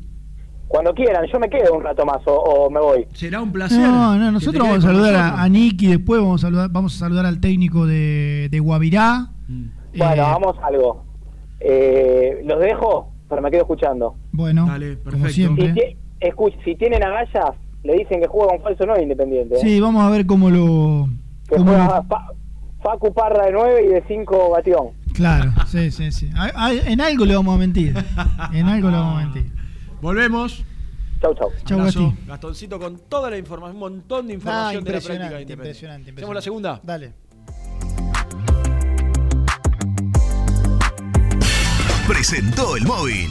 [0.68, 3.06] Cuando quieran, yo me quedo un rato más o, o me voy.
[3.14, 3.78] Será un placer.
[3.80, 6.98] No, no, nosotros vamos a saludar a, a Nicky, después vamos a saludar, vamos a
[6.98, 9.28] saludar al técnico de, de Guavirá.
[9.48, 11.04] Bueno, Eh, vamos a algo.
[11.60, 14.16] Eh, los dejo, pero me quedo escuchando.
[14.32, 14.66] Bueno,
[15.10, 15.68] como siempre.
[15.68, 17.52] Si, ti- escuch- si tienen agallas,
[17.84, 19.54] le dicen que juega con falso 9 Independiente.
[19.56, 19.60] ¿eh?
[19.62, 21.08] Sí, vamos a ver cómo lo.
[21.48, 22.28] Que cómo juega lo- Fa-
[22.82, 24.88] Facu Parra de 9 y de 5 Batión.
[25.14, 26.28] Claro, sí, sí, sí.
[26.34, 27.94] A- a- en algo le vamos a mentir.
[28.52, 29.52] En algo le vamos a mentir.
[30.04, 30.62] Volvemos.
[31.18, 31.50] Chau, chau.
[31.64, 32.12] Chau.
[32.26, 35.40] Gastoncito con toda la información, un montón de información Ah, de la práctica impresionante, de
[35.40, 35.52] Independiente.
[35.54, 36.80] impresionante, ¿Hacemos la segunda?
[36.82, 37.12] Dale.
[42.06, 43.30] Presentó el móvil.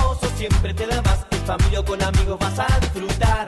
[0.41, 1.19] Siempre te da más.
[1.29, 3.47] En familia o con amigos vas a disfrutar.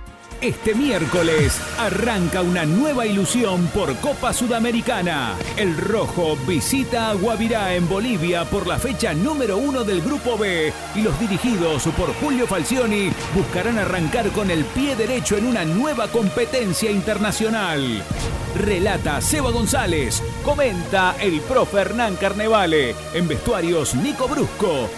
[0.41, 5.35] Este miércoles arranca una nueva ilusión por Copa Sudamericana.
[5.55, 10.73] El Rojo visita a Guavirá en Bolivia por la fecha número uno del Grupo B
[10.95, 16.07] y los dirigidos por Julio Falcioni buscarán arrancar con el pie derecho en una nueva
[16.07, 18.03] competencia internacional.
[18.55, 24.89] Relata Seba González, comenta el profe Hernán Carnevale, en vestuarios Nico Brusco.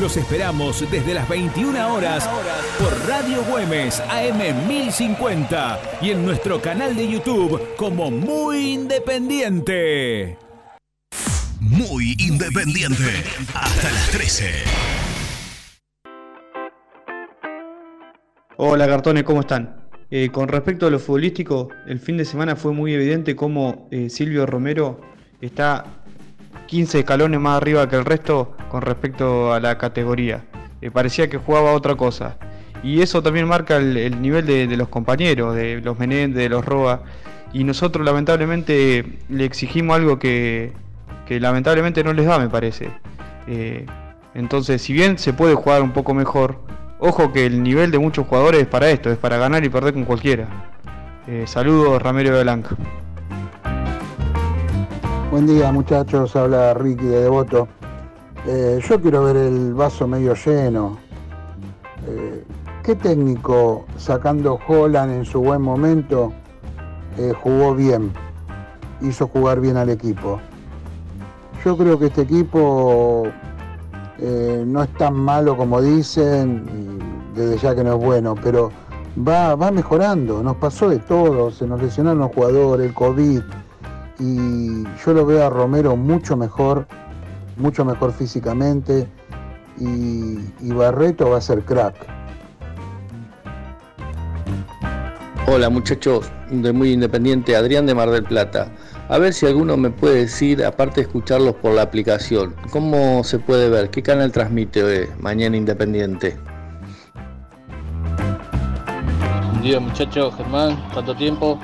[0.00, 2.26] Los esperamos desde las 21 horas
[2.78, 10.36] por Radio Güemes AM 1050 y en nuestro canal de YouTube como Muy Independiente.
[11.60, 13.24] Muy independiente.
[13.54, 14.50] Hasta las 13.
[18.58, 19.88] Hola cartones, ¿cómo están?
[20.10, 24.10] Eh, con respecto a lo futbolístico, el fin de semana fue muy evidente cómo eh,
[24.10, 25.00] Silvio Romero
[25.40, 25.86] está
[26.66, 30.44] 15 escalones más arriba que el resto con respecto a la categoría.
[30.82, 32.36] Eh, parecía que jugaba otra cosa.
[32.82, 36.64] Y eso también marca el, el nivel de, los compañeros, de los Menéndez, de los
[36.64, 37.02] Roa.
[37.52, 40.72] Y nosotros lamentablemente le exigimos algo que,
[41.26, 42.90] que lamentablemente no les da, me parece.
[43.46, 43.86] Eh,
[44.34, 46.56] entonces, si bien se puede jugar un poco mejor,
[46.98, 49.94] ojo que el nivel de muchos jugadores es para esto, es para ganar y perder
[49.94, 50.48] con cualquiera.
[51.26, 52.70] Eh, saludos, Ramiro de Blanca.
[55.30, 57.68] Buen día muchachos, habla Ricky de Devoto.
[58.46, 60.98] Eh, yo quiero ver el vaso medio lleno.
[62.82, 66.32] ¿Qué técnico sacando Holland en su buen momento
[67.16, 68.12] eh, jugó bien?
[69.00, 70.40] Hizo jugar bien al equipo.
[71.64, 73.22] Yo creo que este equipo
[74.18, 76.98] eh, no es tan malo como dicen,
[77.36, 78.72] desde ya que no es bueno, pero
[79.16, 80.42] va, va mejorando.
[80.42, 83.42] Nos pasó de todo, se nos lesionaron los jugadores, el COVID,
[84.18, 86.88] y yo lo veo a Romero mucho mejor,
[87.56, 89.08] mucho mejor físicamente,
[89.78, 92.21] y, y Barreto va a ser crack.
[95.54, 98.72] Hola muchachos de Muy Independiente, Adrián de Mar del Plata.
[99.10, 103.38] A ver si alguno me puede decir, aparte de escucharlos por la aplicación, ¿cómo se
[103.38, 103.90] puede ver?
[103.90, 106.38] ¿Qué canal transmite eh, Mañana Independiente?
[109.50, 111.60] Buen día muchachos, Germán, tanto tiempo.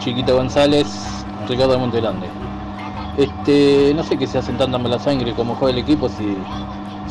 [0.00, 0.88] Chiquito González,
[1.48, 2.26] Ricardo de Montegrande.
[3.18, 6.36] Este, no sé qué se hacen tanta mala sangre como juega el equipo si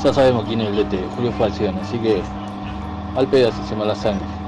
[0.03, 2.21] ya sabemos quién es el DT, Julio Falcione, así que
[3.15, 4.46] al pedazo se mala sangre.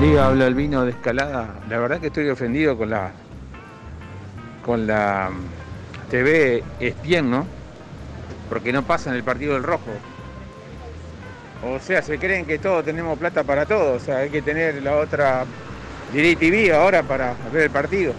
[0.00, 1.60] Habla Albino de Escalada.
[1.68, 3.12] La verdad que estoy ofendido con la
[4.64, 5.30] con la
[6.10, 6.64] TV
[7.02, 7.46] bien, ¿no?
[8.48, 9.90] Porque no pasa en el partido del rojo.
[11.66, 13.92] O sea, se creen que todos tenemos plata para todo.
[13.92, 15.44] O sea, hay que tener la otra
[16.14, 18.14] DirecTV ahora para ver el partido.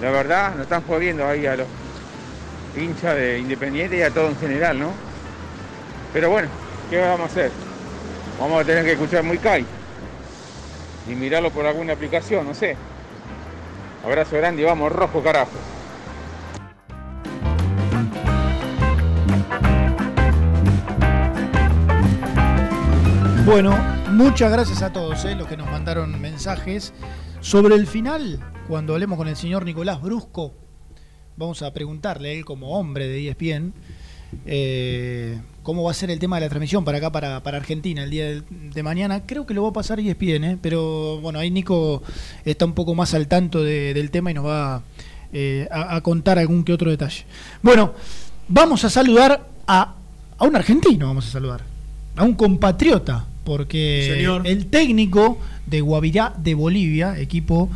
[0.00, 1.66] La verdad, nos están jodiendo ahí a los
[2.76, 4.92] hinchas de Independiente y a todo en general, ¿no?
[6.12, 6.48] Pero bueno,
[6.88, 7.50] ¿qué vamos a hacer?
[8.38, 9.66] Vamos a tener que escuchar muy Kai
[11.08, 12.76] y mirarlo por alguna aplicación, no sé.
[14.04, 15.50] Abrazo grande y vamos, rojo carajo.
[23.44, 23.76] Bueno,
[24.10, 26.92] muchas gracias a todos eh, los que nos mandaron mensajes.
[27.40, 28.38] Sobre el final,
[28.68, 30.54] cuando hablemos con el señor Nicolás Brusco,
[31.36, 33.74] vamos a preguntarle él como hombre de ESPN
[34.46, 38.02] eh, cómo va a ser el tema de la transmisión para acá, para, para Argentina,
[38.04, 39.22] el día de, de mañana.
[39.26, 42.02] Creo que lo va a pasar ESPN, eh, pero bueno, ahí Nico
[42.44, 44.82] está un poco más al tanto de- del tema y nos va
[45.32, 47.24] eh, a, a contar algún que otro detalle.
[47.62, 47.94] Bueno,
[48.48, 49.94] vamos a saludar a,
[50.38, 51.62] a un argentino, vamos a saludar,
[52.16, 54.46] a un compatriota, porque Señor.
[54.46, 57.70] el técnico de Guavirá de Bolivia, equipo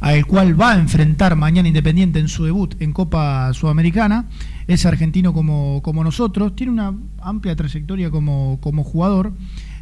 [0.00, 4.26] al cual va a enfrentar mañana Independiente en su debut en Copa Sudamericana,
[4.68, 9.32] es argentino como, como nosotros, tiene una amplia trayectoria como, como jugador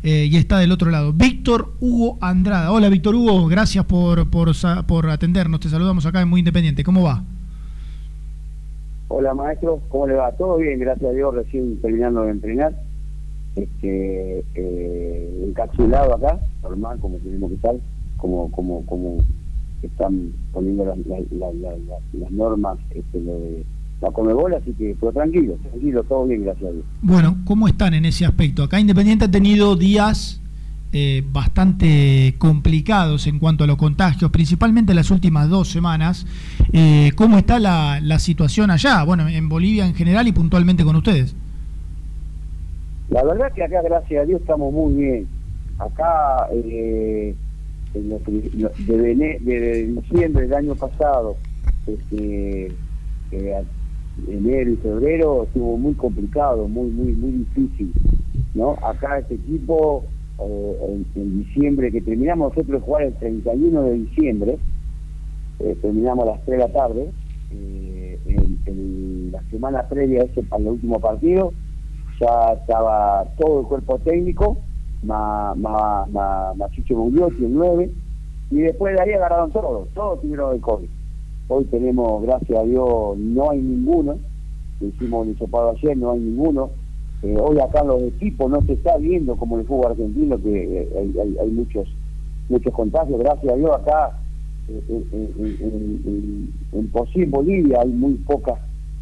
[0.04, 1.12] eh, y está del otro lado.
[1.12, 2.72] Víctor Hugo Andrada.
[2.72, 4.52] Hola Víctor Hugo, gracias por, por,
[4.86, 6.84] por atendernos, te saludamos acá en Muy Independiente.
[6.84, 7.24] ¿Cómo va?
[9.08, 10.32] Hola maestro, ¿cómo le va?
[10.32, 12.72] Todo bien, gracias a Dios, recién terminando de entrenar.
[13.56, 17.74] Este, eh, encapsulado acá, normal, como tenemos que estar,
[18.18, 19.16] como, como, como
[19.82, 23.64] están poniendo las, las, las, las- normas, este, de
[24.00, 26.84] la Comebol, así que, pero tranquilo, tranquilo, todo bien, gracias a Dios.
[27.02, 28.62] Bueno, ¿cómo están en ese aspecto?
[28.62, 30.40] Acá Independiente ha tenido días
[30.92, 36.26] eh, bastante complicados en cuanto a los contagios, principalmente las últimas dos semanas.
[36.72, 39.02] Eh, ¿Cómo está la, la situación allá?
[39.02, 41.34] Bueno, en Bolivia en general y puntualmente con ustedes.
[43.08, 45.26] La verdad que acá, gracias a Dios, estamos muy bien.
[45.78, 47.34] Acá, eh,
[47.94, 51.36] en lo que- lo- de, vene- de diciembre del año pasado,
[51.86, 52.72] este,
[53.32, 53.54] eh,
[54.28, 57.92] enero y febrero, estuvo muy complicado, muy, muy, muy difícil.
[58.54, 58.76] ¿no?
[58.82, 60.04] Acá este equipo
[60.38, 64.58] eh, en, diciembre, que terminamos nosotros de jugar el 31 de diciembre,
[65.60, 67.10] eh, terminamos a las 3 de la tarde,
[67.52, 68.18] eh,
[68.66, 71.52] en, la semana previa a ese, al último partido,
[72.20, 74.56] ya estaba todo el cuerpo técnico,
[75.02, 77.90] más, más Chicho Bugliotti, el 9,
[78.50, 80.88] y después de ahí agarraron todos, todos tuvieron el COVID.
[81.48, 84.18] Hoy tenemos, gracias a Dios, no hay ninguno,
[84.80, 86.70] hicimos el hisopado ayer, no hay ninguno.
[87.22, 90.82] Eh, hoy acá los equipos no se está viendo como en el fútbol argentino que
[90.82, 91.88] eh, hay, muchos
[92.48, 94.18] muchos contagios, gracias a Dios acá
[94.68, 98.54] eh, en, Bolivia, hay muy poca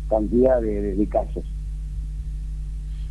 [0.09, 1.45] cantidad de, casos.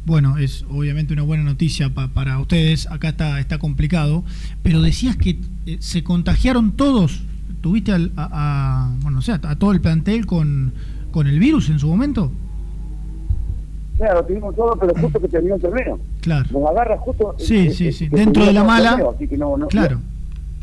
[0.05, 2.89] Bueno, es obviamente una buena noticia pa- para ustedes.
[2.91, 4.23] Acá está, está complicado.
[4.61, 5.37] Pero decías que
[5.79, 7.23] se contagiaron todos.
[7.61, 10.73] ¿Tuviste al- a, a- bueno, o sea, a todo el plantel con,
[11.11, 12.31] con el virus en su momento?
[13.97, 15.99] Claro, tuvimos todo, pero justo que terminó el torneo.
[16.21, 16.45] Claro.
[16.51, 17.35] Nos agarra justo.
[17.37, 18.09] Sí, eh, sí, eh, sí.
[18.09, 18.89] que Dentro de la mala.
[18.91, 19.99] torneo, así que no- no- Claro.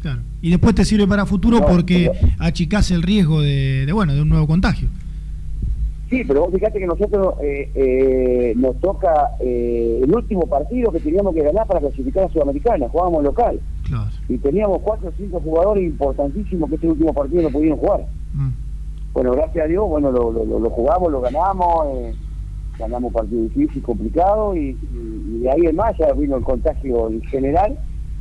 [0.03, 0.21] Claro.
[0.43, 4.23] Y después te sirve para futuro No, porque achicás el riesgo de, de, bueno, de
[4.23, 4.89] un nuevo contagio.
[6.11, 10.99] Sí, pero vos fíjate que nosotros eh, eh, nos toca eh, el último partido que
[10.99, 13.61] teníamos que ganar para clasificar a Sudamericana, jugábamos local.
[13.87, 14.11] Claro.
[14.29, 18.07] Y teníamos cuatro o cinco jugadores importantísimos que este último partido no pudieron jugar.
[18.35, 18.49] Mm.
[19.13, 21.87] Bueno, gracias a Dios, bueno, lo, lo, lo- lo jugamos, lo ganamos,
[22.79, 26.43] ganamos un partido difícil, complicado, y, y- y de ahí en más ya vino el
[26.45, 27.79] contagio en general.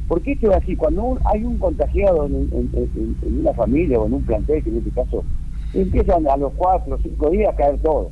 [0.08, 4.00] Porque esto es así, cuando un- hay un contagiado en, en- en- en una familia
[4.00, 5.24] o en un plantel, que en este caso,
[5.74, 8.12] empiezan a los cuatro o cinco días a caer todos.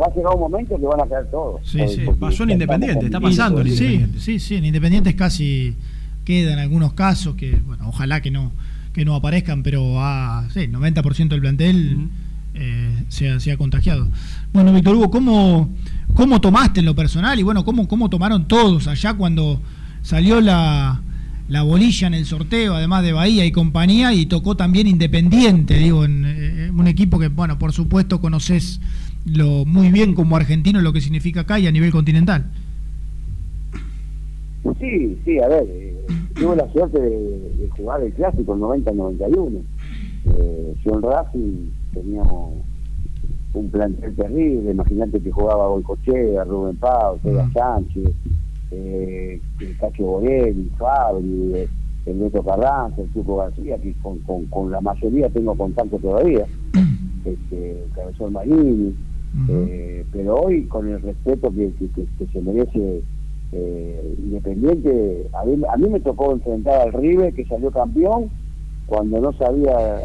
[0.00, 1.60] Va a llegar un momento que van a caer todos.
[1.64, 2.02] Sí, sí.
[2.18, 3.84] pasó en Independiente, está pasando en ¿sí?
[3.84, 4.20] Independiente.
[4.20, 5.76] Sí, sí, en Independientes casi
[6.24, 8.52] quedan algunos casos que, bueno, ojalá que no
[8.94, 12.08] que no aparezcan, pero a sí, 90% del plantel
[12.54, 14.08] eh, se, ha, se ha contagiado.
[14.52, 15.68] Bueno, Víctor Hugo, ¿cómo,
[16.14, 19.60] ¿cómo tomaste en lo personal y bueno, cómo, cómo tomaron todos allá cuando
[20.02, 21.02] salió la,
[21.48, 26.04] la bolilla en el sorteo, además de Bahía y compañía, y tocó también Independiente, digo,
[26.04, 28.80] en, eh, un equipo que, bueno, por supuesto conoces
[29.26, 32.50] lo muy bien como argentino lo que significa acá y a nivel continental.
[34.80, 35.94] Sí, sí, a ver, eh,
[36.34, 39.62] tuve la suerte de, de jugar el clásico en 90-91.
[40.26, 42.54] Eh, yo en Racing teníamos
[43.52, 48.10] un plantel terrible, imagínate que jugaba Boicochea, Rubén Pau, Seba Sánchez,
[48.76, 51.68] eh, el Cacho Borelli, Fabri, eh,
[52.06, 56.44] el Beto Carranza, el Tuco García, que con, con, con la mayoría tengo contacto todavía,
[57.24, 58.94] este, Cabezón Marini,
[59.48, 63.02] eh, pero hoy con el respeto que, que- que- que se merece
[63.52, 68.30] eh, Independiente, a mí, a mí me tocó enfrentar al River que salió campeón
[68.86, 70.00] cuando no sabía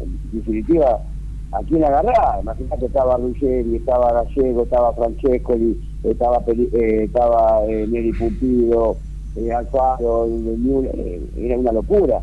[0.00, 1.02] en definitiva
[1.52, 2.40] a quién agarrar.
[2.42, 5.78] Imagínate estaba Ruggeri, estaba Gallego, estaba Francescoli,
[6.10, 8.98] estaba, Peli- eh, estaba eh, Neri Pumpido,
[9.34, 12.22] eh, Alfaro, eh, eh, era una locura.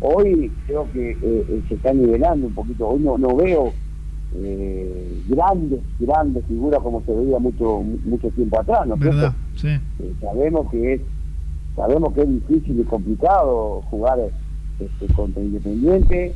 [0.00, 2.88] Hoy creo que eh, se está nivelando un poquito.
[2.88, 3.74] Hoy no, no veo
[4.34, 8.96] eh, grandes, grandes figuras como se veía mucho mucho tiempo atrás, ¿no?
[8.96, 9.32] ¿Verdad?
[9.98, 10.14] Sí.
[10.20, 11.00] Sabemos que es
[11.76, 14.18] sabemos que es difícil y complicado jugar
[14.78, 16.34] este, contra Independiente.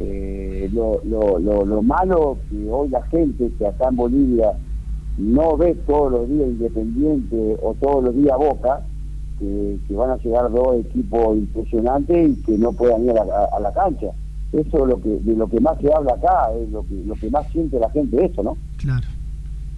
[0.00, 4.52] Eh, lo, lo, lo, lo malo que hoy la gente que acá en Bolivia
[5.18, 8.80] no ve todos los días Independiente o todos los días Boca,
[9.38, 13.60] que, van a llegar dos equipos impresionantes y que no puedan ir a la, a-
[13.60, 14.06] la cancha.
[14.52, 17.14] Eso es lo que, de lo que más se habla acá, es lo que, lo
[17.14, 18.56] que más siente la gente eso, ¿no?
[18.78, 19.06] Claro.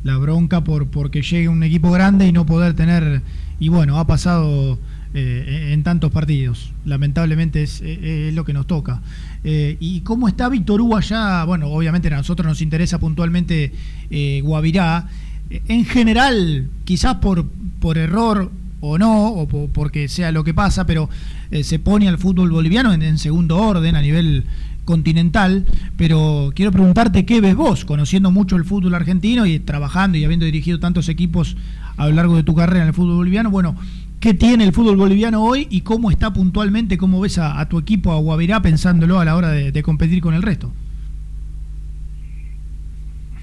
[0.04, 3.20] La bronca por porque llegue un equipo grande y no poder tener.
[3.58, 4.78] Y bueno, ha pasado
[5.12, 6.72] eh, en tantos partidos.
[6.86, 9.02] Lamentablemente es, eh, es lo que nos toca.
[9.44, 11.44] Eh, ¿Y cómo está Víctor Hugo allá?
[11.44, 13.72] Bueno, obviamente a nosotros nos interesa puntualmente
[14.10, 15.06] eh, Guavirá.
[15.50, 17.44] En general, quizás por,
[17.80, 18.50] por error
[18.80, 21.10] o no, o po- porque sea lo que pasa, pero
[21.50, 24.44] eh, se pone al fútbol boliviano en, segundo orden a nivel
[24.84, 25.66] continental,
[25.96, 30.46] pero quiero preguntarte qué ves vos, conociendo mucho el fútbol argentino y trabajando y habiendo
[30.46, 31.56] dirigido tantos equipos
[31.96, 33.76] a lo largo de tu carrera en el fútbol boliviano, bueno,
[34.20, 38.12] ¿qué tiene el fútbol boliviano hoy y cómo está puntualmente, cómo ves a, tu equipo,
[38.12, 40.72] a Guavirá, pensándolo a la hora de competir con el resto?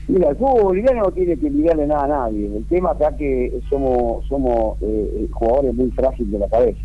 [0.07, 2.47] Mira, el fútbol boliviano no tiene que envidiarle nada a nadie.
[2.55, 6.79] El tema acá que somos somos eh, jugadores muy frágiles de la cabeza.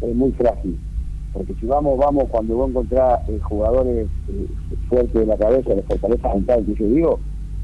[0.00, 0.78] Es muy frágil.
[1.32, 4.46] Porque si vamos, vamos, cuando vos encontrás eh, jugadores eh,
[4.88, 7.20] fuertes de la cabeza, de fortaleza mental que yo digo,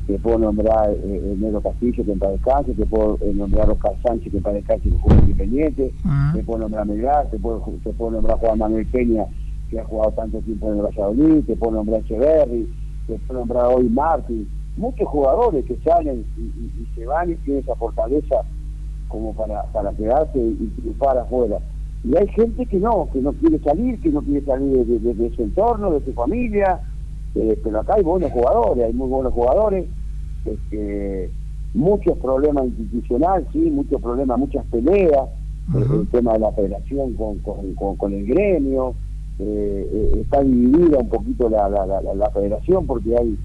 [0.06, 3.70] te puedo nombrar eh, el Negro Castillo que en paz descanse, te puedo eh, nombrar
[3.70, 5.92] Oscar Sánchez que en paz descanse que juega independiente,
[6.34, 9.24] te puedo nombrar Melgar, te puedo, te puedo nombrar Juan Manuel Peña
[9.70, 12.68] que ha jugado tanto tiempo en el Valladolid, te puedo nombrar Echeverry,
[13.06, 14.46] te puedo nombrar hoy Martín,
[14.76, 18.36] muchos jugadores que salen y, y- y se van y tienen esa fortaleza
[19.08, 21.58] como para, para quedarse y triunfar afuera.
[22.02, 25.14] Y hay gente que no, que no quiere salir, que no quiere salir de, de-
[25.14, 26.80] de su entorno, de su familia,
[27.34, 29.86] eh, pero acá hay buenos jugadores, hay muy buenos jugadores,
[30.44, 31.32] este,
[31.72, 35.28] muchos problemas institucionales, sí, muchos problemas, muchas peleas,
[35.74, 38.94] eh, el tema de la federación con, con, con- con el gremio,
[39.38, 43.36] eh, eh, está dividida un poquito la, la, la, la- la federación porque hay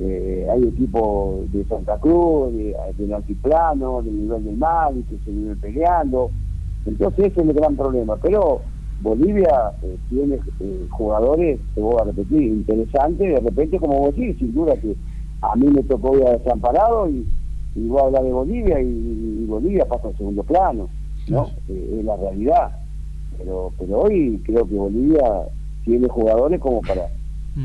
[0.00, 5.30] eh, hay equipos de Santa Cruz, de, del altiplano, del nivel del mar, que se
[5.30, 6.30] viven peleando.
[6.86, 8.16] Entonces ese es el gran problema.
[8.16, 8.60] Pero
[9.00, 14.36] Bolivia eh, tiene eh, jugadores, te voy a repetir, interesantes, de repente como vos decís,
[14.38, 14.94] sin duda que
[15.40, 17.26] a mí me tocó ir a desamparado y,
[17.74, 20.88] y voy a hablar de Bolivia y, y Bolivia pasa al segundo plano,
[21.28, 21.48] ¿no?
[21.68, 22.70] Eh, es la realidad.
[23.36, 25.44] Pero, pero hoy creo que Bolivia
[25.84, 27.06] tiene jugadores como para,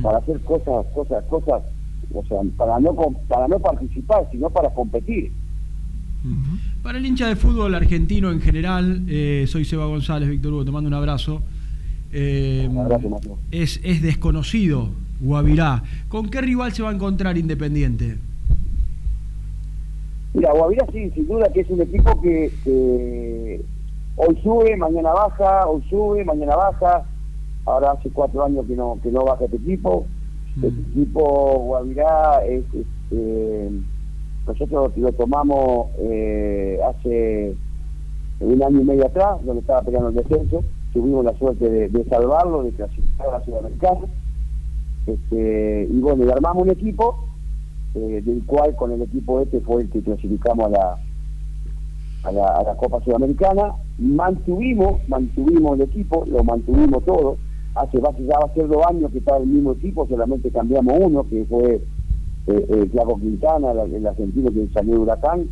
[0.04, 1.64] para hacer cosas, cosas, cosas,
[2.14, 2.96] o sea, para no
[3.28, 5.32] para no participar, sino para competir.
[6.82, 10.72] Para el hincha de fútbol argentino en general, eh, soy Seba González, Víctor Hugo, te
[10.72, 11.42] mando un abrazo.
[12.14, 12.70] Eh,
[13.52, 15.84] es, es desconocido Guavirá.
[16.10, 18.18] ¿Con qué rival se va a encontrar Independiente?
[20.34, 23.62] Mira, Guavirá sí, sin duda que es un equipo que, que
[24.16, 27.04] hoy sube, mañana baja, hoy sube, mañana baja.
[27.66, 30.06] Ahora hace cuatro años que no que no baja este equipo.
[30.56, 33.72] Este equipo Guavirá es, es, eh,
[34.46, 37.56] nosotros lo tomamos eh, hace
[38.40, 40.64] un año y medio atrás, donde estaba peleando el descenso.
[40.94, 44.02] Tuvimos la suerte de, de salvarlo, de clasificar a la Sudamericana.
[45.08, 47.26] Este, y bueno, y armamos un equipo
[47.96, 50.98] eh, del cual con el equipo este fue el que clasificamos a la,
[52.24, 53.74] a la, a la Copa Sudamericana.
[53.98, 57.38] Mantuvimos, mantuvimos el equipo, lo mantuvimos todo.
[57.76, 61.28] Hace ya va a ser dos años que está el mismo equipo, solamente cambiamos uno,
[61.28, 61.76] que fue
[62.48, 62.90] eh, eh,
[63.20, 65.50] Quintana, el argentino que salió de Huracán,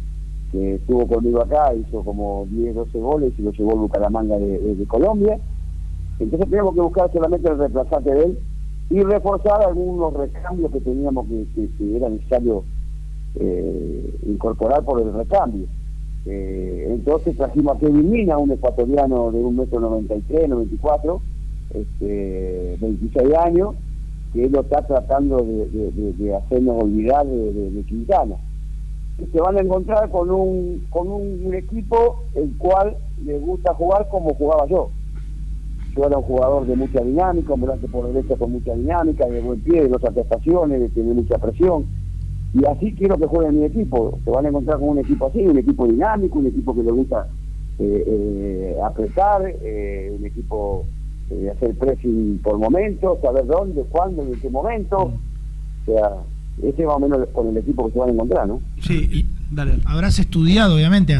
[0.52, 4.60] que estuvo conmigo acá, hizo como 10, 12 goles y lo llevó el Bucaramanga de,
[4.60, 5.40] de- de Colombia.
[6.20, 8.40] Entonces tenemos que buscar solamente el reemplazante de él
[8.90, 12.66] y reforzar algunos recambios que teníamos que, que- era necesario
[13.36, 15.68] eh, incorporar por el recambio.
[16.26, 21.22] Eh, entonces trajimos a Kevin Mina, un ecuatoriano de un metro 93, 94,
[21.74, 23.76] este, 26 años,
[24.34, 28.36] que él lo está tratando de, hacernos olvidar de, Quintana.
[29.32, 34.34] Se van a encontrar con un, con un equipo el cual le gusta jugar como
[34.34, 34.90] jugaba yo.
[35.96, 39.42] Yo era un jugador de mucha dinámica, un volante por derecha con mucha dinámica, de
[39.42, 41.86] buen pie, de dos prestaciones, de tener mucha presión.
[42.54, 44.18] Y así quiero que juegue mi equipo.
[44.24, 46.92] Se van a encontrar con un equipo así, un equipo dinámico, un equipo que le
[46.92, 47.28] gusta
[47.80, 50.86] eh, eh, apretar, eh, un equipo
[51.32, 54.98] eh, hacer pressing por momentos, saber dónde, cuándo y en qué momento.
[54.98, 56.10] O sea,
[56.62, 58.62] ese es más o menos con el equipo que se van a encontrar, ¿no?
[58.82, 59.80] Sí, dale.
[59.86, 61.16] Habrás estudiado, obviamente,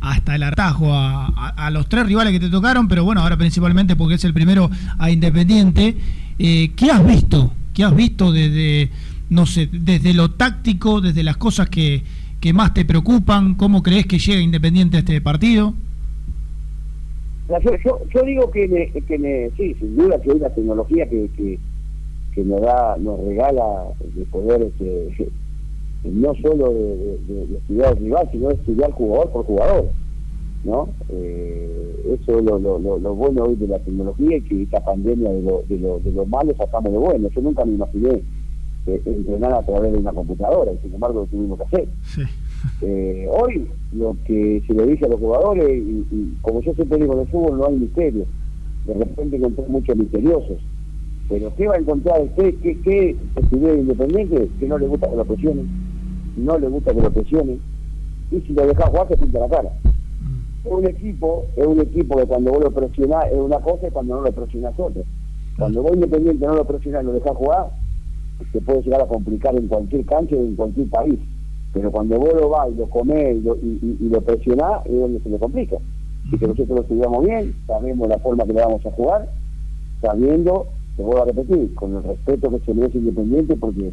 [0.00, 3.36] hasta- el hartajo a, a- a los tres rivales que te tocaron, pero bueno, ahora
[3.36, 5.96] principalmente porque es el primero a Independiente.
[6.38, 7.52] Eh, ¿Qué has visto?
[7.74, 8.90] ¿Qué has visto desde,
[9.28, 12.02] no sé, desde lo táctico, desde las cosas que,
[12.40, 13.54] que más te preocupan?
[13.56, 15.74] ¿Cómo crees que llega Independiente a este partido?
[17.84, 18.90] Yo, digo que, me-
[19.56, 21.28] sin duda que hoy la tecnología que,
[22.44, 25.28] nos da, nos regala de poder este,
[26.04, 29.88] no solo de, de- estudiar al rival, sino de estudiar jugador por jugador.
[31.08, 32.58] Eh, eso es lo,
[33.14, 36.10] bueno hoy de la tecnología y que esta pandemia de lo, de lo, de
[36.98, 37.28] bueno.
[37.34, 38.22] Yo nunca me imaginé
[38.86, 41.88] eh, entrenar a través de una computadora y sin embargo lo tuvimos que hacer.
[42.82, 46.98] Eh, hoy lo que se le dice a los jugadores, y, y como yo siempre
[46.98, 48.24] digo en el fútbol, no hay misterio.
[48.86, 50.58] De repente encontré muchos misteriosos.
[51.28, 52.54] Pero ¿qué va a encontrar usted?
[52.62, 54.48] ¿Qué, qué estudió independiente?
[54.58, 55.68] Que no le gusta que lo presionen,
[56.36, 57.60] no le gusta que lo presionen.
[58.32, 59.70] Y si lo deja jugar, se pinta la cara.
[60.64, 63.90] Es un equipo, es un equipo que cuando vos lo presionás es una cosa y
[63.90, 65.02] cuando no lo presionás otra.
[65.58, 67.70] Cuando vos independiente no lo presionás y lo dejás jugar,
[68.52, 71.18] se puede llegar a complicar en cualquier cancha y en cualquier país.
[71.72, 74.84] Pero cuando vos lo vas y lo comés y lo, y, y- y lo presionás,
[74.86, 75.76] es donde se le complica.
[76.32, 79.28] Y que nosotros lo estudiamos bien, sabemos la forma que le vamos a jugar,
[80.00, 80.66] sabiendo,
[80.96, 83.92] te vuelvo a repetir, con el respeto que se merece Independiente, porque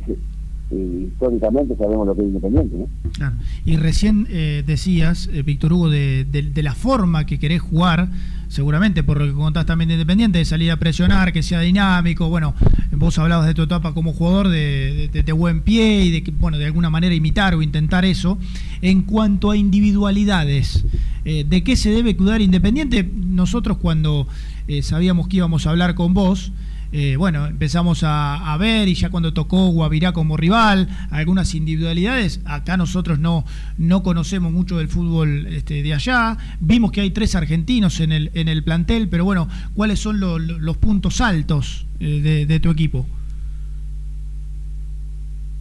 [0.71, 2.77] eh, históricamente sabemos lo que es Independiente.
[2.77, 2.87] ¿no?
[3.13, 3.35] Claro.
[3.65, 8.09] Y recién eh, decías, eh, Víctor Hugo, de, de- la forma que querés jugar,
[8.49, 12.27] seguramente por lo que contás también de Independiente, de salir a presionar, que sea dinámico.
[12.29, 12.53] Bueno,
[12.91, 16.31] vos hablabas de tu etapa como jugador de, de- de buen pie y de que,
[16.31, 18.37] bueno, de alguna manera imitar o intentar eso.
[18.81, 20.85] En cuanto a individualidades,
[21.25, 23.09] eh, ¿de qué se debe cuidar Independiente?
[23.15, 24.27] Nosotros cuando
[24.67, 26.51] eh, sabíamos que íbamos a hablar con vos,
[26.91, 32.77] eh, bueno, empezamos a, ver y ya cuando tocó Guavirá como rival, algunas individualidades, acá
[32.77, 33.43] nosotros no,
[33.77, 38.31] no conocemos mucho del fútbol este, de allá, vimos que hay tres argentinos en el,
[38.33, 42.69] en el plantel, pero bueno, ¿cuáles son lo- lo- los puntos altos eh, de, tu
[42.69, 43.05] equipo?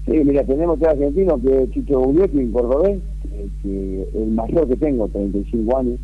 [0.06, 3.00] Sí, mira, tenemos tres argentinos, que es Chicho Guglietti, en cordobés,
[3.62, 5.98] que el mayor que tengo, 35 años.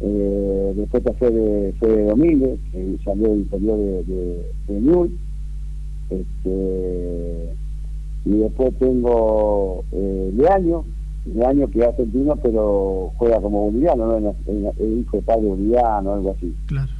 [0.00, 5.12] Eh, después está Fede, Fede Domínguez, que salió del interior de, de, de Newell's.
[6.10, 7.54] Este,
[8.24, 10.84] y después tengo eh, Leaño,
[11.26, 14.30] Leaño que es argentino, pero juega como boliviano, ¿no?
[14.30, 16.54] Es- es hijo de padre boliviano, algo así.
[16.66, 16.90] Claro.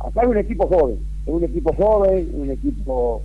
[0.00, 0.96] Acá hay un equipo joven,
[1.26, 3.22] es un equipo joven, un equipo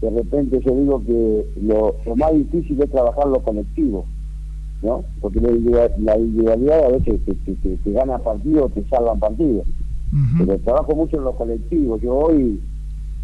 [0.00, 4.04] de repente yo digo que lo, lo más difícil es trabajar lo colectivo,
[4.82, 5.04] ¿no?
[5.20, 9.18] Porque la individual- la individualidad a veces te, te, te- te gana partidos, te salvan
[9.20, 9.66] partidos.
[10.46, 11.96] Pero trabajo mucho en lo colectivo.
[11.98, 12.60] Yo hoy,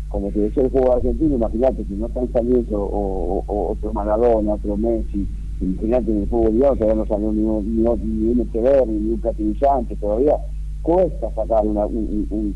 [0.09, 4.77] como te decía el juego argentino, imagínate si no están saliendo o, otro Maradona, otro
[4.77, 5.27] Messi,
[5.61, 9.21] imagínate en el fútbol boliviano todavía no salió ni, ni, ni un Echeverri, ni un
[9.21, 10.37] Catillante, todavía
[10.83, 12.55] cuesta sacar una- un, un- un-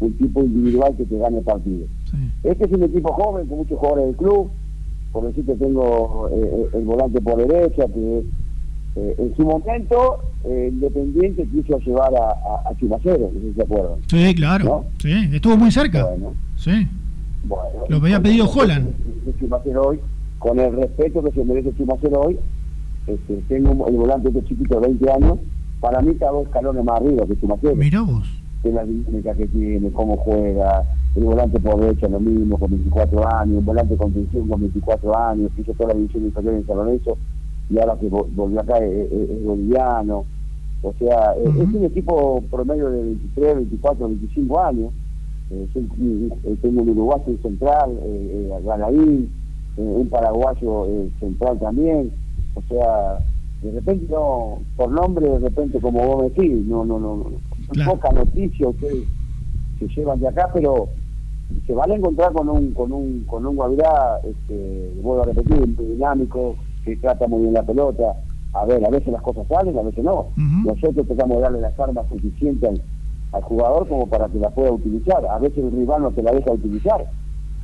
[0.00, 1.86] un tipo individual que te gane partido.
[2.42, 4.48] Este es un equipo joven, con muchos jugadores del club.
[5.12, 8.22] Por decirte, tengo eh, el volante por derecha, que
[8.96, 13.54] eh, en su momento eh, Independiente quiso llevar a, a, a Chumacero, no sé si
[13.54, 13.98] se acuerdan.
[14.06, 14.64] Sí, claro.
[14.64, 14.84] ¿No?
[14.98, 16.08] Sí, estuvo muy cerca.
[16.56, 16.86] Sí.
[17.44, 18.88] Bueno, Lo había pedido Holland.
[19.24, 20.00] de Chumacero hoy,
[20.38, 22.38] con el respeto que se merece Chumacero hoy,
[23.06, 25.38] este, tengo el volante este chiquito de 20 años,
[25.80, 27.74] para mí está dos escalones más arriba que Chumacero.
[27.76, 28.28] Mirá vos.
[28.62, 30.84] De la dinámica que tiene, cómo juega,
[31.14, 35.16] el volante por derecha lo mismo, con 24 años, el volante con tensión con 24
[35.16, 37.18] años, que hizo toda la división inferior en San Lorenzo,
[37.68, 40.24] y ahora que vo- volvió acá es, es- es boliviano,
[40.82, 44.92] o sea, es- es un equipo promedio de 23, 24, 25 años,
[45.50, 49.28] eh, un- eh, tengo un uruguayo en central, eh, eh,
[49.76, 52.12] eh, un paraguayo eh, central también,
[52.54, 53.20] o sea,
[53.62, 57.30] de repente no, por nombre de repente como vos decís, no, no, no, no,
[57.70, 57.92] Claro.
[57.92, 59.06] poca noticia ustedes
[59.78, 60.88] se llevan de acá, pero
[61.66, 65.66] se van a encontrar con un, con un, con un Guavirá, este, vuelvo a repetir,
[65.76, 68.14] muy dinámico, que trata muy bien la pelota.
[68.52, 70.26] A ver, a veces las cosas salen, a veces no.
[70.36, 72.82] Nosotros tratamos de darle las armas suficientes al,
[73.32, 75.24] al jugador como para que la pueda utilizar.
[75.26, 77.06] A veces el rival no te la deja utilizar.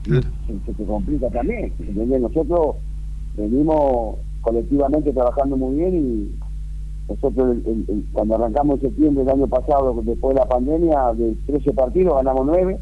[0.05, 1.73] Y se, se te complica también.
[1.81, 2.21] ¿entendés?
[2.21, 2.77] Nosotros
[3.37, 6.46] venimos colectivamente trabajando muy bien y
[7.09, 11.13] nosotros el- el- el- cuando arrancamos en septiembre del año pasado, después de la pandemia,
[11.15, 12.79] de 13 partidos ganamos 9,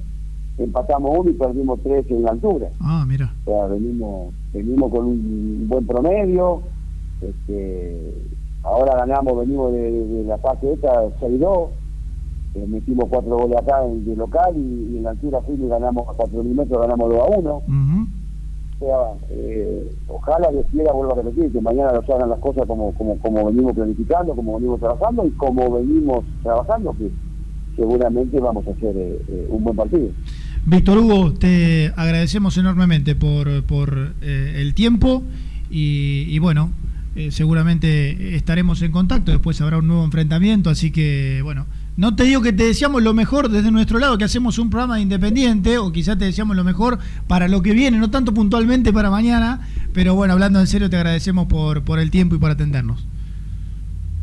[0.59, 2.69] empatamos uno y perdimos 13 en la altura.
[2.81, 3.33] Ah, mira.
[3.45, 6.63] O sea, venimos, venimos con un buen promedio.
[7.21, 8.15] Este,
[8.63, 10.91] ahora ganamos, venimos de, de- de la fase esta
[11.21, 11.69] 6-2.
[12.57, 15.71] eh, metimos cuatro goles acá en, de local y, y en la altura fuimos y
[15.71, 17.51] ganamos a 4.000 metros, ganamos 2 a 1.
[17.57, 17.63] O
[18.85, 18.97] sea,
[19.31, 23.19] eh, ojalá Dios quiera, vuelvo a repetir, que mañana nos hagan las cosas como, como,
[23.19, 27.11] como venimos planificando, como venimos trabajando y como venimos trabajando, que
[27.77, 30.09] seguramente vamos a hacer eh, un buen partido.
[30.67, 35.23] Víctor Hugo, te agradecemos enormemente por, por eh, el tiempo
[35.71, 36.71] y, y bueno,
[37.17, 42.25] eh, seguramente estaremos en contacto, después habrá un nuevo enfrentamiento, así que bueno, no te
[42.25, 45.93] digo que te deseamos lo mejor desde nuestro lado, que hacemos un programa independiente, o
[45.93, 46.99] quizás te deseamos lo mejor
[47.29, 50.97] para lo que viene, no tanto puntualmente para mañana, pero bueno, hablando en serio, te
[50.97, 53.07] agradecemos por, por el tiempo y por atendernos.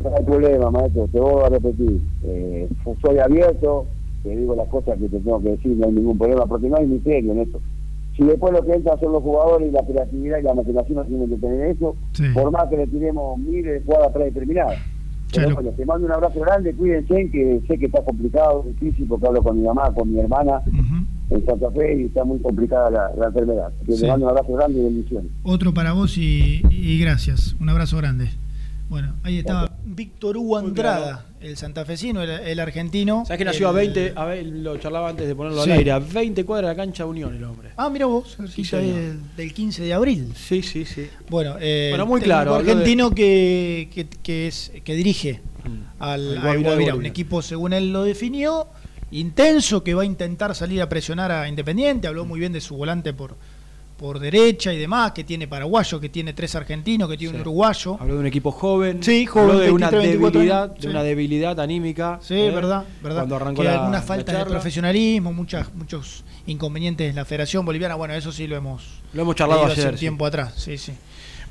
[0.04, 2.00] No hay problema, maestro, te voy a repetir.
[2.24, 2.68] Eh,
[3.00, 3.86] soy abierto,
[4.22, 6.76] te digo las cosas que te tengo que decir, no hay ningún problema, porque no
[6.76, 7.60] hay misterio en esto.
[8.16, 11.04] Si después lo que entra son los jugadores y la creatividad y la imaginación no
[11.04, 11.96] tienen que tener eso,
[12.34, 14.78] por más que le tiremos miles de jugadas predeterminadas.
[15.54, 19.42] Bueno, te mando un abrazo grande, cuídense, que sé que está complicado, difícil, porque hablo
[19.42, 20.60] con mi mamá, con mi hermana
[21.30, 23.66] en Santa Fe y está muy complicada la, la enfermedad.
[23.68, 24.00] Así que Sí.
[24.02, 25.30] te mando un abrazo grande y bendiciones.
[25.42, 27.56] Otro para vos y, y gracias.
[27.60, 28.28] Un abrazo grande.
[28.92, 33.24] Bueno, ahí estaba Víctor Hugo Andrada, el santafesino, el, el argentino.
[33.24, 34.12] ¿Sabes que nació a el- 20?
[34.14, 35.70] A ver, lo charlaba antes de ponerlo Sí.
[35.70, 35.92] al aire.
[35.92, 37.70] A 20 cuadras de la cancha de Unión el hombre.
[37.78, 38.82] Ah, mira vos, señor.
[38.84, 40.34] del, del 15 de abril.
[40.36, 41.06] Sí, sí, sí.
[41.30, 45.40] Bueno, eh, Bueno, muy claro, de- argentino que, que, que es, que dirige
[45.98, 48.66] al, Al al Guavirá un equipo, según él lo definió,
[49.10, 52.08] intenso, que va a intentar salir a presionar a Independiente.
[52.08, 53.36] Habló muy bien de su volante por,
[54.02, 57.40] por derecha y demás, que tiene paraguayo, que tiene tres argentinos, que tiene un Sí.
[57.42, 57.96] uruguayo.
[58.00, 59.02] Habló de un equipo joven.
[59.02, 60.74] Sí, joven, Habló de una 23, 24 debilidad, años.
[60.76, 60.88] de Sí.
[60.88, 62.18] una debilidad anímica.
[62.20, 62.50] Sí, ¿eh?
[62.50, 63.20] verdad, verdad.
[63.20, 67.64] Cuando arrancó que la, algunas la faltas de profesionalismo, muchas, muchos inconvenientes en la Federación
[67.64, 67.94] Boliviana.
[67.94, 70.00] Bueno, eso sí lo hemos, Lo hemos charlado hace ayer, sí.
[70.00, 70.52] tiempo atrás.
[70.56, 70.92] Sí, sí.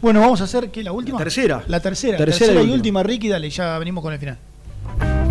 [0.02, 1.18] Bueno, vamos a hacer que la última.
[1.20, 1.64] La tercera.
[1.68, 2.18] La tercera.
[2.18, 3.00] Tercera Tercera, y y última.
[3.00, 5.31] última, Ricky, dale, ya venimos con el final.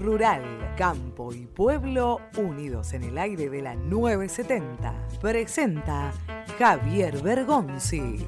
[0.00, 0.42] Rural,
[0.78, 4.94] Campo y Pueblo unidos en el aire de la 970.
[5.20, 6.10] Presenta
[6.58, 8.26] Javier Bergonzi.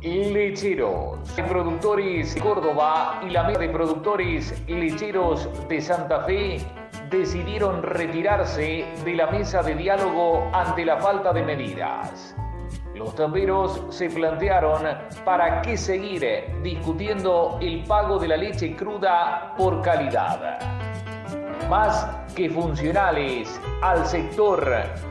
[0.00, 1.18] Lecheros,
[1.48, 6.58] productores de Córdoba y la mesa de productores lecheros de Santa Fe
[7.10, 12.34] decidieron retirarse de la mesa de diálogo ante la falta de medidas.
[12.96, 14.82] Los tamberos se plantearon
[15.22, 16.24] para qué seguir
[16.62, 20.58] discutiendo el pago de la leche cruda por calidad.
[21.68, 24.66] Más que funcionales al sector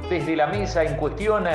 [0.09, 1.45] desde la mesa en cuestión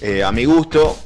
[0.00, 0.98] eh, a mi gusto.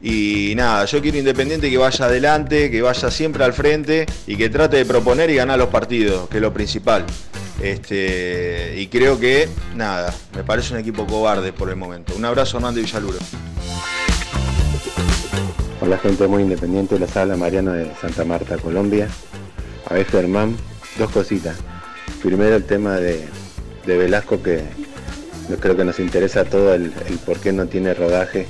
[0.00, 4.50] Y nada, yo quiero Independiente que vaya adelante, que vaya siempre al frente y que
[4.50, 7.04] trate de proponer y ganar los partidos, que es lo principal.
[7.62, 12.16] Este, y creo que, nada, me parece un equipo cobarde por el momento.
[12.16, 13.18] Un abrazo, Hernando Villaluro.
[15.88, 19.08] Hola gente muy independiente, les habla Mariano de Santa Marta, Colombia.
[19.86, 20.54] A ver Germán,
[20.98, 21.56] dos cositas.
[22.22, 23.24] Primero el tema de,
[23.86, 24.60] de Velasco que
[25.58, 28.46] creo que nos interesa todo el, el por qué no tiene rodaje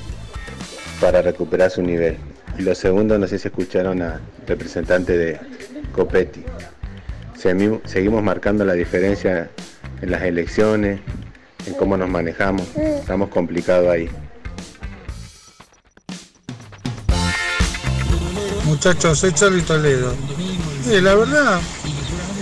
[0.99, 2.17] para recuperar su nivel.
[2.57, 5.39] Y lo segundo, no sé si escucharon al representante de
[5.93, 6.43] Copetti.
[7.35, 9.49] Seguimos marcando la diferencia
[10.01, 10.99] en las elecciones,
[11.65, 12.67] en cómo nos manejamos.
[12.75, 14.09] Estamos complicados ahí.
[18.79, 20.13] Muchachos, soy Charlie Toledo.
[20.87, 21.59] Eh, la verdad,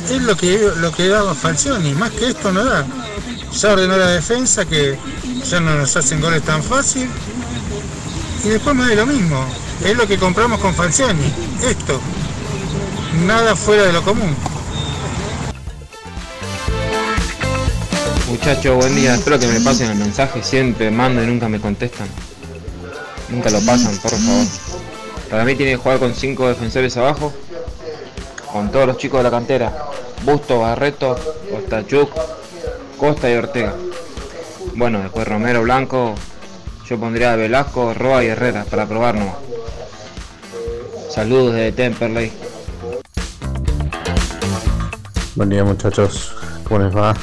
[0.08, 2.86] es lo que, lo que daba Falcioni, más que esto no da.
[3.60, 5.00] Ya ordenó la defensa que
[5.50, 7.10] ya no nos hacen goles tan fácil.
[8.46, 9.44] Y después me da lo mismo.
[9.84, 11.26] Es lo que compramos con Falcioni.
[11.68, 12.00] Esto.
[13.26, 14.36] Nada fuera de lo común.
[18.30, 19.16] Muchachos, buen día.
[19.16, 20.44] Espero que me pasen el mensaje.
[20.44, 22.08] Siempre mando y nunca me contestan.
[23.30, 24.46] Nunca lo pasan, por favor.
[25.30, 27.34] Para mí tiene que jugar con cinco defensores abajo.
[28.52, 29.74] Con todos los chicos de la cantera.
[30.24, 31.18] Busto, Barreto,
[31.56, 32.10] Ostachuk,
[32.98, 33.74] Costa y Ortega.
[34.76, 36.16] Bueno, después Romero Blanco.
[36.88, 39.36] Yo pondría a Velasco, Roa y Herrera para probarnos.
[41.10, 42.32] Saludos de Temperley.
[45.36, 47.14] Buen día muchachos, ¿cómo les va?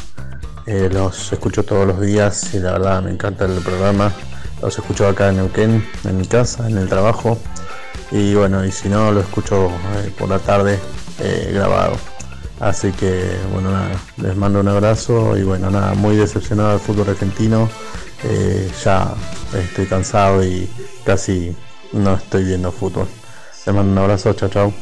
[0.66, 4.12] Eh, los escucho todos los días y la verdad me encanta el programa.
[4.62, 7.38] Los escucho acá en Neuquén, en mi casa, en el trabajo.
[8.10, 10.78] Y bueno, y si no, lo escucho eh, por la tarde
[11.20, 11.96] eh, grabado.
[12.60, 17.10] Así que bueno, nada, les mando un abrazo y bueno, nada, muy decepcionado del fútbol
[17.10, 17.68] argentino.
[18.22, 19.14] Eh, ya
[19.54, 20.68] estoy cansado y
[21.04, 21.54] casi
[21.92, 23.08] no estoy viendo fútbol.
[23.66, 24.72] Les mando un abrazo, chao, chao.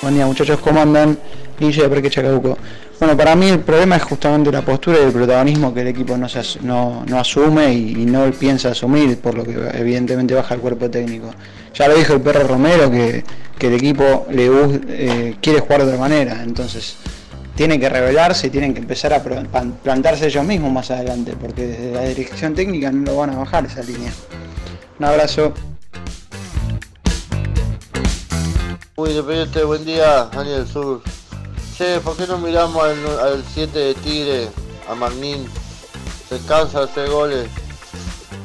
[0.00, 1.18] Buen día muchachos, ¿cómo andan?
[1.58, 2.56] Guille de Parque Chacabuco.
[2.98, 6.16] Bueno, para mí el problema es justamente la postura y el protagonismo que el equipo
[6.16, 6.26] no,
[7.18, 11.30] asume y, no piensa asumir, por lo que evidentemente baja el cuerpo técnico.
[11.74, 13.24] Ya lo dijo el perro Romero que,
[13.58, 14.48] que el equipo le
[14.88, 16.96] eh, quiere jugar de otra manera, entonces
[17.54, 21.92] tienen que rebelarse y tienen que empezar a plantarse ellos mismos más adelante, porque desde
[21.92, 24.12] la dirección técnica no lo van a bajar esa línea.
[24.98, 25.52] Un abrazo.
[28.94, 31.02] Buen día, Daniel Sur.
[31.76, 34.50] Che, ¿por qué no miramos al 7 de Tigre,
[34.88, 35.48] a Magnín?
[36.28, 37.48] Se cansa de hacer goles.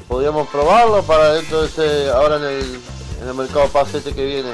[0.08, 2.80] Podríamos probarlo para dentro de ese, ahora en el,
[3.22, 4.54] en el mercado pase este que viene.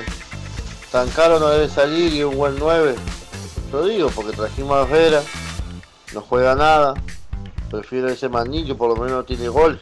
[0.91, 2.95] Tan caro no debe salir y un buen 9.
[3.71, 5.21] Lo digo porque trajimos a Vera,
[6.15, 6.95] no juega nada.
[7.69, 9.79] Prefiero ese Magnín que por lo menos no tiene gol.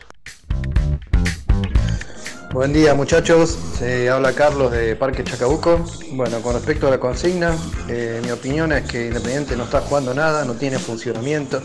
[2.54, 5.86] Buen día muchachos, se habla Carlos de Parque Chacabuco.
[6.12, 7.56] Bueno, con respecto a la consigna,
[7.88, 11.62] eh, mi opinión es que Independiente no está jugando nada, no tiene funcionamiento.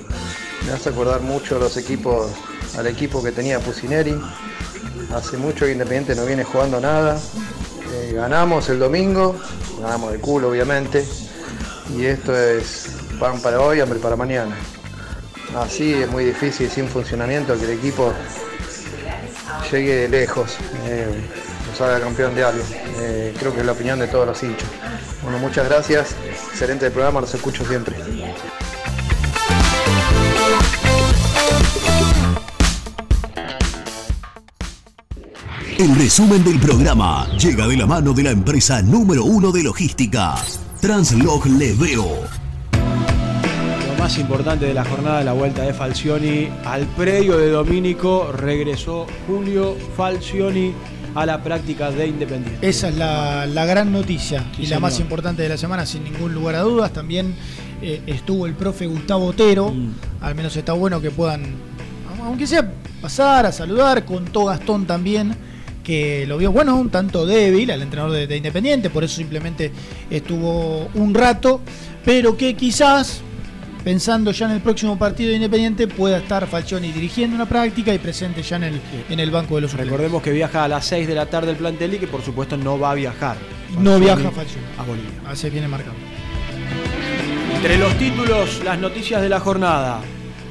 [0.65, 2.31] Me hace acordar mucho a los equipos,
[2.79, 4.17] al equipo que tenía Pusineri.
[5.13, 7.19] Hace mucho que Independiente no viene jugando nada.
[7.93, 9.35] Eh, ganamos el domingo,
[9.83, 11.05] ganamos de culo obviamente.
[11.97, 14.57] Y esto es pan para hoy, hambre para mañana.
[15.57, 18.13] así es muy difícil, sin funcionamiento, que el equipo
[19.70, 20.56] llegue lejos,
[20.86, 21.09] eh,
[21.68, 22.64] nos haga campeón de algo.
[22.98, 24.68] Eh, creo que es la opinión de todos los hinchas.
[25.23, 26.14] Bueno, muchas gracias,
[26.51, 27.97] excelente programa, los escucho siempre.
[35.78, 40.35] El resumen del programa llega de la mano de la empresa número uno de logística,
[40.81, 42.36] Translog Leveo.
[44.07, 49.05] Más importante de la jornada de la vuelta de Falcioni al predio de Domínico regresó
[49.27, 50.73] Julio Falcioni
[51.16, 52.69] a la práctica de Independiente.
[52.69, 56.05] Esa es la, la gran noticia Sí, y la más importante de la semana, sin
[56.05, 56.93] ningún lugar a dudas.
[56.93, 57.35] También
[57.83, 59.73] eh, estuvo el profe Gustavo Otero.
[59.73, 59.95] Mm.
[60.20, 61.43] Al menos está bueno que puedan,
[62.23, 62.70] aunque sea
[63.03, 64.05] pasar a saludar.
[64.05, 65.35] Contó Gastón también
[65.83, 69.73] que lo vio, bueno, un tanto débil al entrenador de, de Independiente, por eso simplemente
[70.11, 71.61] estuvo un rato,
[72.05, 73.23] pero que quizás,
[73.87, 77.99] pensando ya en el próximo partido de Independiente, pueda estar Falcioni dirigiendo una práctica y
[77.99, 79.93] presente ya en el, en el banco de los suplentes.
[79.93, 82.57] Recordemos que viaja a las 6 de la tarde el plantel y que por supuesto
[82.57, 83.37] no va a viajar.
[83.79, 84.67] No viaja Falcioni.
[84.77, 85.13] A Bolivia.
[85.29, 85.95] Así viene marcado.
[87.55, 90.01] Entre los títulos, las noticias de la jornada.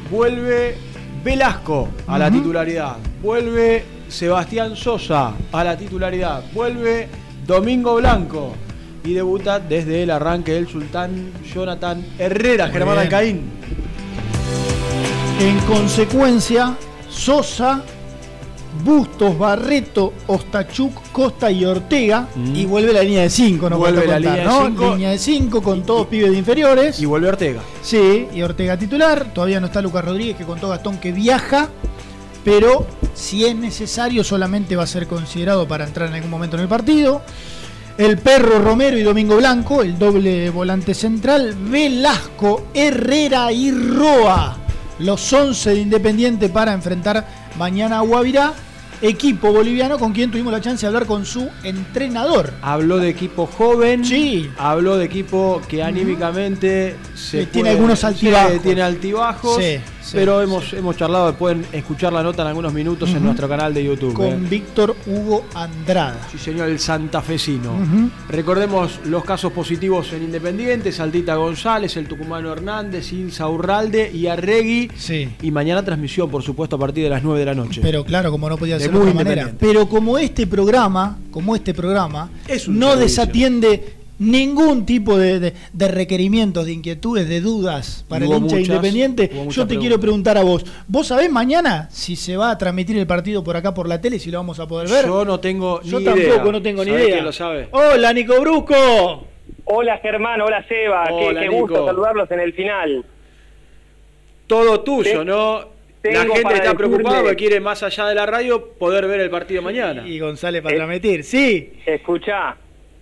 [0.09, 0.77] Vuelve
[1.21, 2.95] Velasco a la titularidad.
[3.21, 6.41] Vuelve Sebastián Sosa a la titularidad.
[6.53, 7.09] Vuelve
[7.45, 8.55] Domingo Blanco.
[9.05, 13.05] Y debuta desde el arranque el sultán Jonathan Herrera, Muy Germán bien.
[13.05, 13.41] Alcaín.
[15.39, 16.75] En consecuencia,
[17.09, 17.83] Sosa,
[18.83, 22.27] Bustos, Barreto, Ostachuk, Costa y Ortega.
[22.53, 23.77] Y vuelve la línea de 5, ¿no?
[23.77, 23.79] Mm.
[23.79, 24.91] Vuelve la contar, línea de cinco.
[24.91, 26.99] Línea de 5 con todos pibes de inferiores.
[26.99, 27.61] Y vuelve Ortega.
[27.81, 29.33] Sí, y Ortega titular.
[29.33, 31.69] Todavía no está Lucas Rodríguez, que contó Gastón que viaja.
[32.43, 36.63] Pero si es necesario, solamente va a ser considerado para entrar en algún momento en
[36.63, 37.21] el partido.
[37.97, 41.55] El perro Romero y Domingo Blanco, el doble volante central.
[41.69, 44.57] Velasco, Herrera y Roa.
[44.99, 47.25] Los 11 de Independiente para enfrentar
[47.57, 48.53] mañana a Guavirá.
[49.01, 52.53] Equipo boliviano con quien tuvimos la chance de hablar con su entrenador.
[52.61, 54.03] Habló de equipo joven.
[54.03, 54.49] Sí.
[54.57, 58.61] Habló de equipo que anímicamente se tiene puede- algunos sí, altibajos.
[58.61, 59.57] tiene altibajos.
[59.57, 63.47] Sí, sí, pero hemos, hemos charlado, pueden escuchar la nota en algunos minutos en nuestro
[63.49, 64.13] canal de YouTube.
[64.13, 64.47] Con eh.
[64.49, 66.27] Víctor Hugo Andrada.
[66.31, 67.71] Sí, señor, el santafesino.
[68.29, 74.89] Recordemos los casos positivos en Independiente, Saltita González, el tucumano Hernández, Insa Urralde y Arregui.
[74.95, 75.29] Sí.
[75.41, 77.81] Y mañana transmisión, por supuesto, a partir de las 9 de la noche.
[77.81, 79.53] Pero claro, como no podía De ser de muy otra manera.
[79.59, 83.05] Pero como este programa, como este programa, Es no servicio.
[83.05, 88.55] desatiende ningún tipo de, de- de requerimientos, de inquietudes, de dudas para Hubo el hincha
[88.55, 89.23] muchas, independiente.
[89.23, 89.77] Yo te preguntas.
[89.77, 90.65] quiero preguntar a vos.
[90.87, 94.19] ¿Vos sabés mañana si se va a transmitir el partido por acá por la tele,
[94.19, 95.05] si lo vamos a poder ver?
[95.05, 96.51] Yo no tengo Yo ni tampoco, idea.
[96.51, 97.13] no tengo ni ¿Sabés idea.
[97.15, 97.67] quién lo sabe?
[97.71, 99.27] Hola, Nico Brusco.
[99.65, 101.61] Hola Germán, hola Seba, qué- Hola, qué, Nico.
[101.61, 103.05] gusto saludarlos en el final.
[104.47, 105.73] Todo tuyo, ¿no?
[106.03, 109.31] La gente está decirle- preocupada porque quiere más allá de la radio poder ver el
[109.31, 110.07] partido mañana.
[110.07, 111.73] Y González para Eh, transmitir, sí.
[111.83, 112.55] Escuchá,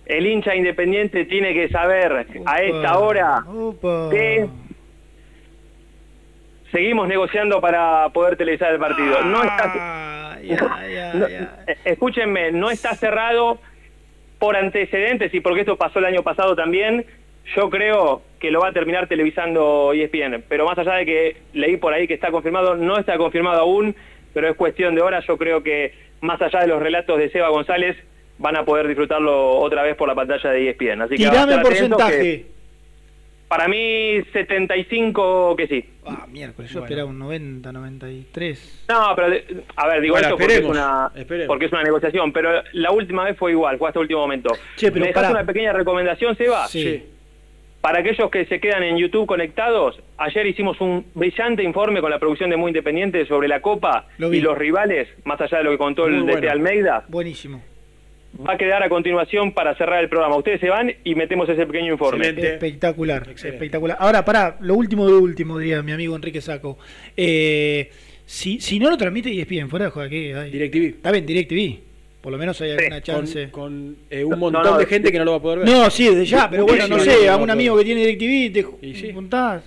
[0.06, 3.44] el hincha independiente tiene que saber a esta hora
[4.10, 4.46] que
[6.70, 9.22] seguimos negociando para poder televisar el partido.
[9.22, 10.38] No está,
[11.14, 11.48] No, eh,
[11.84, 13.58] escúchenme, no está cerrado
[14.38, 17.06] por antecedentes y porque esto pasó el año pasado también.
[17.56, 21.76] Yo creo que lo va a terminar televisando ESPN, pero más allá de que leí
[21.76, 23.94] por ahí que está confirmado, no está confirmado aún,
[24.32, 25.24] pero es cuestión de horas.
[25.26, 27.96] Yo creo que más allá de los relatos de Seba González,
[28.38, 31.02] van a poder disfrutarlo otra vez por la pantalla de ESPN.
[31.02, 32.18] Así que Tirame a estar atentos porcentaje.
[32.22, 32.54] que
[33.48, 35.84] para mí 75 que sí.
[36.06, 38.84] Ah, miércoles, yo esperaba un 90, 93.
[38.88, 39.44] No, pero de-
[39.76, 41.46] a ver, digo Bueno, esto porque es, una, esperemos.
[41.48, 44.52] porque es una negociación, pero la última vez fue igual, fue hasta el último momento.
[44.76, 46.66] Che, pero ¿Me dejas una pequeña recomendación, Seba?
[46.68, 47.04] Sí.
[47.80, 52.18] Para aquellos que se quedan en YouTube conectados, ayer hicimos un brillante informe con la
[52.18, 55.70] producción de Muy Independiente sobre la Copa Lo y los rivales, más allá de lo
[55.72, 56.50] que contó el Muy bueno.
[56.50, 57.04] Almeida.
[57.08, 57.62] Buenísimo.
[58.46, 60.36] Va a quedar a continuación para cerrar el programa.
[60.36, 62.28] Ustedes se van y metemos ese pequeño informe.
[62.28, 63.96] Espectacular, espectacular.
[64.00, 66.78] Ahora, pará, lo último de último, diría mi amigo Enrique Saco.
[67.16, 67.90] Eh,
[68.26, 70.32] si, si no lo transmite y ESPN, fuera de juego aquí.
[70.32, 70.84] hay- DirecTV.
[70.96, 71.78] Está bien, DirecTV.
[72.20, 73.50] Por lo menos hay alguna chance.
[73.50, 75.68] con, eh, un montón de gente que no lo va a poder ver.
[75.68, 79.12] No, sí, desde ya, pero bueno, no sé, a un amigo que tiene DirecTV, te
[79.12, 79.62] juntás.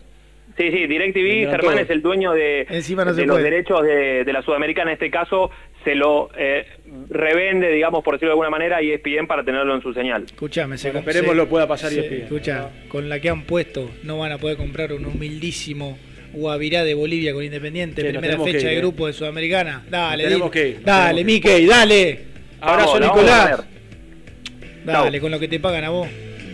[0.57, 4.23] Sí, sí, DirecTV, Germán es el dueño de, Encima no de se los derechos de,
[4.23, 4.89] de la Sudamericana.
[4.89, 5.51] En este caso,
[5.83, 6.65] se lo eh,
[7.09, 10.23] revende, digamos, por decirlo de alguna manera, y ESPN para tenerlo en su señal.
[10.23, 12.23] Escuchame, se esperemos lo pueda pasar sí, ESPN.
[12.23, 15.97] Escucha, con la que han puesto, no van a poder comprar un humildísimo
[16.33, 18.79] Guavirá de Bolivia con Independiente, Sí, primera fecha ir, de eh.
[18.79, 19.85] grupo de Sudamericana.
[19.89, 21.61] Dale, tenemos que ir, Dale, tenemos que ir.
[21.61, 22.19] Mickey, dale.
[22.59, 23.67] Abrazo, Vamos, la vamos a Nicolás.
[24.83, 26.07] Dale, con lo que te pagan a vos.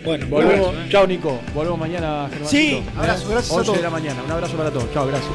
[0.04, 0.68] Bueno, Volvemos.
[0.68, 0.88] abrazo, ¿eh?
[0.90, 1.40] Chao, Nico.
[1.54, 2.48] Volvemos mañana, Germán.
[2.48, 3.82] Sí, abrazo, gracias a 11 de todos.
[3.82, 4.22] la mañana.
[4.24, 4.92] Un abrazo para todos.
[4.92, 5.32] Chao, gracias.